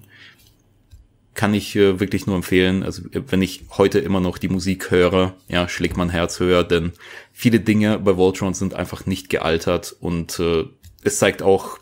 kann 1.37 1.55
ich 1.55 1.77
äh, 1.77 2.01
wirklich 2.01 2.27
nur 2.27 2.35
empfehlen. 2.35 2.83
Also 2.83 3.03
wenn 3.13 3.43
ich 3.43 3.67
heute 3.77 4.01
immer 4.01 4.21
noch 4.21 4.39
die 4.39 4.49
Musik 4.49 4.91
höre, 4.91 5.35
ja, 5.49 5.69
schlägt 5.69 5.97
mein 5.97 6.11
Herz 6.11 6.41
höher, 6.41 6.65
denn 6.65 6.93
viele 7.33 7.61
Dinge 7.61 7.99
bei 7.99 8.17
Voltron 8.17 8.55
sind 8.55 8.75
einfach 8.75 9.07
nicht 9.07 9.29
gealtert 9.29 9.95
und 10.01 10.41
äh, 10.41 10.65
es 11.05 11.19
zeigt 11.19 11.43
auch 11.43 11.79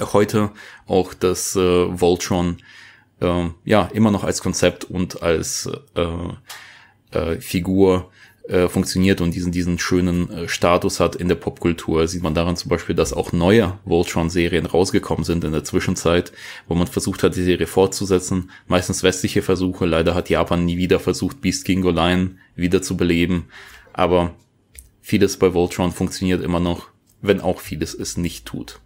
heute 0.00 0.50
auch, 0.86 1.14
dass 1.14 1.56
äh, 1.56 1.60
Voltron 2.00 2.58
äh, 3.20 3.48
ja 3.64 3.86
immer 3.94 4.10
noch 4.10 4.24
als 4.24 4.42
Konzept 4.42 4.84
und 4.84 5.22
als 5.22 5.70
äh, 5.94 7.16
äh, 7.16 7.40
Figur 7.40 8.10
äh, 8.46 8.68
funktioniert 8.68 9.22
und 9.22 9.34
diesen, 9.34 9.52
diesen 9.52 9.78
schönen 9.78 10.30
äh, 10.30 10.48
Status 10.48 11.00
hat 11.00 11.16
in 11.16 11.28
der 11.28 11.34
Popkultur. 11.34 12.06
Sieht 12.06 12.22
man 12.22 12.34
daran 12.34 12.56
zum 12.56 12.68
Beispiel, 12.68 12.94
dass 12.94 13.14
auch 13.14 13.32
neue 13.32 13.78
Voltron-Serien 13.86 14.66
rausgekommen 14.66 15.24
sind 15.24 15.44
in 15.44 15.52
der 15.52 15.64
Zwischenzeit, 15.64 16.30
wo 16.68 16.74
man 16.74 16.86
versucht 16.86 17.22
hat, 17.22 17.36
die 17.36 17.42
Serie 17.42 17.66
fortzusetzen. 17.66 18.50
Meistens 18.66 19.02
westliche 19.02 19.40
Versuche. 19.40 19.86
Leider 19.86 20.14
hat 20.14 20.28
Japan 20.28 20.66
nie 20.66 20.76
wieder 20.76 21.00
versucht, 21.00 21.40
Beast 21.40 21.64
King 21.64 21.82
Line 21.84 22.36
wieder 22.54 22.82
zu 22.82 22.98
beleben. 22.98 23.46
Aber 23.94 24.34
vieles 25.00 25.38
bei 25.38 25.54
Voltron 25.54 25.92
funktioniert 25.92 26.42
immer 26.42 26.60
noch, 26.60 26.88
wenn 27.22 27.40
auch 27.40 27.60
vieles 27.60 27.94
es 27.94 28.18
nicht 28.18 28.44
tut. 28.44 28.80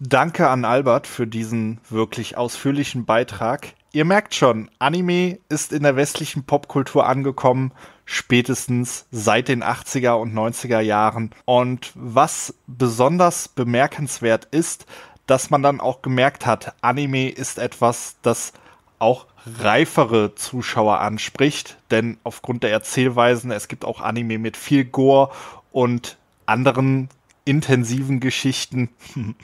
Danke 0.00 0.48
an 0.48 0.64
Albert 0.64 1.06
für 1.06 1.28
diesen 1.28 1.78
wirklich 1.88 2.36
ausführlichen 2.36 3.04
Beitrag. 3.04 3.74
Ihr 3.92 4.04
merkt 4.04 4.34
schon, 4.34 4.68
Anime 4.80 5.38
ist 5.48 5.72
in 5.72 5.84
der 5.84 5.94
westlichen 5.94 6.42
Popkultur 6.42 7.06
angekommen 7.06 7.70
spätestens 8.04 9.06
seit 9.10 9.48
den 9.48 9.62
80er 9.62 10.12
und 10.12 10.34
90er 10.34 10.80
Jahren. 10.80 11.30
Und 11.44 11.92
was 11.94 12.54
besonders 12.66 13.48
bemerkenswert 13.48 14.46
ist, 14.50 14.86
dass 15.26 15.50
man 15.50 15.62
dann 15.62 15.80
auch 15.80 16.02
gemerkt 16.02 16.46
hat, 16.46 16.74
Anime 16.82 17.30
ist 17.30 17.58
etwas, 17.58 18.16
das 18.22 18.52
auch 18.98 19.26
reifere 19.46 20.34
Zuschauer 20.34 21.00
anspricht, 21.00 21.76
denn 21.90 22.18
aufgrund 22.24 22.62
der 22.62 22.70
Erzählweisen, 22.70 23.50
es 23.50 23.68
gibt 23.68 23.84
auch 23.84 24.00
Anime 24.00 24.38
mit 24.38 24.56
viel 24.56 24.84
Gore 24.84 25.30
und 25.72 26.16
anderen 26.46 27.08
intensiven 27.44 28.20
Geschichten. 28.20 28.88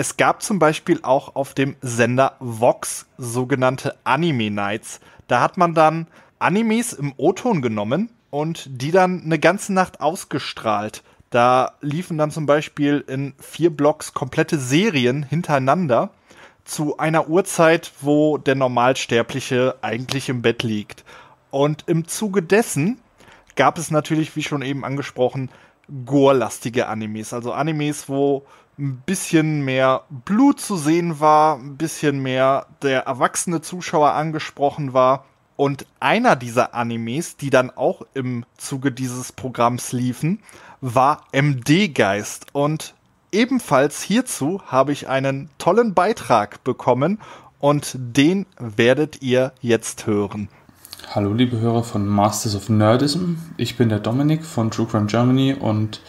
Es 0.00 0.16
gab 0.16 0.44
zum 0.44 0.60
Beispiel 0.60 1.00
auch 1.02 1.34
auf 1.34 1.54
dem 1.54 1.74
Sender 1.80 2.36
Vox 2.38 3.06
sogenannte 3.18 3.96
Anime 4.04 4.48
Nights. 4.48 5.00
Da 5.26 5.40
hat 5.40 5.56
man 5.56 5.74
dann 5.74 6.06
Animes 6.38 6.92
im 6.92 7.12
O-Ton 7.16 7.62
genommen 7.62 8.10
und 8.30 8.68
die 8.70 8.90
dann 8.90 9.22
eine 9.24 9.38
ganze 9.38 9.72
Nacht 9.72 10.00
ausgestrahlt. 10.00 11.02
Da 11.30 11.72
liefen 11.80 12.18
dann 12.18 12.30
zum 12.30 12.46
Beispiel 12.46 13.04
in 13.06 13.34
vier 13.38 13.70
Blocks 13.70 14.14
komplette 14.14 14.58
Serien 14.58 15.22
hintereinander 15.22 16.10
zu 16.64 16.98
einer 16.98 17.28
Uhrzeit, 17.28 17.92
wo 18.00 18.38
der 18.38 18.54
Normalsterbliche 18.54 19.76
eigentlich 19.82 20.28
im 20.28 20.42
Bett 20.42 20.62
liegt. 20.62 21.04
Und 21.50 21.84
im 21.86 22.06
Zuge 22.06 22.42
dessen 22.42 22.98
gab 23.56 23.78
es 23.78 23.90
natürlich, 23.90 24.36
wie 24.36 24.42
schon 24.42 24.62
eben 24.62 24.84
angesprochen, 24.84 25.50
gore-lastige 26.04 26.88
Animes. 26.88 27.32
Also 27.32 27.52
Animes, 27.52 28.08
wo 28.08 28.44
ein 28.78 29.02
bisschen 29.04 29.64
mehr 29.64 30.04
Blut 30.10 30.60
zu 30.60 30.76
sehen 30.76 31.20
war, 31.20 31.56
ein 31.56 31.76
bisschen 31.76 32.22
mehr 32.22 32.66
der 32.82 33.00
erwachsene 33.02 33.60
Zuschauer 33.60 34.12
angesprochen 34.12 34.92
war. 34.92 35.24
Und 35.58 35.86
einer 35.98 36.36
dieser 36.36 36.72
Animes, 36.76 37.36
die 37.36 37.50
dann 37.50 37.70
auch 37.70 38.02
im 38.14 38.44
Zuge 38.58 38.92
dieses 38.92 39.32
Programms 39.32 39.90
liefen, 39.90 40.38
war 40.80 41.24
MD 41.32 41.92
Geist. 41.92 42.46
Und 42.52 42.94
ebenfalls 43.32 44.00
hierzu 44.00 44.62
habe 44.68 44.92
ich 44.92 45.08
einen 45.08 45.50
tollen 45.58 45.94
Beitrag 45.94 46.62
bekommen 46.62 47.18
und 47.58 47.96
den 47.98 48.46
werdet 48.60 49.20
ihr 49.20 49.50
jetzt 49.60 50.06
hören. 50.06 50.48
Hallo 51.12 51.32
liebe 51.32 51.58
Hörer 51.58 51.82
von 51.82 52.06
Masters 52.06 52.54
of 52.54 52.68
Nerdism. 52.68 53.34
Ich 53.56 53.76
bin 53.76 53.88
der 53.88 53.98
Dominik 53.98 54.44
von 54.44 54.70
True 54.70 54.86
Crime 54.86 55.06
Germany 55.06 55.56
und 55.58 56.00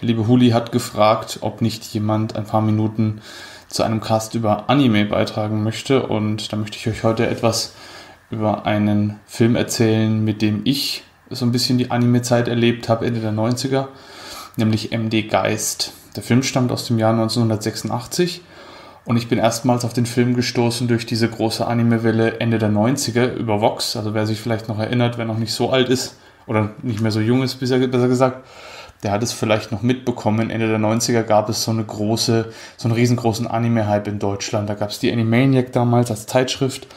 der 0.00 0.08
liebe 0.08 0.26
Huli 0.26 0.50
hat 0.50 0.72
gefragt, 0.72 1.38
ob 1.42 1.62
nicht 1.62 1.84
jemand 1.94 2.34
ein 2.34 2.46
paar 2.46 2.62
Minuten 2.62 3.20
zu 3.68 3.84
einem 3.84 4.00
Cast 4.00 4.34
über 4.34 4.68
Anime 4.68 5.04
beitragen 5.04 5.62
möchte 5.62 6.04
und 6.04 6.52
da 6.52 6.56
möchte 6.56 6.78
ich 6.78 6.88
euch 6.88 7.04
heute 7.04 7.28
etwas 7.28 7.74
über 8.30 8.66
einen 8.66 9.18
Film 9.26 9.56
erzählen, 9.56 10.22
mit 10.22 10.42
dem 10.42 10.62
ich 10.64 11.04
so 11.30 11.44
ein 11.44 11.52
bisschen 11.52 11.78
die 11.78 11.90
Anime-Zeit 11.90 12.48
erlebt 12.48 12.88
habe, 12.88 13.06
Ende 13.06 13.20
der 13.20 13.32
90er, 13.32 13.88
nämlich 14.56 14.90
MD 14.92 15.28
Geist. 15.28 15.92
Der 16.16 16.22
Film 16.22 16.42
stammt 16.42 16.72
aus 16.72 16.86
dem 16.86 16.98
Jahr 16.98 17.12
1986 17.12 18.42
und 19.04 19.16
ich 19.16 19.28
bin 19.28 19.38
erstmals 19.38 19.84
auf 19.84 19.92
den 19.92 20.06
Film 20.06 20.34
gestoßen 20.34 20.88
durch 20.88 21.06
diese 21.06 21.28
große 21.28 21.66
Anime-Welle 21.66 22.40
Ende 22.40 22.58
der 22.58 22.70
90er 22.70 23.34
über 23.34 23.60
Vox. 23.60 23.96
Also 23.96 24.14
wer 24.14 24.26
sich 24.26 24.40
vielleicht 24.40 24.68
noch 24.68 24.78
erinnert, 24.78 25.16
wer 25.16 25.24
noch 25.24 25.38
nicht 25.38 25.52
so 25.52 25.70
alt 25.70 25.88
ist 25.88 26.18
oder 26.46 26.70
nicht 26.82 27.00
mehr 27.00 27.12
so 27.12 27.20
jung 27.20 27.42
ist, 27.42 27.54
besser, 27.56 27.78
gesagt, 27.78 28.46
der 29.02 29.12
hat 29.12 29.22
es 29.22 29.32
vielleicht 29.32 29.70
noch 29.70 29.82
mitbekommen. 29.82 30.50
Ende 30.50 30.68
der 30.68 30.78
90er 30.78 31.22
gab 31.22 31.48
es 31.48 31.62
so 31.62 31.70
eine 31.70 31.84
große, 31.84 32.52
so 32.76 32.88
einen 32.88 32.94
riesengroßen 32.94 33.46
Anime-Hype 33.46 34.08
in 34.08 34.18
Deutschland. 34.18 34.68
Da 34.68 34.74
gab 34.74 34.90
es 34.90 34.98
die 34.98 35.12
Animaniac 35.12 35.72
damals 35.72 36.10
als 36.10 36.26
Zeitschrift 36.26 36.88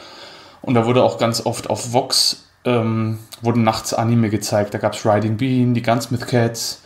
und 0.62 0.74
da 0.74 0.86
wurde 0.86 1.02
auch 1.02 1.18
ganz 1.18 1.44
oft 1.44 1.68
auf 1.68 1.92
Vox 1.92 2.44
ähm, 2.64 3.18
wurden 3.40 3.64
nachts 3.64 3.92
Anime 3.92 4.30
gezeigt. 4.30 4.72
Da 4.74 4.78
gab 4.78 4.94
es 4.94 5.04
Riding 5.04 5.36
Bean, 5.36 5.74
die 5.74 5.82
Gunsmith 5.82 6.26
Cats, 6.26 6.82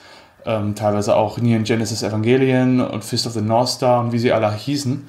ähm, 0.47 0.75
teilweise 0.75 1.15
auch 1.15 1.39
Neon 1.39 1.65
Genesis 1.65 2.03
Evangelion 2.03 2.81
und 2.81 3.05
Fist 3.05 3.27
of 3.27 3.35
the 3.35 3.43
North 3.43 3.69
Star 3.69 4.01
und 4.01 4.13
wie 4.13 4.19
sie 4.19 4.33
alle 4.33 4.53
hießen. 4.53 5.07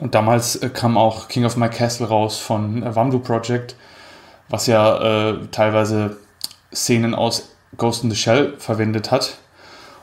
Und 0.00 0.14
damals 0.14 0.56
äh, 0.56 0.70
kam 0.70 0.96
auch 0.96 1.28
King 1.28 1.44
of 1.44 1.56
My 1.56 1.68
Castle 1.68 2.06
raus 2.06 2.38
von 2.38 2.82
äh, 2.82 2.94
Wamdu 2.94 3.18
Project, 3.18 3.76
was 4.48 4.66
ja 4.66 5.30
äh, 5.30 5.46
teilweise 5.50 6.16
Szenen 6.72 7.14
aus 7.14 7.50
Ghost 7.76 8.04
in 8.04 8.10
the 8.10 8.16
Shell 8.16 8.54
verwendet 8.58 9.10
hat. 9.10 9.36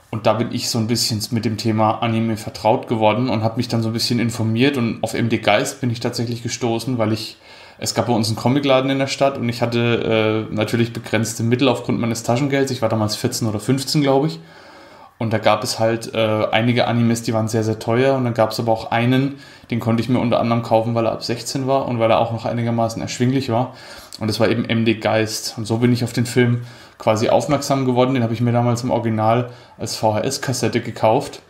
Und 0.09 0.25
da 0.25 0.33
bin 0.33 0.53
ich 0.53 0.69
so 0.69 0.77
ein 0.77 0.87
bisschen 0.87 1.21
mit 1.31 1.43
dem 1.43 1.57
Thema 1.57 1.99
Anime 1.99 2.37
vertraut 2.37 2.87
geworden 2.87 3.29
und 3.29 3.43
habe 3.43 3.57
mich 3.57 3.67
dann 3.67 3.81
so 3.81 3.89
ein 3.89 3.93
bisschen 3.93 4.19
informiert. 4.19 4.77
Und 4.77 5.03
auf 5.03 5.13
MD 5.13 5.41
Geist 5.41 5.81
bin 5.81 5.89
ich 5.89 5.99
tatsächlich 5.99 6.43
gestoßen, 6.43 6.97
weil 6.97 7.11
ich, 7.11 7.37
es 7.79 7.93
gab 7.93 8.07
bei 8.07 8.13
uns 8.13 8.27
einen 8.27 8.35
Comicladen 8.35 8.89
in 8.89 8.99
der 8.99 9.07
Stadt 9.07 9.37
und 9.37 9.47
ich 9.49 9.61
hatte 9.61 10.47
äh, 10.49 10.53
natürlich 10.53 10.93
begrenzte 10.93 11.43
Mittel 11.43 11.67
aufgrund 11.67 11.99
meines 11.99 12.23
Taschengelds. 12.23 12.71
Ich 12.71 12.81
war 12.81 12.89
damals 12.89 13.15
14 13.15 13.47
oder 13.47 13.59
15, 13.59 14.01
glaube 14.01 14.27
ich. 14.27 14.39
Und 15.19 15.33
da 15.33 15.39
gab 15.39 15.63
es 15.63 15.79
halt 15.79 16.13
äh, 16.13 16.47
einige 16.51 16.87
Animes, 16.87 17.23
die 17.23 17.33
waren 17.33 17.47
sehr, 17.47 17.63
sehr 17.63 17.79
teuer. 17.79 18.15
Und 18.15 18.25
dann 18.25 18.33
gab 18.33 18.51
es 18.51 18.59
aber 18.59 18.71
auch 18.71 18.91
einen, 18.91 19.35
den 19.71 19.79
konnte 19.79 20.01
ich 20.01 20.09
mir 20.09 20.19
unter 20.19 20.39
anderem 20.39 20.63
kaufen, 20.63 20.95
weil 20.95 21.05
er 21.05 21.11
ab 21.11 21.23
16 21.23 21.67
war 21.67 21.87
und 21.87 21.99
weil 21.99 22.11
er 22.11 22.19
auch 22.19 22.31
noch 22.31 22.45
einigermaßen 22.45 23.01
erschwinglich 23.01 23.49
war. 23.49 23.73
Und 24.19 24.27
das 24.27 24.39
war 24.39 24.49
eben 24.49 24.63
MD 24.63 24.99
Geist. 24.99 25.55
Und 25.57 25.65
so 25.65 25.77
bin 25.77 25.93
ich 25.93 26.03
auf 26.03 26.13
den 26.13 26.25
Film 26.25 26.61
quasi 26.97 27.29
aufmerksam 27.29 27.85
geworden. 27.85 28.13
Den 28.13 28.23
habe 28.23 28.33
ich 28.33 28.41
mir 28.41 28.51
damals 28.51 28.83
im 28.83 28.91
Original 28.91 29.49
als 29.77 29.95
VHS-Kassette 29.95 30.81
gekauft. 30.81 31.41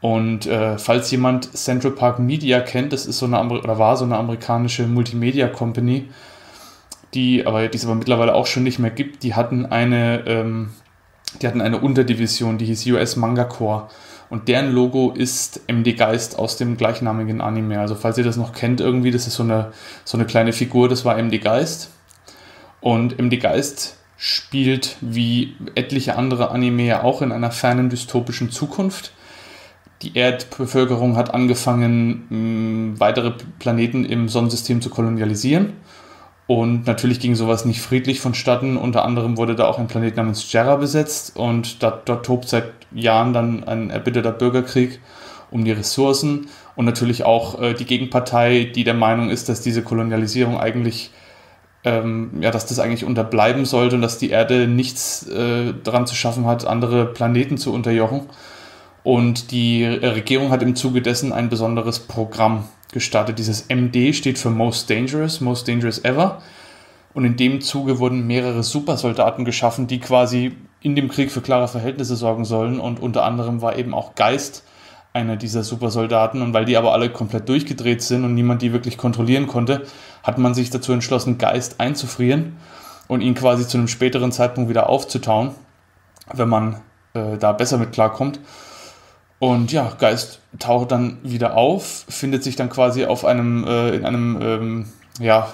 Und 0.00 0.46
äh, 0.46 0.78
falls 0.78 1.10
jemand 1.10 1.56
Central 1.56 1.92
Park 1.92 2.18
Media 2.18 2.60
kennt, 2.60 2.92
das 2.92 3.06
ist 3.06 3.18
so 3.18 3.26
eine 3.26 3.42
oder 3.48 3.78
war 3.78 3.96
so 3.96 4.04
eine 4.04 4.16
amerikanische 4.16 4.86
Multimedia 4.86 5.48
Company, 5.48 6.08
die 7.14 7.46
aber 7.46 7.66
die 7.68 7.78
es 7.78 7.84
aber 7.84 7.94
mittlerweile 7.94 8.34
auch 8.34 8.46
schon 8.46 8.62
nicht 8.62 8.78
mehr 8.78 8.90
gibt. 8.90 9.22
Die 9.22 9.34
hatten 9.34 9.66
eine 9.66 10.24
ähm, 10.26 10.70
die 11.40 11.46
hatten 11.46 11.60
eine 11.60 11.80
Unterdivision, 11.80 12.58
die 12.58 12.66
hieß 12.66 12.86
US 12.86 13.16
Manga 13.16 13.44
Corps. 13.44 13.88
Und 14.28 14.48
deren 14.48 14.72
Logo 14.72 15.12
ist 15.12 15.60
MD 15.68 15.96
Geist 15.96 16.38
aus 16.38 16.56
dem 16.56 16.76
gleichnamigen 16.76 17.40
Anime. 17.40 17.78
Also 17.78 17.94
falls 17.94 18.18
ihr 18.18 18.24
das 18.24 18.36
noch 18.36 18.52
kennt 18.52 18.80
irgendwie, 18.80 19.10
das 19.10 19.26
ist 19.26 19.34
so 19.34 19.44
eine, 19.44 19.72
so 20.04 20.16
eine 20.16 20.26
kleine 20.26 20.52
Figur, 20.52 20.88
das 20.88 21.04
war 21.04 21.16
MD 21.16 21.40
Geist. 21.40 21.90
Und 22.80 23.18
MD 23.18 23.40
Geist 23.40 23.96
spielt 24.16 24.96
wie 25.00 25.54
etliche 25.74 26.16
andere 26.16 26.50
Anime 26.50 26.84
ja 26.84 27.02
auch 27.02 27.22
in 27.22 27.32
einer 27.32 27.50
fernen 27.50 27.88
dystopischen 27.90 28.50
Zukunft. 28.50 29.12
Die 30.02 30.16
Erdbevölkerung 30.16 31.16
hat 31.16 31.32
angefangen, 31.32 32.94
weitere 32.98 33.32
Planeten 33.58 34.04
im 34.04 34.28
Sonnensystem 34.28 34.82
zu 34.82 34.90
kolonialisieren. 34.90 35.72
Und 36.46 36.86
natürlich 36.86 37.18
ging 37.18 37.34
sowas 37.34 37.64
nicht 37.64 37.80
friedlich 37.80 38.20
vonstatten. 38.20 38.76
Unter 38.76 39.04
anderem 39.04 39.36
wurde 39.36 39.56
da 39.56 39.66
auch 39.66 39.78
ein 39.78 39.88
Planet 39.88 40.16
namens 40.16 40.52
Jera 40.52 40.76
besetzt 40.76 41.36
und 41.36 41.82
da, 41.82 42.00
dort 42.04 42.24
tobt 42.24 42.48
seit 42.48 42.72
Jahren 42.94 43.32
dann 43.32 43.64
ein 43.64 43.90
erbitterter 43.90 44.32
Bürgerkrieg 44.32 45.00
um 45.50 45.64
die 45.64 45.72
Ressourcen 45.72 46.48
und 46.76 46.84
natürlich 46.84 47.24
auch 47.24 47.60
äh, 47.60 47.74
die 47.74 47.84
Gegenpartei, 47.84 48.70
die 48.74 48.84
der 48.84 48.94
Meinung 48.94 49.30
ist, 49.30 49.48
dass 49.48 49.60
diese 49.60 49.82
Kolonialisierung 49.82 50.58
eigentlich, 50.58 51.10
ähm, 51.84 52.30
ja, 52.40 52.50
dass 52.50 52.66
das 52.66 52.78
eigentlich 52.78 53.04
unterbleiben 53.04 53.64
sollte 53.64 53.96
und 53.96 54.02
dass 54.02 54.18
die 54.18 54.30
Erde 54.30 54.68
nichts 54.68 55.26
äh, 55.28 55.72
daran 55.82 56.06
zu 56.06 56.14
schaffen 56.14 56.46
hat, 56.46 56.66
andere 56.66 57.06
Planeten 57.06 57.58
zu 57.58 57.72
unterjochen. 57.72 58.22
Und 59.06 59.52
die 59.52 59.84
Regierung 59.84 60.50
hat 60.50 60.64
im 60.64 60.74
Zuge 60.74 61.00
dessen 61.00 61.32
ein 61.32 61.48
besonderes 61.48 62.00
Programm 62.00 62.64
gestartet. 62.90 63.38
Dieses 63.38 63.68
MD 63.68 64.12
steht 64.12 64.36
für 64.36 64.50
Most 64.50 64.90
Dangerous, 64.90 65.40
Most 65.40 65.68
Dangerous 65.68 66.04
Ever. 66.04 66.42
Und 67.14 67.24
in 67.24 67.36
dem 67.36 67.60
Zuge 67.60 68.00
wurden 68.00 68.26
mehrere 68.26 68.64
Supersoldaten 68.64 69.44
geschaffen, 69.44 69.86
die 69.86 70.00
quasi 70.00 70.56
in 70.80 70.96
dem 70.96 71.06
Krieg 71.06 71.30
für 71.30 71.40
klare 71.40 71.68
Verhältnisse 71.68 72.16
sorgen 72.16 72.44
sollen. 72.44 72.80
Und 72.80 72.98
unter 72.98 73.22
anderem 73.22 73.62
war 73.62 73.78
eben 73.78 73.94
auch 73.94 74.16
Geist 74.16 74.64
einer 75.12 75.36
dieser 75.36 75.62
Supersoldaten. 75.62 76.42
Und 76.42 76.52
weil 76.52 76.64
die 76.64 76.76
aber 76.76 76.92
alle 76.92 77.08
komplett 77.08 77.48
durchgedreht 77.48 78.02
sind 78.02 78.24
und 78.24 78.34
niemand 78.34 78.60
die 78.60 78.72
wirklich 78.72 78.98
kontrollieren 78.98 79.46
konnte, 79.46 79.84
hat 80.24 80.38
man 80.38 80.52
sich 80.52 80.70
dazu 80.70 80.92
entschlossen, 80.92 81.38
Geist 81.38 81.78
einzufrieren 81.78 82.56
und 83.06 83.20
ihn 83.20 83.36
quasi 83.36 83.68
zu 83.68 83.78
einem 83.78 83.86
späteren 83.86 84.32
Zeitpunkt 84.32 84.68
wieder 84.68 84.88
aufzutauen, 84.88 85.52
wenn 86.34 86.48
man 86.48 86.80
äh, 87.14 87.38
da 87.38 87.52
besser 87.52 87.78
mit 87.78 87.92
klarkommt. 87.92 88.40
Und 89.38 89.70
ja, 89.70 89.92
Geist 89.98 90.40
taucht 90.58 90.92
dann 90.92 91.18
wieder 91.22 91.56
auf, 91.56 92.06
findet 92.08 92.42
sich 92.42 92.56
dann 92.56 92.70
quasi 92.70 93.04
auf 93.04 93.24
einem, 93.24 93.64
äh, 93.66 93.90
in 93.90 94.04
einem, 94.06 94.38
ähm, 94.40 94.86
ja, 95.20 95.48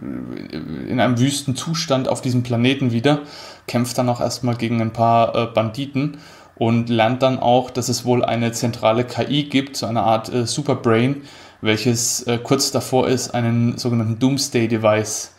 in 0.00 1.00
einem 1.00 1.18
wüsten 1.18 1.54
Zustand 1.54 2.08
auf 2.08 2.20
diesem 2.20 2.42
Planeten 2.42 2.90
wieder, 2.90 3.20
kämpft 3.66 3.96
dann 3.98 4.08
auch 4.08 4.20
erstmal 4.20 4.56
gegen 4.56 4.80
ein 4.80 4.92
paar 4.92 5.34
äh, 5.34 5.46
Banditen 5.46 6.18
und 6.56 6.88
lernt 6.88 7.22
dann 7.22 7.38
auch, 7.38 7.70
dass 7.70 7.88
es 7.88 8.04
wohl 8.04 8.24
eine 8.24 8.50
zentrale 8.52 9.04
KI 9.04 9.44
gibt, 9.44 9.76
so 9.76 9.86
eine 9.86 10.02
Art 10.02 10.32
äh, 10.32 10.46
Superbrain, 10.46 11.22
welches 11.60 12.26
äh, 12.26 12.38
kurz 12.38 12.72
davor 12.72 13.08
ist, 13.08 13.34
einen 13.34 13.78
sogenannten 13.78 14.18
Doomsday-Device 14.18 15.32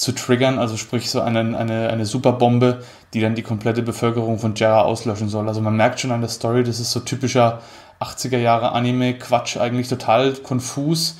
zu 0.00 0.12
triggern, 0.12 0.58
also 0.58 0.78
sprich 0.78 1.10
so 1.10 1.20
eine, 1.20 1.40
eine, 1.40 1.90
eine 1.90 2.06
Superbombe, 2.06 2.82
die 3.12 3.20
dann 3.20 3.34
die 3.34 3.42
komplette 3.42 3.82
Bevölkerung 3.82 4.38
von 4.38 4.54
Jera 4.54 4.80
auslöschen 4.80 5.28
soll. 5.28 5.46
Also 5.46 5.60
man 5.60 5.76
merkt 5.76 6.00
schon 6.00 6.10
an 6.10 6.22
der 6.22 6.30
Story, 6.30 6.64
das 6.64 6.80
ist 6.80 6.90
so 6.90 7.00
typischer 7.00 7.60
80er 8.00 8.38
Jahre 8.38 8.72
Anime, 8.72 9.18
Quatsch, 9.18 9.58
eigentlich 9.58 9.88
total 9.88 10.32
konfus. 10.32 11.18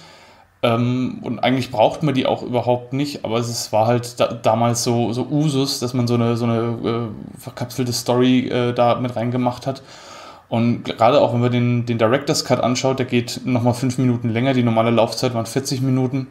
Ähm, 0.62 1.18
und 1.22 1.41
eigentlich 1.41 1.70
braucht 1.70 2.03
man 2.03 2.14
die 2.14 2.24
auch 2.24 2.43
überhaupt 2.43 2.95
nicht, 2.95 3.22
aber 3.22 3.37
es 3.37 3.70
war 3.70 3.87
halt 3.87 4.18
da, 4.18 4.28
damals 4.28 4.83
so, 4.83 5.12
so 5.12 5.26
Usus, 5.26 5.78
dass 5.81 5.93
man 5.93 6.07
so 6.07 6.14
eine, 6.14 6.39
so 6.39 6.47
eine 6.47 7.11
äh, 7.12 7.39
verkapselte 7.39 7.93
Story 7.93 8.49
äh, 8.49 8.72
da 8.72 8.95
mit 8.95 9.14
reingemacht 9.14 9.66
hat. 9.66 9.83
Und 10.51 10.83
gerade 10.83 11.21
auch 11.21 11.33
wenn 11.33 11.41
man 11.41 11.53
den, 11.53 11.87
den 11.87 11.97
Director's 11.97 12.45
Cut 12.45 12.59
anschaut, 12.59 12.99
der 12.99 13.07
geht 13.07 13.43
nochmal 13.45 13.73
fünf 13.73 13.99
Minuten 13.99 14.29
länger. 14.31 14.53
Die 14.53 14.65
normale 14.65 14.91
Laufzeit 14.91 15.33
waren 15.33 15.47
40 15.47 15.81
Minuten 15.81 16.27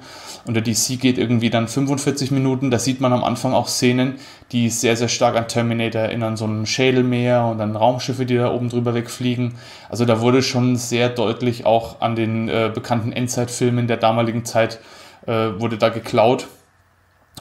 und 0.45 0.55
der 0.55 0.61
DC 0.61 0.99
geht 0.99 1.17
irgendwie 1.17 1.49
dann 1.49 1.69
45 1.69 2.29
Minuten. 2.31 2.69
Da 2.69 2.79
sieht 2.79 2.99
man 2.99 3.13
am 3.13 3.23
Anfang 3.23 3.53
auch 3.53 3.69
Szenen, 3.69 4.15
die 4.51 4.69
sehr, 4.69 4.97
sehr 4.97 5.07
stark 5.07 5.37
an 5.37 5.47
Terminator 5.47 6.01
erinnern. 6.01 6.35
So 6.35 6.45
ein 6.45 6.65
Schädelmeer 6.65 7.45
und 7.45 7.59
dann 7.59 7.77
Raumschiffe, 7.77 8.25
die 8.25 8.35
da 8.35 8.53
oben 8.53 8.67
drüber 8.67 8.93
wegfliegen. 8.93 9.55
Also 9.87 10.03
da 10.03 10.19
wurde 10.19 10.43
schon 10.43 10.75
sehr 10.75 11.07
deutlich 11.07 11.65
auch 11.65 12.01
an 12.01 12.17
den 12.17 12.49
äh, 12.49 12.69
bekannten 12.73 13.13
Endzeitfilmen 13.13 13.87
der 13.87 13.97
damaligen 13.97 14.43
Zeit 14.43 14.79
äh, 15.27 15.31
wurde 15.31 15.77
da 15.77 15.87
geklaut 15.87 16.47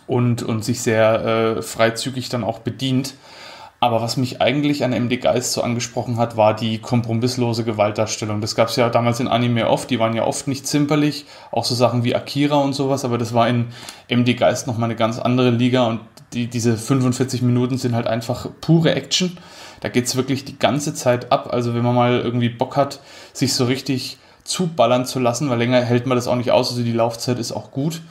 und, 0.07 0.45
und 0.45 0.65
sich 0.65 0.81
sehr 0.81 1.57
äh, 1.59 1.63
freizügig 1.63 2.29
dann 2.29 2.45
auch 2.45 2.61
bedient. 2.61 3.15
Aber 3.81 4.03
was 4.03 4.17
mich 4.17 4.41
eigentlich 4.41 4.83
an 4.83 4.91
MD 4.91 5.21
Geist 5.21 5.53
so 5.53 5.63
angesprochen 5.63 6.17
hat, 6.17 6.37
war 6.37 6.55
die 6.57 6.79
kompromisslose 6.79 7.63
Gewaltdarstellung. 7.63 8.41
Das 8.41 8.57
gab 8.57 8.69
es 8.69 8.77
ja 8.77 8.89
damals 8.91 9.21
in 9.21 9.29
Anime 9.29 9.69
oft, 9.69 9.89
die 9.91 10.01
waren 10.01 10.17
ja 10.17 10.25
oft 10.25 10.49
nicht 10.49 10.67
zimperlich, 10.67 11.27
auch 11.53 11.65
so 11.65 11.77
Sachen 11.77 12.03
wie 12.03 12.17
Akira 12.17 12.57
und 12.57 12.73
sowas, 12.73 13.05
aber 13.05 13.19
das 13.19 13.35
war 13.35 13.49
in 13.49 13.69
MD 14.09 14.37
Geist 14.37 14.67
nochmal 14.67 14.89
eine 14.89 14.97
ganz 14.97 15.21
andere 15.21 15.51
Liga 15.51 15.87
und 15.87 16.01
die, 16.33 16.49
diese 16.49 16.77
45 16.77 17.41
Minuten 17.43 17.79
sind 17.79 17.95
halt 17.95 18.09
einfach 18.09 18.49
pure 18.61 18.95
Action. 18.95 19.39
Da 19.81 19.89
geht's 19.89 20.17
wirklich 20.17 20.45
die 20.45 20.59
ganze 20.59 20.93
Zeit 20.93 21.31
ab. 21.31 21.51
Also 21.53 21.73
wenn 21.73 21.85
man 21.85 21.95
mal 21.95 22.19
irgendwie 22.19 22.49
Bock 22.49 22.77
hat, 22.77 22.99
sich 23.33 23.55
so 23.55 23.65
richtig 23.65 24.19
zuballern 24.43 25.07
zu 25.07 25.21
lassen, 25.21 25.51
weil 25.51 25.59
länger 25.59 25.81
hält 25.83 26.07
man 26.07 26.17
das 26.17 26.27
auch 26.27 26.35
nicht 26.35 26.51
aus, 26.51 26.71
also 26.71 26.83
die 26.83 26.93
Laufzeit 26.93 27.39
ist 27.39 27.53
auch 27.53 27.71
gut 27.71 28.03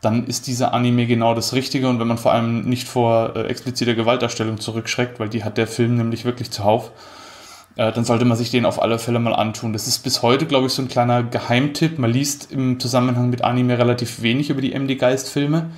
dann 0.00 0.26
ist 0.26 0.46
dieser 0.46 0.72
Anime 0.72 1.06
genau 1.06 1.34
das 1.34 1.52
Richtige 1.52 1.88
und 1.88 1.98
wenn 1.98 2.06
man 2.06 2.18
vor 2.18 2.32
allem 2.32 2.62
nicht 2.62 2.86
vor 2.86 3.34
äh, 3.34 3.42
expliziter 3.46 3.94
Gewaltdarstellung 3.94 4.60
zurückschreckt, 4.60 5.18
weil 5.18 5.28
die 5.28 5.42
hat 5.44 5.58
der 5.58 5.66
Film 5.66 5.96
nämlich 5.96 6.24
wirklich 6.24 6.50
zuhauf, 6.50 6.92
äh, 7.76 7.92
dann 7.92 8.04
sollte 8.04 8.24
man 8.24 8.36
sich 8.36 8.50
den 8.50 8.64
auf 8.64 8.80
alle 8.80 8.98
Fälle 8.98 9.18
mal 9.18 9.34
antun. 9.34 9.72
Das 9.72 9.88
ist 9.88 10.00
bis 10.00 10.22
heute, 10.22 10.46
glaube 10.46 10.66
ich, 10.66 10.72
so 10.72 10.82
ein 10.82 10.88
kleiner 10.88 11.22
Geheimtipp. 11.24 11.98
Man 11.98 12.12
liest 12.12 12.52
im 12.52 12.78
Zusammenhang 12.78 13.30
mit 13.30 13.42
Anime 13.42 13.78
relativ 13.78 14.22
wenig 14.22 14.50
über 14.50 14.60
die 14.60 14.72
MD 14.78 14.98
Geist 14.98 15.30
Filme. 15.30 15.70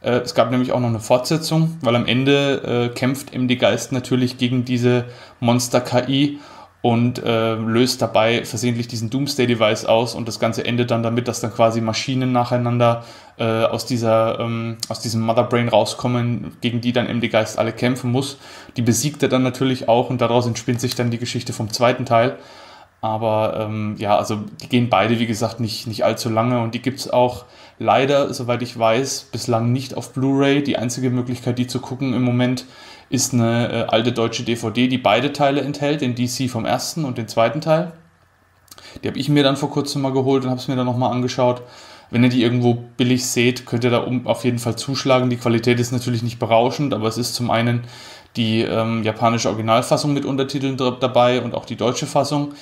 Äh, 0.00 0.18
es 0.18 0.34
gab 0.34 0.50
nämlich 0.50 0.72
auch 0.72 0.80
noch 0.80 0.88
eine 0.88 1.00
Fortsetzung, 1.00 1.76
weil 1.82 1.96
am 1.96 2.06
Ende 2.06 2.90
äh, 2.92 2.94
kämpft 2.94 3.34
MD 3.34 3.58
Geist 3.58 3.92
natürlich 3.92 4.38
gegen 4.38 4.64
diese 4.64 5.04
Monster 5.40 5.80
KI 5.80 6.38
und 6.82 7.22
äh, 7.22 7.54
löst 7.54 8.00
dabei 8.00 8.44
versehentlich 8.44 8.86
diesen 8.86 9.10
Doomsday-Device 9.10 9.86
aus 9.86 10.14
und 10.14 10.28
das 10.28 10.38
Ganze 10.38 10.64
endet 10.64 10.90
dann 10.90 11.02
damit, 11.02 11.26
dass 11.26 11.40
dann 11.40 11.52
quasi 11.52 11.80
Maschinen 11.80 12.32
nacheinander 12.32 13.04
äh, 13.38 13.64
aus, 13.64 13.86
dieser, 13.86 14.38
ähm, 14.38 14.76
aus 14.88 15.00
diesem 15.00 15.22
Motherbrain 15.22 15.68
rauskommen, 15.68 16.56
gegen 16.60 16.80
die 16.80 16.92
dann 16.92 17.06
MD 17.06 17.28
Geist 17.28 17.58
alle 17.58 17.72
kämpfen 17.72 18.12
muss. 18.12 18.38
Die 18.76 18.82
besiegt 18.82 19.22
er 19.22 19.28
dann 19.28 19.42
natürlich 19.42 19.88
auch 19.88 20.10
und 20.10 20.20
daraus 20.20 20.46
entspinnt 20.46 20.80
sich 20.80 20.94
dann 20.94 21.10
die 21.10 21.18
Geschichte 21.18 21.52
vom 21.52 21.72
zweiten 21.72 22.04
Teil. 22.04 22.36
Aber 23.00 23.58
ähm, 23.60 23.96
ja, 23.98 24.16
also 24.16 24.44
die 24.62 24.68
gehen 24.68 24.88
beide, 24.88 25.18
wie 25.18 25.26
gesagt, 25.26 25.60
nicht, 25.60 25.86
nicht 25.86 26.04
allzu 26.04 26.30
lange 26.30 26.60
und 26.60 26.74
die 26.74 26.82
gibt 26.82 26.98
es 26.98 27.10
auch 27.10 27.44
leider, 27.78 28.32
soweit 28.32 28.62
ich 28.62 28.78
weiß, 28.78 29.28
bislang 29.32 29.72
nicht 29.72 29.96
auf 29.96 30.12
Blu-ray. 30.12 30.62
Die 30.62 30.78
einzige 30.78 31.10
Möglichkeit, 31.10 31.58
die 31.58 31.66
zu 31.66 31.80
gucken 31.80 32.14
im 32.14 32.22
Moment, 32.22 32.64
ist 33.08 33.32
eine 33.32 33.72
äh, 33.72 33.82
alte 33.88 34.12
deutsche 34.12 34.42
DVD, 34.42 34.88
die 34.88 34.98
beide 34.98 35.32
Teile 35.32 35.60
enthält, 35.60 36.00
den 36.00 36.14
DC 36.14 36.50
vom 36.50 36.64
ersten 36.64 37.04
und 37.04 37.18
den 37.18 37.28
zweiten 37.28 37.60
Teil. 37.60 37.92
Die 39.02 39.08
habe 39.08 39.18
ich 39.18 39.28
mir 39.28 39.42
dann 39.42 39.56
vor 39.56 39.70
kurzem 39.70 40.02
mal 40.02 40.12
geholt 40.12 40.44
und 40.44 40.50
habe 40.50 40.60
es 40.60 40.68
mir 40.68 40.76
dann 40.76 40.86
nochmal 40.86 41.12
angeschaut. 41.12 41.62
Wenn 42.10 42.22
ihr 42.22 42.30
die 42.30 42.42
irgendwo 42.42 42.74
billig 42.96 43.26
seht, 43.26 43.66
könnt 43.66 43.84
ihr 43.84 43.90
da 43.90 44.06
auf 44.24 44.44
jeden 44.44 44.58
Fall 44.58 44.76
zuschlagen. 44.76 45.28
Die 45.28 45.36
Qualität 45.36 45.80
ist 45.80 45.92
natürlich 45.92 46.22
nicht 46.22 46.38
berauschend, 46.38 46.94
aber 46.94 47.08
es 47.08 47.18
ist 47.18 47.34
zum 47.34 47.50
einen 47.50 47.82
die 48.36 48.62
ähm, 48.62 49.02
japanische 49.02 49.48
Originalfassung 49.48 50.12
mit 50.12 50.24
Untertiteln 50.24 50.76
dabei 50.76 51.40
und 51.42 51.54
auch 51.54 51.64
die 51.64 51.76
deutsche 51.76 52.06
Fassung 52.06 52.52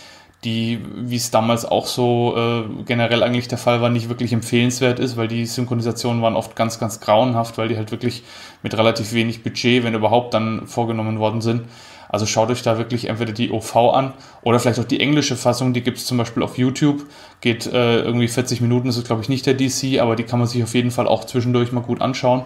die, 0.45 0.81
wie 0.95 1.17
es 1.17 1.31
damals 1.31 1.65
auch 1.65 1.87
so 1.87 2.35
äh, 2.37 2.85
generell 2.85 3.23
eigentlich 3.23 3.49
der 3.49 3.59
Fall 3.59 3.81
war, 3.81 3.89
nicht 3.89 4.09
wirklich 4.09 4.33
empfehlenswert 4.33 4.99
ist, 4.99 5.17
weil 5.17 5.29
die 5.29 5.47
Synchronisationen 5.47 6.23
waren 6.23 6.37
oft 6.37 6.55
ganz, 6.55 6.79
ganz 6.79 7.01
grauenhaft, 7.01 7.59
weil 7.59 7.69
die 7.69 7.77
halt 7.77 7.91
wirklich 7.91 8.23
mit 8.63 8.77
relativ 8.77 9.13
wenig 9.13 9.43
Budget, 9.43 9.85
wenn 9.85 9.95
überhaupt, 9.95 10.35
dann 10.35 10.67
vorgenommen 10.67 11.19
worden 11.19 11.41
sind. 11.41 11.63
Also 12.09 12.27
schaut 12.27 12.51
euch 12.51 12.63
da 12.63 12.79
wirklich 12.79 13.09
entweder 13.09 13.33
die 13.33 13.51
OV 13.51 13.75
an 13.77 14.13
oder 14.43 14.61
vielleicht 14.61 14.79
auch 14.79 14.85
die 14.85 15.01
englische 15.01 15.35
Fassung, 15.35 15.73
die 15.73 15.83
gibt 15.83 15.99
es 15.99 16.07
zum 16.07 16.17
Beispiel 16.17 16.45
auf 16.45 16.59
YouTube, 16.59 17.07
geht 17.41 17.67
äh, 17.67 18.03
irgendwie 18.03 18.29
40 18.29 18.61
Minuten, 18.61 18.87
das 18.87 18.97
ist 18.97 19.07
glaube 19.07 19.23
ich 19.23 19.29
nicht 19.29 19.47
der 19.47 19.55
DC, 19.55 20.01
aber 20.01 20.15
die 20.15 20.23
kann 20.23 20.39
man 20.39 20.47
sich 20.47 20.63
auf 20.63 20.75
jeden 20.75 20.93
Fall 20.93 21.09
auch 21.09 21.25
zwischendurch 21.25 21.73
mal 21.73 21.81
gut 21.81 22.01
anschauen. 22.01 22.45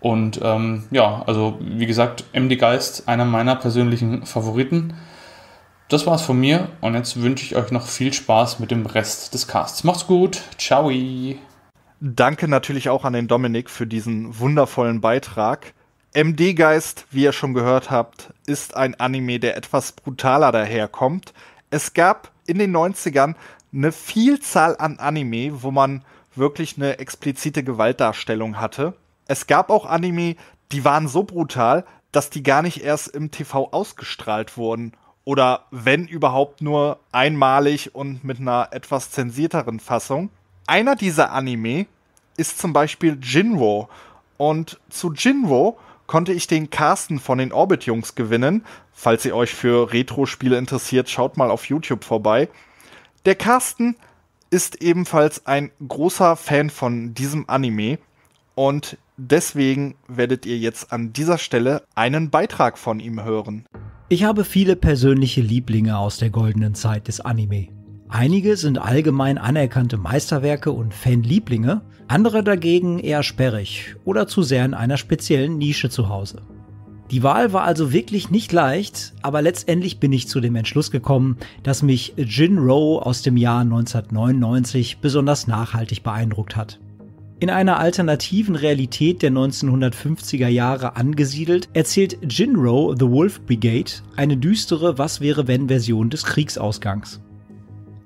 Und 0.00 0.40
ähm, 0.42 0.84
ja, 0.90 1.22
also 1.26 1.58
wie 1.60 1.86
gesagt, 1.86 2.24
MD 2.32 2.58
Geist, 2.58 3.08
einer 3.08 3.24
meiner 3.24 3.56
persönlichen 3.56 4.24
Favoriten. 4.24 4.94
Das 5.88 6.04
war's 6.04 6.22
von 6.22 6.40
mir 6.40 6.68
und 6.80 6.94
jetzt 6.94 7.22
wünsche 7.22 7.44
ich 7.44 7.54
euch 7.54 7.70
noch 7.70 7.86
viel 7.86 8.12
Spaß 8.12 8.58
mit 8.58 8.72
dem 8.72 8.86
Rest 8.86 9.34
des 9.34 9.46
Casts. 9.46 9.84
Macht's 9.84 10.08
gut. 10.08 10.42
Ciao. 10.58 10.90
Danke 12.00 12.48
natürlich 12.48 12.88
auch 12.88 13.04
an 13.04 13.12
den 13.12 13.28
Dominik 13.28 13.70
für 13.70 13.86
diesen 13.86 14.36
wundervollen 14.40 15.00
Beitrag. 15.00 15.74
MD 16.12 16.54
Geist, 16.54 17.06
wie 17.12 17.22
ihr 17.22 17.32
schon 17.32 17.54
gehört 17.54 17.92
habt, 17.92 18.32
ist 18.46 18.76
ein 18.76 18.98
Anime, 18.98 19.38
der 19.38 19.56
etwas 19.56 19.92
brutaler 19.92 20.50
daherkommt. 20.50 21.32
Es 21.70 21.94
gab 21.94 22.32
in 22.46 22.58
den 22.58 22.76
90ern 22.76 23.36
eine 23.72 23.92
Vielzahl 23.92 24.76
an 24.78 24.98
Anime, 24.98 25.62
wo 25.62 25.70
man 25.70 26.02
wirklich 26.34 26.76
eine 26.76 26.98
explizite 26.98 27.62
Gewaltdarstellung 27.62 28.58
hatte. 28.58 28.94
Es 29.28 29.46
gab 29.46 29.70
auch 29.70 29.86
Anime, 29.86 30.34
die 30.72 30.84
waren 30.84 31.06
so 31.06 31.22
brutal, 31.22 31.84
dass 32.10 32.30
die 32.30 32.42
gar 32.42 32.62
nicht 32.62 32.82
erst 32.82 33.08
im 33.08 33.30
TV 33.30 33.68
ausgestrahlt 33.70 34.56
wurden. 34.56 34.92
Oder 35.26 35.64
wenn 35.72 36.06
überhaupt 36.06 36.62
nur 36.62 37.00
einmalig 37.10 37.96
und 37.96 38.22
mit 38.22 38.38
einer 38.38 38.68
etwas 38.70 39.10
zensierteren 39.10 39.80
Fassung. 39.80 40.30
Einer 40.68 40.94
dieser 40.94 41.32
Anime 41.32 41.86
ist 42.36 42.60
zum 42.60 42.72
Beispiel 42.72 43.18
Jinro. 43.20 43.88
Und 44.36 44.78
zu 44.88 45.12
Jinro 45.12 45.78
konnte 46.06 46.32
ich 46.32 46.46
den 46.46 46.70
Carsten 46.70 47.18
von 47.18 47.38
den 47.38 47.52
Orbit-Jungs 47.52 48.14
gewinnen. 48.14 48.64
Falls 48.92 49.24
ihr 49.24 49.34
euch 49.34 49.52
für 49.52 49.92
Retro-Spiele 49.92 50.56
interessiert, 50.56 51.10
schaut 51.10 51.36
mal 51.36 51.50
auf 51.50 51.64
YouTube 51.64 52.04
vorbei. 52.04 52.48
Der 53.24 53.34
Carsten 53.34 53.96
ist 54.50 54.80
ebenfalls 54.80 55.44
ein 55.44 55.72
großer 55.86 56.36
Fan 56.36 56.70
von 56.70 57.14
diesem 57.14 57.48
Anime 57.48 57.98
und 58.54 58.96
deswegen 59.16 59.96
werdet 60.06 60.46
ihr 60.46 60.56
jetzt 60.56 60.92
an 60.92 61.12
dieser 61.12 61.38
Stelle 61.38 61.82
einen 61.96 62.30
Beitrag 62.30 62.78
von 62.78 63.00
ihm 63.00 63.24
hören. 63.24 63.66
Ich 64.08 64.22
habe 64.22 64.44
viele 64.44 64.76
persönliche 64.76 65.40
Lieblinge 65.40 65.98
aus 65.98 66.18
der 66.18 66.30
goldenen 66.30 66.76
Zeit 66.76 67.08
des 67.08 67.18
Anime. 67.18 67.66
Einige 68.08 68.56
sind 68.56 68.78
allgemein 68.78 69.36
anerkannte 69.36 69.96
Meisterwerke 69.96 70.70
und 70.70 70.94
Fanlieblinge, 70.94 71.82
andere 72.06 72.44
dagegen 72.44 73.00
eher 73.00 73.24
sperrig 73.24 73.96
oder 74.04 74.28
zu 74.28 74.42
sehr 74.42 74.64
in 74.64 74.74
einer 74.74 74.96
speziellen 74.96 75.58
Nische 75.58 75.90
zu 75.90 76.08
Hause. 76.08 76.42
Die 77.10 77.24
Wahl 77.24 77.52
war 77.52 77.64
also 77.64 77.92
wirklich 77.92 78.30
nicht 78.30 78.52
leicht, 78.52 79.12
aber 79.22 79.42
letztendlich 79.42 79.98
bin 79.98 80.12
ich 80.12 80.28
zu 80.28 80.38
dem 80.40 80.54
Entschluss 80.54 80.92
gekommen, 80.92 81.36
dass 81.64 81.82
mich 81.82 82.14
Jinro 82.16 83.00
aus 83.00 83.22
dem 83.22 83.36
Jahr 83.36 83.62
1999 83.62 84.98
besonders 84.98 85.48
nachhaltig 85.48 86.04
beeindruckt 86.04 86.54
hat. 86.54 86.78
In 87.38 87.50
einer 87.50 87.78
alternativen 87.78 88.56
Realität 88.56 89.20
der 89.20 89.30
1950er 89.30 90.48
Jahre 90.48 90.96
angesiedelt, 90.96 91.68
erzählt 91.74 92.16
Jinro 92.26 92.94
The 92.98 93.10
Wolf 93.10 93.42
Brigade 93.42 93.90
eine 94.16 94.38
düstere 94.38 94.96
Was 94.96 95.20
wäre 95.20 95.46
wenn 95.46 95.68
Version 95.68 96.08
des 96.08 96.24
Kriegsausgangs. 96.24 97.20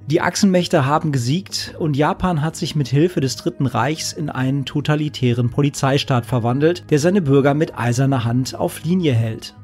Die 0.09 0.20
Achsenmächte 0.20 0.85
haben 0.85 1.12
gesiegt 1.12 1.76
und 1.78 1.97
Japan 1.97 2.43
hat 2.43 2.57
sich 2.57 2.74
mit 2.74 2.89
Hilfe 2.89 3.20
des 3.20 3.37
Dritten 3.37 3.66
Reichs 3.66 4.12
in 4.12 4.31
einen 4.31 4.64
totalitären 4.64 5.49
Polizeistaat 5.49 6.26
verwandelt, 6.26 6.91
der 6.91 6.99
seine 6.99 7.22
Bürger 7.22 7.55
mit 7.55 7.78
eiserner 7.78 8.24
Hand 8.24 8.57
auf 8.57 8.83
Linie 8.83 9.12
hält. 9.12 9.55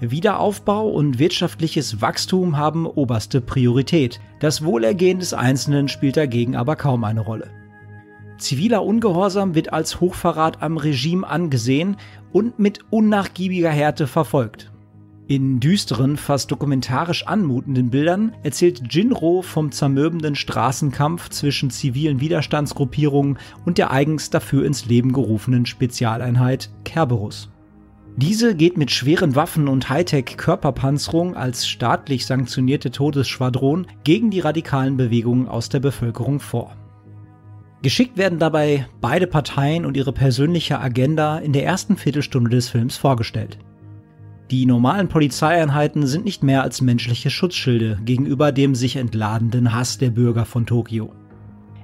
Wiederaufbau 0.00 0.90
und 0.90 1.18
wirtschaftliches 1.18 2.02
Wachstum 2.02 2.58
haben 2.58 2.84
oberste 2.86 3.40
Priorität. 3.40 4.20
Das 4.40 4.62
Wohlergehen 4.62 5.18
des 5.18 5.32
Einzelnen 5.32 5.88
spielt 5.88 6.18
dagegen 6.18 6.56
aber 6.56 6.76
kaum 6.76 7.04
eine 7.04 7.22
Rolle. 7.22 7.61
Ziviler 8.42 8.84
Ungehorsam 8.84 9.54
wird 9.54 9.72
als 9.72 10.00
Hochverrat 10.00 10.62
am 10.62 10.76
Regime 10.76 11.26
angesehen 11.26 11.96
und 12.32 12.58
mit 12.58 12.80
unnachgiebiger 12.90 13.70
Härte 13.70 14.06
verfolgt. 14.06 14.72
In 15.28 15.60
düsteren, 15.60 16.16
fast 16.16 16.50
dokumentarisch 16.50 17.26
anmutenden 17.26 17.90
Bildern 17.90 18.34
erzählt 18.42 18.82
Jinro 18.92 19.40
vom 19.40 19.70
zermürbenden 19.70 20.34
Straßenkampf 20.34 21.30
zwischen 21.30 21.70
zivilen 21.70 22.20
Widerstandsgruppierungen 22.20 23.38
und 23.64 23.78
der 23.78 23.92
eigens 23.92 24.30
dafür 24.30 24.66
ins 24.66 24.84
Leben 24.86 25.12
gerufenen 25.12 25.64
Spezialeinheit 25.64 26.70
Kerberus. 26.84 27.48
Diese 28.16 28.54
geht 28.54 28.76
mit 28.76 28.90
schweren 28.90 29.36
Waffen 29.36 29.68
und 29.68 29.88
Hightech-Körperpanzerung 29.88 31.34
als 31.34 31.66
staatlich 31.66 32.26
sanktionierte 32.26 32.90
Todesschwadron 32.90 33.86
gegen 34.04 34.30
die 34.30 34.40
radikalen 34.40 34.98
Bewegungen 34.98 35.48
aus 35.48 35.70
der 35.70 35.80
Bevölkerung 35.80 36.40
vor. 36.40 36.76
Geschickt 37.82 38.16
werden 38.16 38.38
dabei 38.38 38.86
beide 39.00 39.26
Parteien 39.26 39.84
und 39.84 39.96
ihre 39.96 40.12
persönliche 40.12 40.78
Agenda 40.78 41.38
in 41.38 41.52
der 41.52 41.64
ersten 41.64 41.96
Viertelstunde 41.96 42.50
des 42.50 42.68
Films 42.68 42.96
vorgestellt. 42.96 43.58
Die 44.52 44.66
normalen 44.66 45.08
Polizeieinheiten 45.08 46.06
sind 46.06 46.24
nicht 46.24 46.44
mehr 46.44 46.62
als 46.62 46.80
menschliche 46.80 47.28
Schutzschilde 47.28 47.98
gegenüber 48.04 48.52
dem 48.52 48.76
sich 48.76 48.96
entladenden 48.96 49.74
Hass 49.74 49.98
der 49.98 50.10
Bürger 50.10 50.44
von 50.44 50.64
Tokio. 50.64 51.12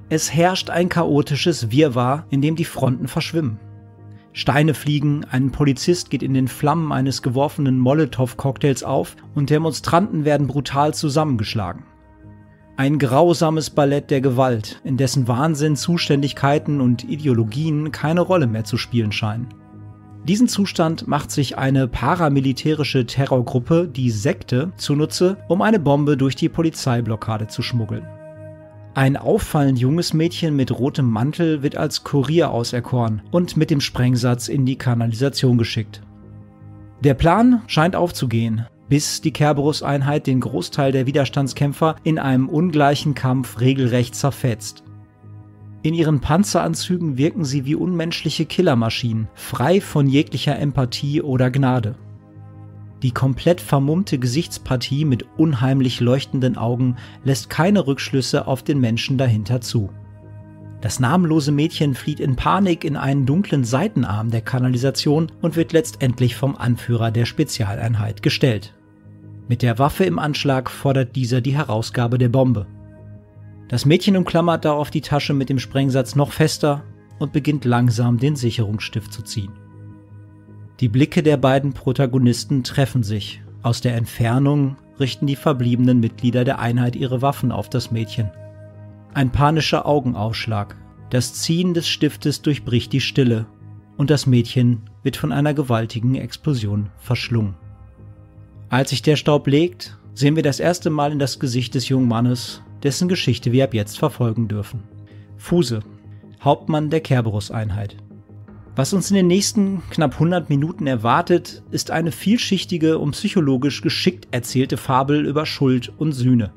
Es 0.07 0.33
herrscht 0.33 0.69
ein 0.69 0.87
chaotisches 0.87 1.69
Wirrwarr, 1.69 2.25
in 2.29 2.41
dem 2.41 2.55
die 2.55 2.65
Fronten 2.65 3.09
verschwimmen. 3.09 3.59
Steine 4.31 4.75
fliegen, 4.75 5.25
ein 5.25 5.51
Polizist 5.51 6.09
geht 6.09 6.23
in 6.23 6.33
den 6.33 6.47
Flammen 6.47 6.93
eines 6.93 7.21
geworfenen 7.21 7.77
Molotow-Cocktails 7.77 8.83
auf 8.83 9.17
und 9.35 9.49
Demonstranten 9.49 10.23
werden 10.23 10.47
brutal 10.47 10.93
zusammengeschlagen. 10.93 11.83
Ein 12.79 12.97
grausames 12.97 13.71
Ballett 13.71 14.09
der 14.09 14.21
Gewalt, 14.21 14.79
in 14.85 14.95
dessen 14.95 15.27
Wahnsinn 15.27 15.75
Zuständigkeiten 15.75 16.79
und 16.79 17.03
Ideologien 17.03 17.91
keine 17.91 18.21
Rolle 18.21 18.47
mehr 18.47 18.63
zu 18.63 18.77
spielen 18.77 19.11
scheinen. 19.11 19.47
Diesen 20.23 20.47
Zustand 20.47 21.05
macht 21.05 21.29
sich 21.29 21.57
eine 21.57 21.89
paramilitärische 21.89 23.05
Terrorgruppe, 23.05 23.89
die 23.89 24.09
Sekte, 24.11 24.71
zunutze, 24.77 25.35
um 25.49 25.61
eine 25.61 25.77
Bombe 25.77 26.15
durch 26.15 26.37
die 26.37 26.47
Polizeiblockade 26.47 27.47
zu 27.47 27.61
schmuggeln. 27.61 28.07
Ein 28.93 29.17
auffallend 29.17 29.77
junges 29.77 30.13
Mädchen 30.13 30.55
mit 30.55 30.71
rotem 30.71 31.05
Mantel 31.05 31.61
wird 31.61 31.75
als 31.75 32.05
Kurier 32.05 32.49
auserkoren 32.49 33.23
und 33.31 33.57
mit 33.57 33.71
dem 33.71 33.81
Sprengsatz 33.81 34.47
in 34.47 34.65
die 34.65 34.77
Kanalisation 34.77 35.57
geschickt. 35.57 36.01
Der 37.03 37.13
Plan 37.13 37.61
scheint 37.67 37.97
aufzugehen, 37.97 38.67
bis 38.89 39.21
die 39.21 39.31
Kerberos-Einheit 39.31 40.27
den 40.27 40.41
Großteil 40.41 40.91
der 40.91 41.05
Widerstandskämpfer 41.05 41.95
in 42.03 42.19
einem 42.19 42.49
ungleichen 42.49 43.13
Kampf 43.13 43.59
regelrecht 43.61 44.15
zerfetzt. 44.15 44.83
In 45.81 45.93
ihren 45.93 46.19
Panzeranzügen 46.19 47.17
wirken 47.17 47.45
sie 47.45 47.63
wie 47.65 47.75
unmenschliche 47.75 48.45
Killermaschinen, 48.45 49.29
frei 49.33 49.79
von 49.79 50.07
jeglicher 50.07 50.59
Empathie 50.59 51.21
oder 51.21 51.51
Gnade. 51.51 51.95
Die 53.01 53.11
komplett 53.11 53.61
vermummte 53.61 54.19
Gesichtspartie 54.19 55.05
mit 55.05 55.25
unheimlich 55.37 56.01
leuchtenden 56.01 56.57
Augen 56.57 56.97
lässt 57.23 57.49
keine 57.49 57.87
Rückschlüsse 57.87 58.45
auf 58.45 58.61
den 58.61 58.81
Menschen 58.81 59.17
dahinter 59.17 59.61
zu. 59.61 59.89
Das 60.81 60.99
namenlose 60.99 61.51
Mädchen 61.51 61.93
flieht 61.93 62.19
in 62.19 62.35
Panik 62.35 62.83
in 62.83 62.97
einen 62.97 63.25
dunklen 63.25 63.63
Seitenarm 63.63 64.31
der 64.31 64.41
Kanalisation 64.41 65.31
und 65.41 65.55
wird 65.55 65.71
letztendlich 65.71 66.35
vom 66.35 66.57
Anführer 66.57 67.11
der 67.11 67.25
Spezialeinheit 67.25 68.21
gestellt. 68.21 68.73
Mit 69.49 69.63
der 69.63 69.79
Waffe 69.79 70.05
im 70.05 70.19
Anschlag 70.19 70.69
fordert 70.69 71.15
dieser 71.15 71.41
die 71.41 71.57
Herausgabe 71.57 72.19
der 72.19 72.29
Bombe. 72.29 72.67
Das 73.67 73.83
Mädchen 73.83 74.15
umklammert 74.15 74.63
darauf 74.63 74.91
die 74.91 75.01
Tasche 75.01 75.33
mit 75.33 75.49
dem 75.49 75.57
Sprengsatz 75.57 76.15
noch 76.15 76.31
fester 76.31 76.83
und 77.17 77.33
beginnt 77.33 77.65
langsam 77.65 78.19
den 78.19 78.35
Sicherungsstift 78.35 79.11
zu 79.11 79.23
ziehen. 79.23 79.51
Die 80.79 80.87
Blicke 80.87 81.23
der 81.23 81.37
beiden 81.37 81.73
Protagonisten 81.73 82.63
treffen 82.63 83.01
sich. 83.01 83.41
Aus 83.63 83.81
der 83.81 83.95
Entfernung 83.95 84.77
richten 84.99 85.25
die 85.25 85.35
verbliebenen 85.35 85.99
Mitglieder 85.99 86.45
der 86.45 86.59
Einheit 86.59 86.95
ihre 86.95 87.23
Waffen 87.23 87.51
auf 87.51 87.69
das 87.69 87.89
Mädchen. 87.89 88.29
Ein 89.15 89.31
panischer 89.31 89.87
Augenaufschlag. 89.87 90.77
Das 91.09 91.33
Ziehen 91.33 91.73
des 91.73 91.87
Stiftes 91.89 92.43
durchbricht 92.43 92.93
die 92.93 93.01
Stille 93.01 93.47
und 93.97 94.11
das 94.11 94.27
Mädchen 94.27 94.83
wird 95.01 95.17
von 95.17 95.31
einer 95.31 95.55
gewaltigen 95.55 96.13
Explosion 96.13 96.91
verschlungen. 96.99 97.55
Als 98.69 98.91
sich 98.91 99.01
der 99.01 99.15
Staub 99.15 99.47
legt, 99.47 99.97
sehen 100.13 100.35
wir 100.35 100.43
das 100.43 100.59
erste 100.59 100.91
Mal 100.91 101.11
in 101.11 101.17
das 101.17 101.39
Gesicht 101.39 101.73
des 101.73 101.89
jungen 101.89 102.07
Mannes, 102.07 102.61
dessen 102.83 103.07
Geschichte 103.07 103.51
wir 103.51 103.63
ab 103.63 103.73
jetzt 103.73 103.97
verfolgen 103.97 104.47
dürfen. 104.47 104.83
Fuse, 105.37 105.79
Hauptmann 106.39 106.91
der 106.91 107.01
Kerberos-Einheit. 107.01 107.97
Was 108.75 108.93
uns 108.93 109.09
in 109.09 109.15
den 109.15 109.27
nächsten 109.27 109.81
knapp 109.89 110.13
100 110.13 110.51
Minuten 110.51 110.85
erwartet, 110.85 111.63
ist 111.71 111.89
eine 111.89 112.11
vielschichtige 112.11 112.99
und 112.99 113.11
psychologisch 113.11 113.81
geschickt 113.81 114.27
erzählte 114.29 114.77
Fabel 114.77 115.25
über 115.25 115.47
Schuld 115.47 115.91
und 115.97 116.11
Sühne. 116.11 116.53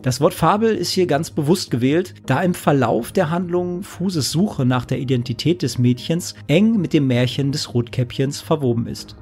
Das 0.00 0.22
Wort 0.22 0.32
Fabel 0.32 0.74
ist 0.74 0.92
hier 0.92 1.06
ganz 1.06 1.30
bewusst 1.30 1.70
gewählt, 1.70 2.14
da 2.24 2.40
im 2.40 2.54
Verlauf 2.54 3.12
der 3.12 3.28
Handlung 3.28 3.82
Fuses 3.82 4.32
Suche 4.32 4.64
nach 4.64 4.86
der 4.86 4.98
Identität 4.98 5.60
des 5.60 5.76
Mädchens 5.76 6.34
eng 6.46 6.80
mit 6.80 6.94
dem 6.94 7.06
Märchen 7.06 7.52
des 7.52 7.74
Rotkäppchens 7.74 8.40
verwoben 8.40 8.86
ist. 8.86 9.16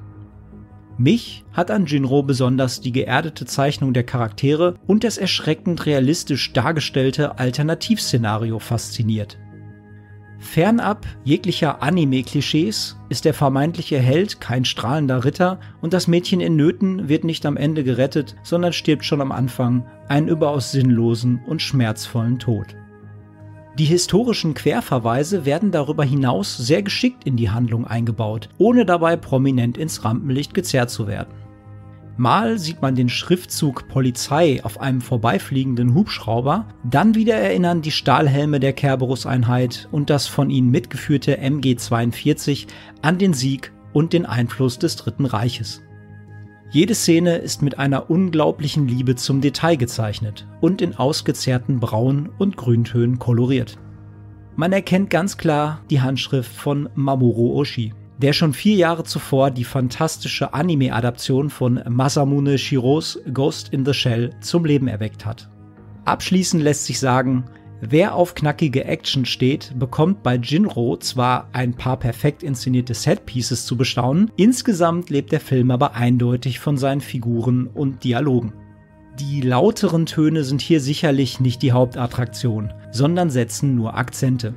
Mich 1.01 1.45
hat 1.53 1.71
an 1.71 1.87
Jinro 1.87 2.25
besonders 2.25 2.81
die 2.81 2.91
geerdete 2.91 3.47
Zeichnung 3.47 3.93
der 3.93 4.03
Charaktere 4.03 4.75
und 4.89 5.05
das 5.05 5.17
erschreckend 5.17 5.87
realistisch 5.87 6.53
dargestellte 6.53 7.39
Alternativszenario 7.39 8.59
fasziniert. 8.59 9.39
Fernab 10.41 11.07
jeglicher 11.23 11.85
Anime-Klischees 11.85 12.97
ist 13.09 13.25
der 13.25 13.35
vermeintliche 13.35 14.01
Held 14.01 14.41
kein 14.41 14.65
strahlender 14.65 15.25
Ritter 15.25 15.61
und 15.81 15.93
das 15.93 16.09
Mädchen 16.09 16.41
in 16.41 16.57
Nöten 16.57 17.09
wird 17.09 17.23
nicht 17.23 17.47
am 17.47 17.57
Ende 17.57 17.85
gerettet, 17.85 18.35
sondern 18.43 18.73
stirbt 18.73 19.05
schon 19.05 19.21
am 19.21 19.31
Anfang 19.31 19.87
einen 20.09 20.27
überaus 20.27 20.73
sinnlosen 20.73 21.41
und 21.47 21.63
schmerzvollen 21.63 22.41
Tod. 22.41 22.75
Die 23.79 23.85
historischen 23.85 24.55
Querverweise 24.55 25.45
werden 25.45 25.71
darüber 25.71 26.03
hinaus 26.03 26.57
sehr 26.57 26.83
geschickt 26.83 27.25
in 27.25 27.37
die 27.37 27.51
Handlung 27.51 27.87
eingebaut, 27.87 28.49
ohne 28.59 28.85
dabei 28.85 29.15
prominent 29.15 29.79
ins 29.79 30.05
Rampenlicht 30.05 30.53
gezerrt 30.53 30.91
zu 30.91 31.07
werden. 31.07 31.33
Mal 32.17 32.59
sieht 32.59 32.83
man 32.83 32.97
den 32.97 33.09
Schriftzug 33.09 33.87
Polizei 33.87 34.59
auf 34.65 34.81
einem 34.81 35.01
vorbeifliegenden 35.01 35.95
Hubschrauber, 35.95 36.67
dann 36.83 37.15
wieder 37.15 37.37
erinnern 37.37 37.81
die 37.81 37.93
Stahlhelme 37.93 38.59
der 38.59 38.73
Kerberos-Einheit 38.73 39.89
und 39.93 40.11
das 40.11 40.27
von 40.27 40.51
ihnen 40.51 40.73
mitgeführte 40.73 41.39
MG-42 41.39 42.67
an 43.03 43.19
den 43.19 43.33
Sieg 43.33 43.73
und 43.93 44.13
den 44.13 44.27
Einfluss 44.27 44.81
des 44.81 44.97
Dritten 44.97 45.27
Reiches. 45.27 45.83
Jede 46.71 46.95
Szene 46.95 47.37
ist 47.37 47.63
mit 47.63 47.79
einer 47.79 48.11
unglaublichen 48.11 48.87
Liebe 48.89 49.17
zum 49.17 49.41
Detail 49.41 49.77
gezeichnet 49.77 50.47
und 50.61 50.83
in 50.83 50.95
ausgezerrten 50.97 51.81
Braun- 51.81 52.29
und 52.39 52.57
Grüntönen 52.57 53.19
koloriert. 53.19 53.79
Man 54.57 54.73
erkennt 54.73 55.11
ganz 55.11 55.39
klar 55.39 55.81
die 55.89 56.01
Handschrift 56.01 56.53
von 56.53 56.89
Mamoru 56.95 57.59
Oshii 57.59 57.93
der 58.19 58.33
schon 58.33 58.53
vier 58.53 58.75
Jahre 58.75 59.05
zuvor 59.05 59.51
die 59.51 59.65
fantastische 59.65 60.53
Anime-Adaption 60.53 61.51
von 61.51 61.81
Masamune 61.89 62.59
Shiros 62.59 63.19
Ghost 63.33 63.73
in 63.73 63.85
the 63.85 63.95
Shell 63.95 64.31
zum 64.41 64.65
Leben 64.65 64.89
erweckt 64.89 65.25
hat. 65.25 65.49
Abschließend 66.05 66.63
lässt 66.63 66.87
sich 66.87 66.99
sagen, 66.99 67.45
wer 67.81 68.15
auf 68.15 68.35
knackige 68.35 68.85
Action 68.85 69.25
steht, 69.25 69.73
bekommt 69.79 70.23
bei 70.23 70.37
Jinro 70.37 70.97
zwar 70.97 71.49
ein 71.53 71.75
paar 71.75 71.97
perfekt 71.97 72.43
inszenierte 72.43 72.95
Setpieces 72.95 73.67
zu 73.67 73.77
bestaunen, 73.77 74.31
insgesamt 74.37 75.11
lebt 75.11 75.33
der 75.33 75.41
Film 75.41 75.71
aber 75.71 75.95
eindeutig 75.95 76.59
von 76.61 76.77
seinen 76.77 77.01
Figuren 77.01 77.67
und 77.67 78.05
Dialogen. 78.05 78.53
Die 79.19 79.41
lauteren 79.41 80.07
Töne 80.07 80.45
sind 80.45 80.61
hier 80.61 80.81
sicherlich 80.81 81.41
nicht 81.41 81.63
die 81.63 81.73
Hauptattraktion, 81.73 82.73
sondern 82.93 83.31
setzen 83.31 83.75
nur 83.75 83.97
Akzente. 83.97 84.55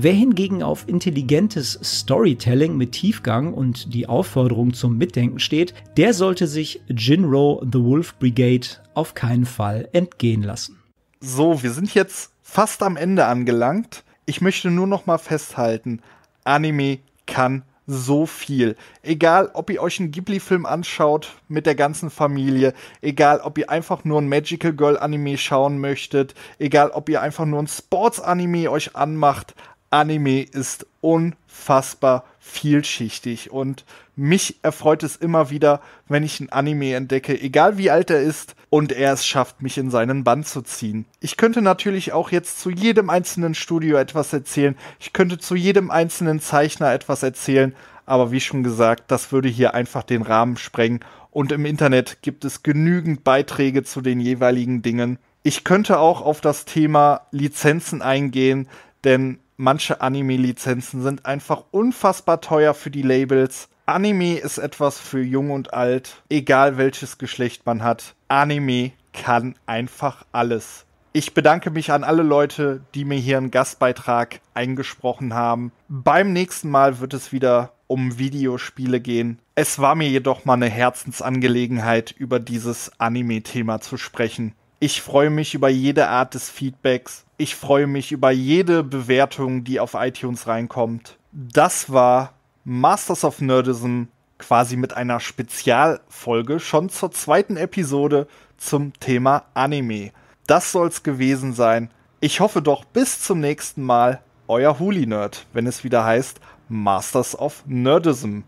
Wer 0.00 0.12
hingegen 0.12 0.62
auf 0.62 0.88
intelligentes 0.88 1.76
Storytelling 1.82 2.76
mit 2.76 2.92
Tiefgang 2.92 3.52
und 3.52 3.92
die 3.92 4.08
Aufforderung 4.08 4.72
zum 4.72 4.96
Mitdenken 4.96 5.40
steht, 5.40 5.74
der 5.96 6.14
sollte 6.14 6.46
sich 6.46 6.80
Jinro 6.88 7.66
The 7.68 7.82
Wolf 7.82 8.16
Brigade 8.20 8.68
auf 8.94 9.14
keinen 9.14 9.44
Fall 9.44 9.88
entgehen 9.92 10.44
lassen. 10.44 10.77
So, 11.20 11.64
wir 11.64 11.72
sind 11.72 11.94
jetzt 11.94 12.30
fast 12.42 12.80
am 12.82 12.96
Ende 12.96 13.26
angelangt. 13.26 14.04
Ich 14.24 14.40
möchte 14.40 14.70
nur 14.70 14.86
noch 14.86 15.06
mal 15.06 15.18
festhalten, 15.18 16.00
Anime 16.44 17.00
kann 17.26 17.64
so 17.88 18.24
viel. 18.26 18.76
Egal, 19.02 19.50
ob 19.54 19.70
ihr 19.70 19.82
euch 19.82 19.98
einen 19.98 20.12
Ghibli-Film 20.12 20.64
anschaut 20.64 21.34
mit 21.48 21.66
der 21.66 21.74
ganzen 21.74 22.10
Familie, 22.10 22.72
egal, 23.00 23.40
ob 23.40 23.58
ihr 23.58 23.68
einfach 23.68 24.04
nur 24.04 24.20
ein 24.20 24.28
Magical 24.28 24.72
Girl 24.74 24.96
Anime 24.96 25.38
schauen 25.38 25.78
möchtet, 25.78 26.34
egal, 26.58 26.90
ob 26.90 27.08
ihr 27.08 27.20
einfach 27.20 27.46
nur 27.46 27.60
ein 27.60 27.66
Sports 27.66 28.20
Anime 28.20 28.70
euch 28.70 28.94
anmacht, 28.94 29.54
Anime 29.90 30.42
ist 30.42 30.86
unfassbar 31.00 32.24
vielschichtig 32.38 33.50
und 33.50 33.84
mich 34.14 34.58
erfreut 34.62 35.02
es 35.02 35.16
immer 35.16 35.50
wieder, 35.50 35.80
wenn 36.08 36.22
ich 36.22 36.38
einen 36.40 36.50
Anime 36.50 36.94
entdecke, 36.94 37.40
egal 37.40 37.78
wie 37.78 37.90
alt 37.90 38.10
er 38.10 38.20
ist, 38.20 38.54
und 38.70 38.92
er 38.92 39.12
es 39.12 39.26
schafft, 39.26 39.62
mich 39.62 39.78
in 39.78 39.90
seinen 39.90 40.24
Bann 40.24 40.44
zu 40.44 40.62
ziehen. 40.62 41.06
Ich 41.20 41.36
könnte 41.36 41.62
natürlich 41.62 42.12
auch 42.12 42.30
jetzt 42.30 42.60
zu 42.60 42.70
jedem 42.70 43.10
einzelnen 43.10 43.54
Studio 43.54 43.96
etwas 43.96 44.32
erzählen, 44.32 44.76
ich 45.00 45.12
könnte 45.12 45.38
zu 45.38 45.54
jedem 45.54 45.90
einzelnen 45.90 46.40
Zeichner 46.40 46.92
etwas 46.92 47.22
erzählen, 47.22 47.74
aber 48.06 48.30
wie 48.30 48.40
schon 48.40 48.62
gesagt, 48.62 49.10
das 49.10 49.32
würde 49.32 49.48
hier 49.48 49.74
einfach 49.74 50.02
den 50.02 50.22
Rahmen 50.22 50.56
sprengen 50.56 51.00
und 51.30 51.52
im 51.52 51.66
Internet 51.66 52.22
gibt 52.22 52.44
es 52.44 52.62
genügend 52.62 53.24
Beiträge 53.24 53.84
zu 53.84 54.00
den 54.00 54.20
jeweiligen 54.20 54.82
Dingen. 54.82 55.18
Ich 55.42 55.64
könnte 55.64 55.98
auch 55.98 56.20
auf 56.22 56.40
das 56.40 56.64
Thema 56.64 57.22
Lizenzen 57.30 58.02
eingehen, 58.02 58.68
denn 59.04 59.38
manche 59.56 60.00
Anime-Lizenzen 60.00 61.02
sind 61.02 61.26
einfach 61.26 61.64
unfassbar 61.70 62.40
teuer 62.40 62.74
für 62.74 62.90
die 62.90 63.02
Labels. 63.02 63.68
Anime 63.88 64.36
ist 64.36 64.58
etwas 64.58 64.98
für 64.98 65.22
jung 65.22 65.50
und 65.50 65.72
alt, 65.72 66.22
egal 66.28 66.76
welches 66.76 67.16
Geschlecht 67.16 67.64
man 67.64 67.82
hat. 67.82 68.14
Anime 68.28 68.92
kann 69.14 69.54
einfach 69.64 70.26
alles. 70.30 70.84
Ich 71.14 71.32
bedanke 71.32 71.70
mich 71.70 71.90
an 71.90 72.04
alle 72.04 72.22
Leute, 72.22 72.82
die 72.94 73.06
mir 73.06 73.16
hier 73.16 73.38
einen 73.38 73.50
Gastbeitrag 73.50 74.40
eingesprochen 74.52 75.32
haben. 75.32 75.72
Beim 75.88 76.34
nächsten 76.34 76.68
Mal 76.68 77.00
wird 77.00 77.14
es 77.14 77.32
wieder 77.32 77.72
um 77.86 78.18
Videospiele 78.18 79.00
gehen. 79.00 79.38
Es 79.54 79.78
war 79.78 79.94
mir 79.94 80.10
jedoch 80.10 80.44
mal 80.44 80.52
eine 80.52 80.68
Herzensangelegenheit, 80.68 82.10
über 82.10 82.40
dieses 82.40 82.92
Anime-Thema 82.98 83.80
zu 83.80 83.96
sprechen. 83.96 84.52
Ich 84.80 85.00
freue 85.00 85.30
mich 85.30 85.54
über 85.54 85.70
jede 85.70 86.08
Art 86.08 86.34
des 86.34 86.50
Feedbacks. 86.50 87.24
Ich 87.38 87.56
freue 87.56 87.86
mich 87.86 88.12
über 88.12 88.32
jede 88.32 88.84
Bewertung, 88.84 89.64
die 89.64 89.80
auf 89.80 89.94
iTunes 89.94 90.46
reinkommt. 90.46 91.16
Das 91.32 91.90
war 91.90 92.34
Masters 92.70 93.24
of 93.24 93.40
Nerdism 93.40 94.08
quasi 94.36 94.76
mit 94.76 94.94
einer 94.94 95.20
Spezialfolge 95.20 96.60
schon 96.60 96.90
zur 96.90 97.10
zweiten 97.10 97.56
Episode 97.56 98.28
zum 98.58 98.92
Thema 99.00 99.46
Anime. 99.54 100.12
Das 100.46 100.70
soll's 100.70 101.02
gewesen 101.02 101.54
sein. 101.54 101.90
Ich 102.20 102.40
hoffe 102.40 102.60
doch 102.60 102.84
bis 102.84 103.22
zum 103.22 103.40
nächsten 103.40 103.82
Mal. 103.82 104.20
Euer 104.48 104.78
Huli 104.78 105.06
Nerd, 105.06 105.46
wenn 105.54 105.66
es 105.66 105.82
wieder 105.82 106.04
heißt 106.04 106.40
Masters 106.68 107.38
of 107.38 107.64
Nerdism. 107.66 108.40